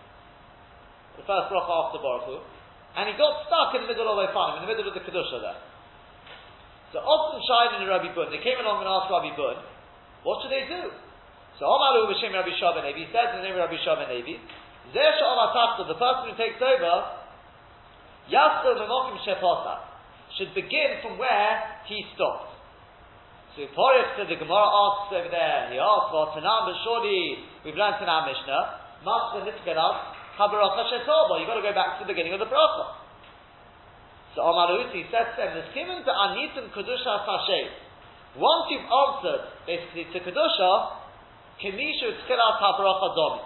the 1.14 1.22
first 1.22 1.46
bracha 1.46 1.70
after 1.70 2.02
Baruch 2.02 2.26
Hu, 2.26 2.36
and 2.98 3.06
he 3.10 3.14
got 3.14 3.46
stuck 3.46 3.74
in 3.78 3.86
the 3.86 3.90
middle 3.90 4.06
of 4.10 4.18
Ofanim, 4.18 4.62
in 4.62 4.62
the 4.66 4.70
middle 4.70 4.86
of 4.90 4.94
the 4.94 5.02
Kedusha 5.02 5.38
there. 5.38 5.60
So 6.90 7.02
often 7.02 7.42
Shain 7.42 7.82
and 7.82 7.90
Rabbi 7.90 8.14
Bun, 8.14 8.30
they 8.30 8.42
came 8.42 8.58
along 8.58 8.82
and 8.82 8.90
asked 8.90 9.10
Rabbi 9.10 9.34
Bun, 9.34 9.62
what 10.22 10.42
should 10.42 10.50
they 10.54 10.66
do? 10.66 10.90
So 11.58 11.70
Omaru 11.70 12.10
B'Shem 12.10 12.34
Rabbi 12.34 12.50
Shav 12.58 12.74
Nevi, 12.82 13.06
he 13.06 13.06
said 13.14 13.38
in 13.38 13.42
the 13.42 13.44
name 13.46 13.54
of 13.54 13.70
Rabbi 13.70 13.78
Shav 13.78 14.02
Nevi, 14.10 14.42
Zer 14.90 15.10
Sha'al 15.22 15.86
the 15.86 15.94
person 15.94 16.22
who 16.30 16.34
takes 16.34 16.58
over, 16.58 16.94
Yasser 18.26 18.74
Memokim 18.74 19.22
Shepota, 19.22 19.86
should 20.36 20.50
begin 20.54 20.98
from 21.02 21.18
where 21.18 21.84
he 21.86 22.02
stopped. 22.14 22.58
So 23.54 23.62
Porif 23.70 24.18
said 24.18 24.26
the 24.26 24.34
Gemara 24.34 24.66
asks 24.66 25.14
over 25.14 25.30
there, 25.30 25.70
he 25.70 25.78
asks, 25.78 26.10
well, 26.10 26.34
Tanam, 26.34 26.66
but 26.66 26.74
surely 26.82 27.46
we've 27.62 27.78
learned 27.78 28.02
in 28.02 28.10
our 28.10 28.26
Mishnah, 28.26 29.06
Master 29.06 29.46
Nitzkelas, 29.46 30.14
Habaracha 30.34 30.90
Shetoba. 30.90 31.38
You've 31.38 31.46
got 31.46 31.62
to 31.62 31.62
go 31.62 31.70
back 31.70 32.02
to 32.02 32.04
the 32.04 32.10
beginning 32.10 32.34
of 32.34 32.42
the 32.42 32.50
bracha. 32.50 32.98
So 34.34 34.42
Amaruti 34.42 35.06
says 35.06 35.38
to 35.38 35.46
them, 35.46 35.62
given 35.70 36.02
to 36.02 36.10
Anitim 36.10 36.74
Kedusha 36.74 37.22
Sashay. 37.22 37.70
Once 38.34 38.66
you've 38.74 38.90
answered 38.90 39.42
basically 39.62 40.10
to 40.10 40.18
Kedusha, 40.18 41.03
Kemishu 41.62 42.08
Tchilat 42.26 42.56
HaBracha 42.60 43.14
Domi. 43.14 43.42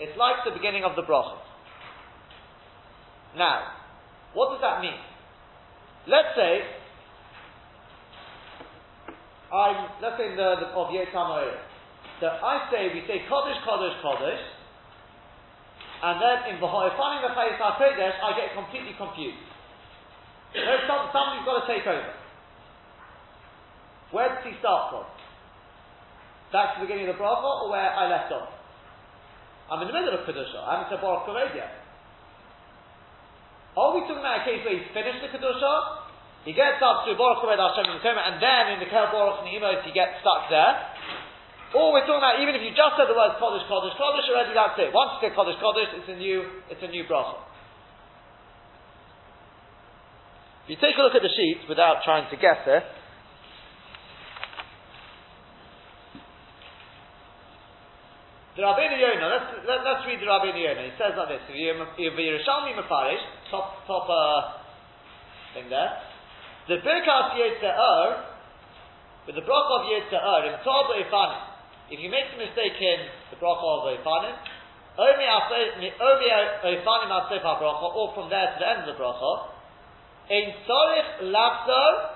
It's 0.00 0.16
like 0.18 0.44
the 0.44 0.50
beginning 0.50 0.84
of 0.84 0.96
the 0.96 1.02
bracha. 1.02 1.38
Now, 3.36 3.72
what 4.34 4.50
does 4.50 4.60
that 4.60 4.80
mean? 4.80 4.98
Let's 6.06 6.34
say 6.36 6.62
I'm 9.54 9.86
let's 10.02 10.18
say 10.18 10.34
the, 10.34 10.66
the 10.66 10.68
of 10.74 10.90
Yotam 10.90 11.30
So 12.18 12.26
I 12.26 12.66
say 12.74 12.90
we 12.90 13.06
say 13.06 13.22
Kodesh, 13.30 13.62
Kodesh, 13.62 13.94
Kodesh, 14.02 14.42
and 16.02 16.20
then 16.20 16.36
in 16.50 16.60
V'ho'efanim 16.60 17.22
v'chayis 17.22 17.56
HaKodesh, 17.56 18.16
I 18.18 18.30
get 18.36 18.54
completely 18.58 18.98
confused. 18.98 19.38
There's 20.52 20.86
some, 20.86 21.08
somebody's 21.14 21.46
got 21.46 21.62
to 21.62 21.66
take 21.70 21.86
over. 21.86 22.14
Where 24.10 24.28
does 24.28 24.44
he 24.44 24.58
start 24.58 24.90
from? 24.90 25.06
Back 26.54 26.78
to 26.78 26.86
the 26.86 26.86
beginning 26.86 27.10
of 27.10 27.18
the 27.18 27.20
bracha, 27.20 27.66
or 27.66 27.74
where 27.74 27.82
I 27.82 28.06
left 28.06 28.30
off? 28.30 28.46
I'm 29.66 29.82
in 29.82 29.90
the 29.90 29.96
middle 29.96 30.14
of 30.14 30.22
Kedusha. 30.22 30.62
I 30.62 30.78
haven't 30.78 30.94
said 30.94 31.02
Baruch 31.02 31.26
Kavod 31.26 31.50
yet. 31.50 31.82
Are 33.74 33.90
we 33.90 34.06
talking 34.06 34.22
about 34.22 34.38
a 34.38 34.46
case 34.46 34.62
where 34.62 34.78
he's 34.78 34.86
finished 34.94 35.18
the 35.18 35.34
Kedusha? 35.34 35.74
He 36.46 36.54
gets 36.54 36.78
up 36.78 37.10
to 37.10 37.18
Baruch 37.18 37.42
Kavod 37.42 37.58
Hashem 37.58 37.90
and 37.90 38.38
then 38.38 38.64
in 38.70 38.78
the 38.78 38.86
Kel 38.86 39.10
Baruch 39.10 39.42
Neimos 39.42 39.82
he 39.82 39.90
gets 39.90 40.22
stuck 40.22 40.46
there. 40.46 40.78
Or 41.74 41.90
we're 41.90 42.06
talking 42.06 42.22
about 42.22 42.38
even 42.38 42.54
if 42.54 42.62
you 42.62 42.70
just 42.70 42.94
said 42.94 43.10
the 43.10 43.18
words 43.18 43.34
Kodesh, 43.42 43.66
Kodesh, 43.66 43.98
Kodesh, 43.98 44.30
already 44.30 44.54
that's 44.54 44.78
it. 44.78 44.94
Once 44.94 45.18
you 45.18 45.26
say 45.26 45.34
Kodesh, 45.34 45.58
Kodesh, 45.58 45.90
it's 45.90 46.06
a 46.06 46.14
new, 46.14 46.38
it's 46.70 46.84
a 46.86 46.90
new 46.94 47.02
bracha. 47.10 47.42
If 50.70 50.70
you 50.70 50.78
take 50.78 50.94
a 50.94 51.02
look 51.02 51.18
at 51.18 51.26
the 51.26 51.34
sheet 51.34 51.66
without 51.66 52.06
trying 52.06 52.30
to 52.30 52.38
guess 52.38 52.62
it, 52.62 52.86
Rabbeinu 58.62 58.94
Yonah, 58.94 59.26
let's, 59.34 59.66
let, 59.66 59.82
us 59.82 60.06
read 60.06 60.22
the 60.22 60.30
Rabbeinu 60.30 60.62
Yonah. 60.62 60.86
He 60.86 60.94
says 60.94 61.18
like 61.18 61.26
this, 61.26 61.42
Yerushalmi 61.50 62.78
Mefarish, 62.78 63.24
top, 63.50 63.82
top 63.86 64.06
uh, 64.06 64.62
thing 65.54 65.66
there, 65.70 65.90
the 66.68 66.78
Birkas 66.78 67.34
Yetzer 67.34 68.34
with 69.26 69.34
the 69.34 69.42
bracha 69.42 69.72
of 69.80 69.84
Yetzer 69.90 70.52
in 70.52 70.54
Torah 70.62 71.02
Ifanim, 71.02 71.42
if 71.90 71.98
you 71.98 72.10
make 72.10 72.30
a 72.30 72.38
mistake 72.38 72.76
in 72.78 72.98
the 73.32 73.36
bracha 73.36 73.64
of 73.64 73.90
Oifanim, 73.90 74.36
only 74.96 75.24
Oifanim 75.98 77.10
Asef 77.10 77.42
HaBracha, 77.42 77.94
or 77.94 78.14
from 78.14 78.30
there 78.30 78.54
to 78.54 78.56
the 78.60 78.68
end 78.68 78.88
of 78.88 78.94
the 78.94 79.02
bracha, 79.02 79.48
Ein 80.30 80.54
Tzorich 80.64 81.32
Lachzor 81.32 82.14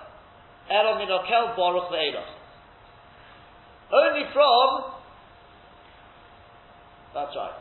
Ero 0.70 0.94
Minokel 1.00 1.56
Baruch 1.56 1.90
Ve'elach. 1.90 2.28
Only 3.90 4.24
from, 4.32 4.97
that's 7.14 7.34
right, 7.36 7.58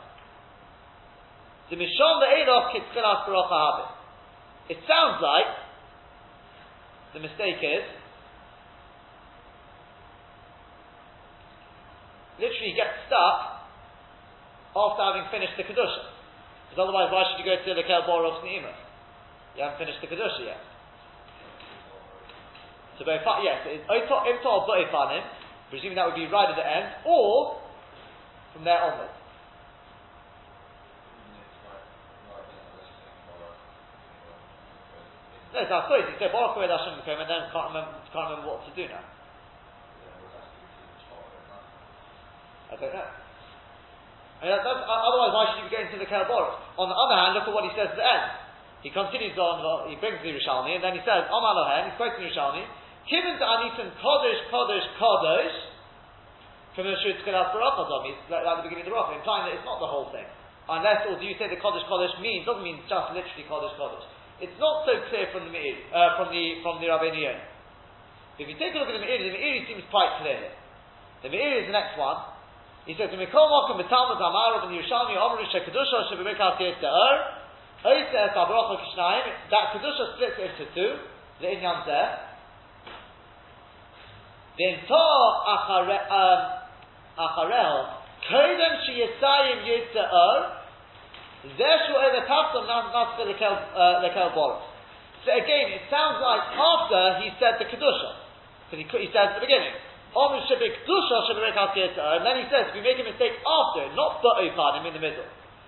the 1.70 1.76
Mishon 1.76 2.14
Ve'elach 2.22 2.72
Kitzchilas 2.72 3.26
Baruch 3.26 3.50
HaHabit. 3.50 3.90
It 4.68 4.78
sounds 4.84 5.20
like 5.22 5.48
the 7.14 7.20
mistake 7.20 7.56
is 7.64 7.84
literally 12.38 12.74
get 12.76 12.92
stuck 13.08 13.64
after 14.76 15.02
having 15.02 15.26
finished 15.32 15.56
the 15.58 15.64
Kedusha. 15.66 16.04
Because 16.68 16.84
otherwise, 16.84 17.10
why 17.10 17.26
should 17.28 17.42
you 17.42 17.48
go 17.48 17.56
to 17.58 17.72
the 17.74 17.82
Kel 17.82 18.06
Boros 18.06 18.44
Ne'ima? 18.44 18.72
You 19.56 19.64
haven't 19.66 19.78
finished 19.82 19.98
the 20.00 20.08
Kedusha 20.08 20.44
yet. 20.46 20.62
So, 22.98 23.04
yes, 23.06 23.66
al 23.88 24.66
Bo'efanin, 24.66 25.22
presuming 25.70 25.96
that 25.96 26.06
would 26.06 26.18
be 26.18 26.26
right 26.26 26.50
at 26.50 26.56
the 26.56 26.66
end, 26.66 26.86
or 27.06 27.60
from 28.54 28.64
there 28.64 28.78
onwards. 28.78 29.17
No, 35.48 35.64
so 35.64 35.72
I 35.72 35.80
suppose 35.88 36.04
you 36.12 36.16
say 36.20 36.28
Baruch 36.28 36.56
Hu 36.56 36.60
Hashem 36.60 37.00
V'Kom, 37.00 37.24
and 37.24 37.28
then 37.28 37.48
can't 37.48 37.68
remember, 37.72 37.92
can't 38.12 38.28
remember 38.28 38.48
what 38.52 38.68
to 38.68 38.72
do 38.76 38.84
now. 38.84 39.04
I 42.68 42.76
don't 42.76 42.92
know. 42.92 43.08
I 44.38 44.40
mean, 44.44 44.52
that, 44.54 44.62
otherwise, 44.62 45.32
why 45.34 45.42
should 45.50 45.58
you 45.64 45.66
be 45.66 45.74
going 45.74 45.90
to 45.90 45.98
the 45.98 46.06
Kel 46.06 46.28
Baruch? 46.28 46.60
On 46.76 46.86
the 46.86 46.94
other 46.94 47.16
hand, 47.16 47.34
look 47.34 47.48
at 47.48 47.54
what 47.56 47.64
he 47.64 47.72
says 47.74 47.90
at 47.90 47.98
the 47.98 48.04
end. 48.04 48.28
He 48.86 48.94
continues 48.94 49.34
on, 49.34 49.90
he 49.90 49.98
brings 49.98 50.22
the 50.22 50.30
Yerushalmi, 50.30 50.78
and 50.78 50.82
then 50.84 50.94
he 50.94 51.02
says, 51.02 51.26
Omar 51.26 51.58
Lohen, 51.58 51.90
he's 51.90 51.98
quoting 51.98 52.22
Yerushalmi, 52.22 52.62
Kivin 53.10 53.40
to 53.40 53.46
Anisim 53.48 53.90
Kodesh, 53.98 54.40
Kodesh, 54.52 54.86
Kodesh, 55.00 55.56
the 56.78 56.94
Shut 57.02 57.18
Tchilat 57.26 57.50
Baruch 57.50 57.90
like 58.30 58.46
at 58.46 58.62
the 58.62 58.70
beginning 58.70 58.86
of 58.86 58.92
the 58.92 58.94
Baruch, 58.94 59.18
implying 59.18 59.50
that 59.50 59.58
it's 59.58 59.66
not 59.66 59.82
the 59.82 59.90
whole 59.90 60.14
thing. 60.14 60.28
Unless, 60.70 61.10
or 61.10 61.18
do 61.18 61.26
you 61.26 61.34
say 61.34 61.50
the 61.50 61.58
Kodesh, 61.58 61.82
Kodesh 61.90 62.14
means, 62.22 62.46
doesn't 62.46 62.62
mean 62.62 62.78
just 62.86 63.10
literally 63.10 63.46
Kodesh, 63.50 63.74
Kodesh. 63.74 64.06
It's 64.38 64.54
not 64.62 64.86
so 64.86 64.94
clear 65.10 65.26
from 65.34 65.50
the 65.50 65.52
Meiri, 65.54 65.82
uh, 65.90 66.14
from 66.14 66.30
the 66.30 66.62
from 66.62 66.78
the 66.78 66.86
Rabbeinu 66.86 67.34
If 68.38 68.46
you 68.46 68.54
take 68.54 68.70
a 68.74 68.78
look 68.78 68.86
at 68.86 68.94
the 68.94 69.02
Meiri, 69.02 69.26
the 69.26 69.34
Meiri 69.34 69.66
seems 69.66 69.82
quite 69.90 70.22
clear. 70.22 70.54
The 71.26 71.28
Meiri 71.28 71.62
is 71.62 71.66
the 71.66 71.74
next 71.74 71.98
one. 71.98 72.22
He 72.86 72.94
says, 72.94 73.10
"Mikol 73.10 73.50
Mokum 73.50 73.82
B'Talmud 73.82 74.22
Amarav 74.22 74.70
and 74.70 74.78
Yerushalmi 74.78 75.18
Omru 75.18 75.42
Shekadusha 75.50 76.06
Shebimekal 76.08 76.56
Te'er 76.56 77.38
Oises 77.84 78.34
Abrocha 78.34 78.78
Kishnayim. 78.78 79.26
That 79.50 79.74
Kedusha 79.74 80.14
splits 80.14 80.38
into 80.38 80.66
two. 80.74 80.98
The 81.40 81.46
Inyan 81.46 81.86
there. 81.86 82.18
V'Intor 84.58 85.46
Acharel 87.18 87.98
Kodem 88.30 88.74
Sheyisayim 88.86 89.58
Yitza'er 89.66 90.57
So 95.24 95.30
again, 95.34 95.66
it 95.70 95.84
sounds 95.90 96.18
like 96.18 96.42
after 96.50 97.22
he 97.22 97.30
said 97.38 97.58
the 97.62 97.66
Kedusha. 97.70 98.10
Because 98.70 99.00
he, 99.00 99.06
he 99.06 99.10
said 99.14 99.32
at 99.32 99.34
the 99.38 99.44
beginning, 99.46 99.74
and 100.08 100.40
then 102.24 102.36
he 102.40 102.46
says, 102.48 102.72
if 102.72 102.74
you 102.74 102.82
make 102.82 102.98
a 102.98 103.04
mistake 103.04 103.36
after 103.44 103.84
it, 103.84 103.92
not 103.94 104.24
Ba'opanim 104.24 104.86
in 104.88 104.94
the 104.96 105.04
middle. 105.04 105.24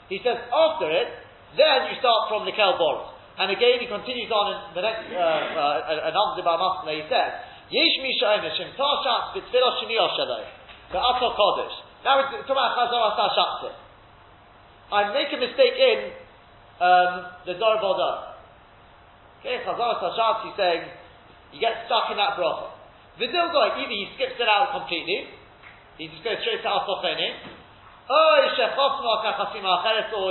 He 0.09 0.19
says 0.25 0.39
after 0.49 0.91
it, 0.91 1.09
then 1.57 1.93
you 1.93 1.97
start 2.01 2.29
from 2.33 2.47
the 2.49 2.53
Kel 2.57 2.79
Boris. 2.79 3.13
And 3.39 3.53
again, 3.53 3.79
he 3.81 3.87
continues 3.87 4.33
on 4.33 4.53
in 4.53 4.59
the 4.75 4.83
next, 4.83 5.07
uh, 5.13 5.21
uh, 5.21 6.09
another 6.09 6.43
Masna, 6.43 6.93
he 6.93 7.05
says, 7.09 7.31
Yesh 7.71 7.97
Misha 8.03 8.43
Emeshim 8.43 8.75
Tashat 8.75 9.39
B'Tfilah 9.39 9.79
Shini 9.79 9.97
Oshaloi. 10.01 10.45
The 10.91 10.99
Ato 10.99 11.31
Kodesh. 11.37 11.77
Now 12.03 12.17
we're 12.19 12.33
talking 12.43 12.57
about 12.57 12.75
Chazar 12.75 13.13
Asar 13.13 13.71
I 14.91 15.15
make 15.15 15.31
a 15.31 15.39
mistake 15.39 15.79
in 15.79 15.99
um, 16.83 17.31
the 17.47 17.55
Dor 17.55 17.79
Bodah. 17.79 18.31
Okay, 19.41 19.63
Chazal 19.63 20.03
Sashat, 20.03 20.51
he's 20.51 20.57
saying, 20.59 20.83
you 21.55 21.61
get 21.63 21.87
stuck 21.87 22.11
in 22.11 22.19
that 22.19 22.37
bracha. 22.37 22.75
Vidil 23.17 23.53
Goy, 23.55 23.73
either 23.79 23.95
he 23.95 24.11
skips 24.17 24.37
it 24.37 24.49
out 24.51 24.75
completely, 24.75 25.31
he 25.97 26.09
just 26.09 26.25
goes 26.25 26.41
straight 26.43 26.63
to 26.65 26.69
Asofeni, 26.69 27.31
or 28.11 28.43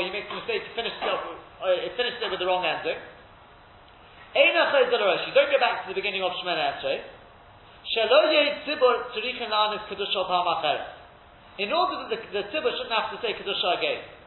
he 0.04 0.12
makes 0.12 0.28
a 0.28 0.36
mistake 0.36 0.68
to 0.68 0.72
finish 0.76 0.92
it, 0.92 1.08
uh, 1.08 1.24
finishes 1.96 2.20
it 2.20 2.30
with 2.30 2.40
the 2.40 2.46
wrong 2.46 2.66
ending. 2.66 3.00
You 4.36 4.54
don't 5.34 5.50
go 5.50 5.60
back 5.60 5.88
to 5.88 5.90
the 5.90 5.98
beginning 5.98 6.22
of 6.22 6.32
Shemana 6.38 6.78
Esrei. 6.78 7.02
In 11.58 11.74
order 11.74 11.96
that 11.98 12.10
the, 12.10 12.18
the 12.30 12.44
tzibur 12.52 12.72
shouldn't 12.78 12.94
have 12.94 13.10
to 13.10 13.18
say 13.22 13.34
Kedusha 13.34 13.78
again. 13.80 14.19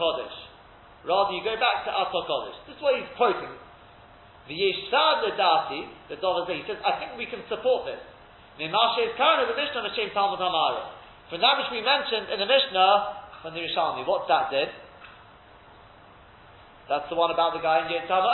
Kodesh. 0.00 0.36
Rather, 1.04 1.32
you 1.32 1.44
go 1.44 1.56
back 1.56 1.84
to 1.84 1.90
Atar 1.92 2.24
Kodesh. 2.24 2.56
This 2.68 2.76
is 2.76 2.82
what 2.82 2.96
he's 2.96 3.08
quoting. 3.16 3.52
The 4.48 4.56
Yeshad 4.56 5.28
Ledati, 5.28 5.86
the 6.08 6.16
Dover 6.16 6.48
he 6.52 6.64
says, 6.66 6.80
I 6.82 6.98
think 6.98 7.16
we 7.16 7.28
can 7.28 7.44
support 7.48 7.86
this. 7.86 8.00
Mimashe 8.58 9.08
is 9.08 9.14
currently 9.16 9.48
the 9.48 9.56
Mishnah 9.56 9.84
Mashem 9.86 10.12
Talmud 10.12 10.40
Hamara. 10.40 10.90
From 11.30 11.40
that 11.40 11.56
which 11.62 11.70
we 11.72 11.80
mentioned 11.80 12.28
in 12.28 12.38
the 12.42 12.48
Mishnah 12.50 13.40
from 13.40 13.54
the 13.54 13.62
Rishalmi, 13.62 14.04
what's 14.04 14.28
that 14.28 14.50
did? 14.50 14.68
That's 16.90 17.06
the 17.08 17.14
one 17.14 17.30
about 17.30 17.54
the 17.54 17.62
guy 17.62 17.86
in 17.86 17.88
Yetzam 17.88 18.26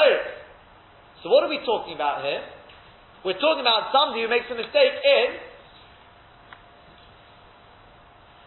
So 1.22 1.28
what 1.28 1.44
are 1.44 1.52
we 1.52 1.60
talking 1.62 1.94
about 1.94 2.24
here? 2.24 2.40
We're 3.22 3.38
talking 3.38 3.60
about 3.60 3.92
somebody 3.92 4.24
who 4.24 4.30
makes 4.32 4.48
a 4.48 4.56
mistake 4.56 4.96
in 4.96 5.28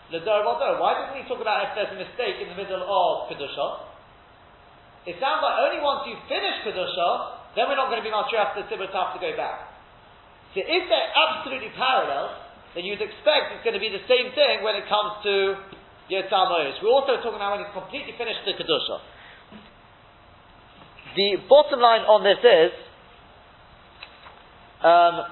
Why 0.09 0.91
doesn't 0.97 1.21
he 1.21 1.25
talk 1.29 1.37
about 1.37 1.69
if 1.69 1.77
there's 1.77 1.93
a 1.93 1.99
mistake 2.01 2.41
in 2.41 2.49
the 2.49 2.57
middle 2.57 2.81
of 2.81 3.29
Kedusha? 3.29 3.85
It 5.05 5.21
sounds 5.21 5.45
like 5.45 5.57
only 5.61 5.79
once 5.79 6.09
you 6.09 6.17
finish 6.25 6.65
Kedusha, 6.65 7.53
then 7.53 7.69
we're 7.69 7.77
not 7.77 7.93
going 7.93 8.01
to 8.01 8.05
be 8.05 8.13
Matriach 8.13 8.57
the 8.57 8.65
tzibur 8.65 8.89
have 8.89 9.13
to 9.13 9.21
go 9.21 9.31
back. 9.37 9.69
So 10.57 10.65
if 10.65 10.83
they're 10.89 11.13
absolutely 11.13 11.69
parallel, 11.77 12.41
then 12.73 12.85
you'd 12.85 13.01
expect 13.01 13.53
it's 13.53 13.63
going 13.63 13.77
to 13.77 13.81
be 13.81 13.93
the 13.93 14.05
same 14.09 14.33
thing 14.33 14.65
when 14.65 14.75
it 14.75 14.89
comes 14.89 15.21
to 15.25 15.61
Yotam 16.09 16.49
We're 16.81 16.89
also 16.89 17.21
talking 17.21 17.37
about 17.37 17.57
when 17.57 17.65
he's 17.65 17.73
completely 17.73 18.13
finished 18.17 18.41
the 18.45 18.57
Kedusha. 18.57 18.97
The 21.15 21.37
bottom 21.49 21.79
line 21.79 22.01
on 22.09 22.25
this 22.25 22.41
is 22.41 22.73
um, 24.81 25.25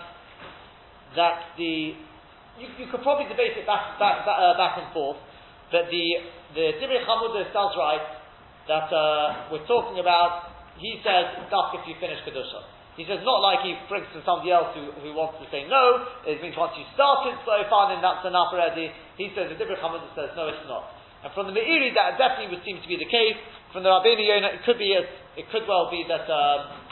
that 1.15 1.57
the 1.57 1.93
you, 2.58 2.68
you 2.82 2.88
could 2.89 3.01
probably 3.05 3.30
debate 3.30 3.53
it 3.58 3.66
back, 3.70 3.97
back, 4.01 4.26
back, 4.26 4.38
uh, 4.38 4.58
back 4.58 4.82
and 4.82 4.89
forth, 4.93 5.18
but 5.70 5.89
the, 5.93 6.05
the 6.58 6.66
Divrei 6.82 7.03
Chamudah 7.05 7.45
does 7.53 7.74
right 7.78 8.05
that 8.68 8.88
uh, 8.91 9.51
we're 9.51 9.66
talking 9.66 9.99
about, 10.01 10.51
he 10.82 10.99
says, 11.01 11.47
dusk 11.47 11.78
if 11.80 11.84
you 11.88 11.95
finish 12.01 12.20
Kedusha. 12.28 12.68
He 12.97 13.05
says, 13.05 13.22
not 13.22 13.45
like 13.45 13.62
he 13.62 13.78
brings 13.86 14.10
from 14.10 14.26
somebody 14.26 14.49
else 14.49 14.74
who, 14.74 14.89
who 15.05 15.14
wants 15.14 15.38
to 15.38 15.45
say 15.53 15.70
no, 15.70 16.10
it 16.26 16.41
means 16.41 16.58
once 16.58 16.74
you 16.76 16.86
started 16.97 17.38
so 17.45 17.53
then 17.62 18.01
that's 18.01 18.26
enough 18.26 18.49
already. 18.49 18.89
He 19.22 19.30
says, 19.38 19.53
the 19.53 19.58
Divrei 19.58 19.78
Chamudah 19.78 20.10
says, 20.18 20.34
no, 20.34 20.49
it's 20.49 20.66
not. 20.66 20.97
And 21.22 21.34
from 21.34 21.49
the 21.49 21.55
Meiri, 21.55 21.93
that 21.93 22.18
definitely 22.18 22.58
would 22.58 22.66
seem 22.66 22.82
to 22.82 22.89
be 22.89 22.97
the 22.97 23.10
case. 23.10 23.38
From 23.74 23.82
the 23.86 23.89
Rabbeinu 23.89 24.22
Yonah, 24.22 24.53
it 24.58 24.62
could 24.66 24.78
be, 24.78 24.93
a, 24.93 25.01
it 25.38 25.49
could 25.49 25.66
well 25.66 25.89
be 25.89 26.05
that, 26.10 26.26
um, 26.30 26.88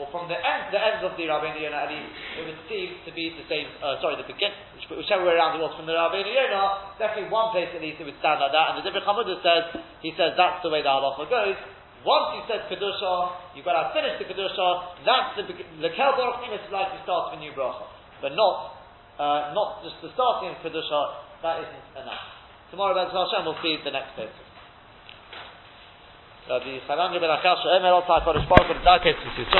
or 0.00 0.08
from 0.08 0.32
the 0.32 0.38
end, 0.40 0.72
the 0.72 0.80
ends 0.80 1.04
of 1.04 1.12
the 1.20 1.28
Rabbeinu 1.28 1.60
Yonah 1.60 1.92
it 1.92 2.42
would 2.48 2.60
seem 2.72 2.96
to 3.04 3.12
be 3.12 3.36
the 3.36 3.44
same, 3.52 3.68
uh, 3.84 4.00
sorry, 4.00 4.16
the 4.16 4.24
begin, 4.24 4.48
whichever 4.88 5.28
way 5.28 5.36
around 5.36 5.60
it 5.60 5.60
was 5.60 5.76
from 5.76 5.84
the 5.84 5.92
Rabbeinu 5.92 6.32
Yonah, 6.32 6.96
definitely 6.96 7.28
one 7.28 7.52
place 7.52 7.68
at 7.76 7.84
least 7.84 8.00
it 8.00 8.08
would 8.08 8.16
stand 8.24 8.40
like 8.40 8.56
that, 8.56 8.72
and 8.72 8.74
the 8.80 8.84
Divrei 8.88 9.04
Chamudah 9.04 9.44
says, 9.44 9.76
he 10.00 10.16
says 10.16 10.32
that's 10.40 10.64
the 10.64 10.72
way 10.72 10.80
the 10.80 10.88
halacha 10.88 11.28
goes, 11.28 11.60
once 12.00 12.40
you 12.40 12.42
said 12.48 12.64
Kedusha, 12.72 13.12
you've 13.52 13.68
got 13.68 13.76
to 13.76 13.92
finish 13.92 14.16
the 14.16 14.24
Kedusha, 14.24 14.68
that's 15.04 15.36
the, 15.36 15.44
the 15.84 15.92
Kel 15.92 16.16
Baruch 16.16 16.48
is 16.48 16.64
like 16.72 16.96
the 16.96 17.00
start 17.04 17.28
of 17.28 17.36
a 17.36 17.40
new 17.44 17.52
bracha. 17.52 17.84
But 18.24 18.32
not, 18.32 18.80
uh, 19.20 19.52
not 19.52 19.84
just 19.84 20.00
the 20.00 20.08
starting 20.16 20.56
of 20.56 20.64
Kedusha, 20.64 21.00
that 21.44 21.60
isn't 21.60 22.00
enough. 22.00 22.24
Tomorrow, 22.72 22.96
Ben 22.96 23.12
Hashem, 23.12 23.44
we'll 23.44 23.60
see 23.60 23.76
the 23.84 23.92
next 23.92 24.16
bit. 24.16 24.32
Rabbi 26.48 26.80
Kodesh 28.24 28.48
Baruch, 28.48 29.04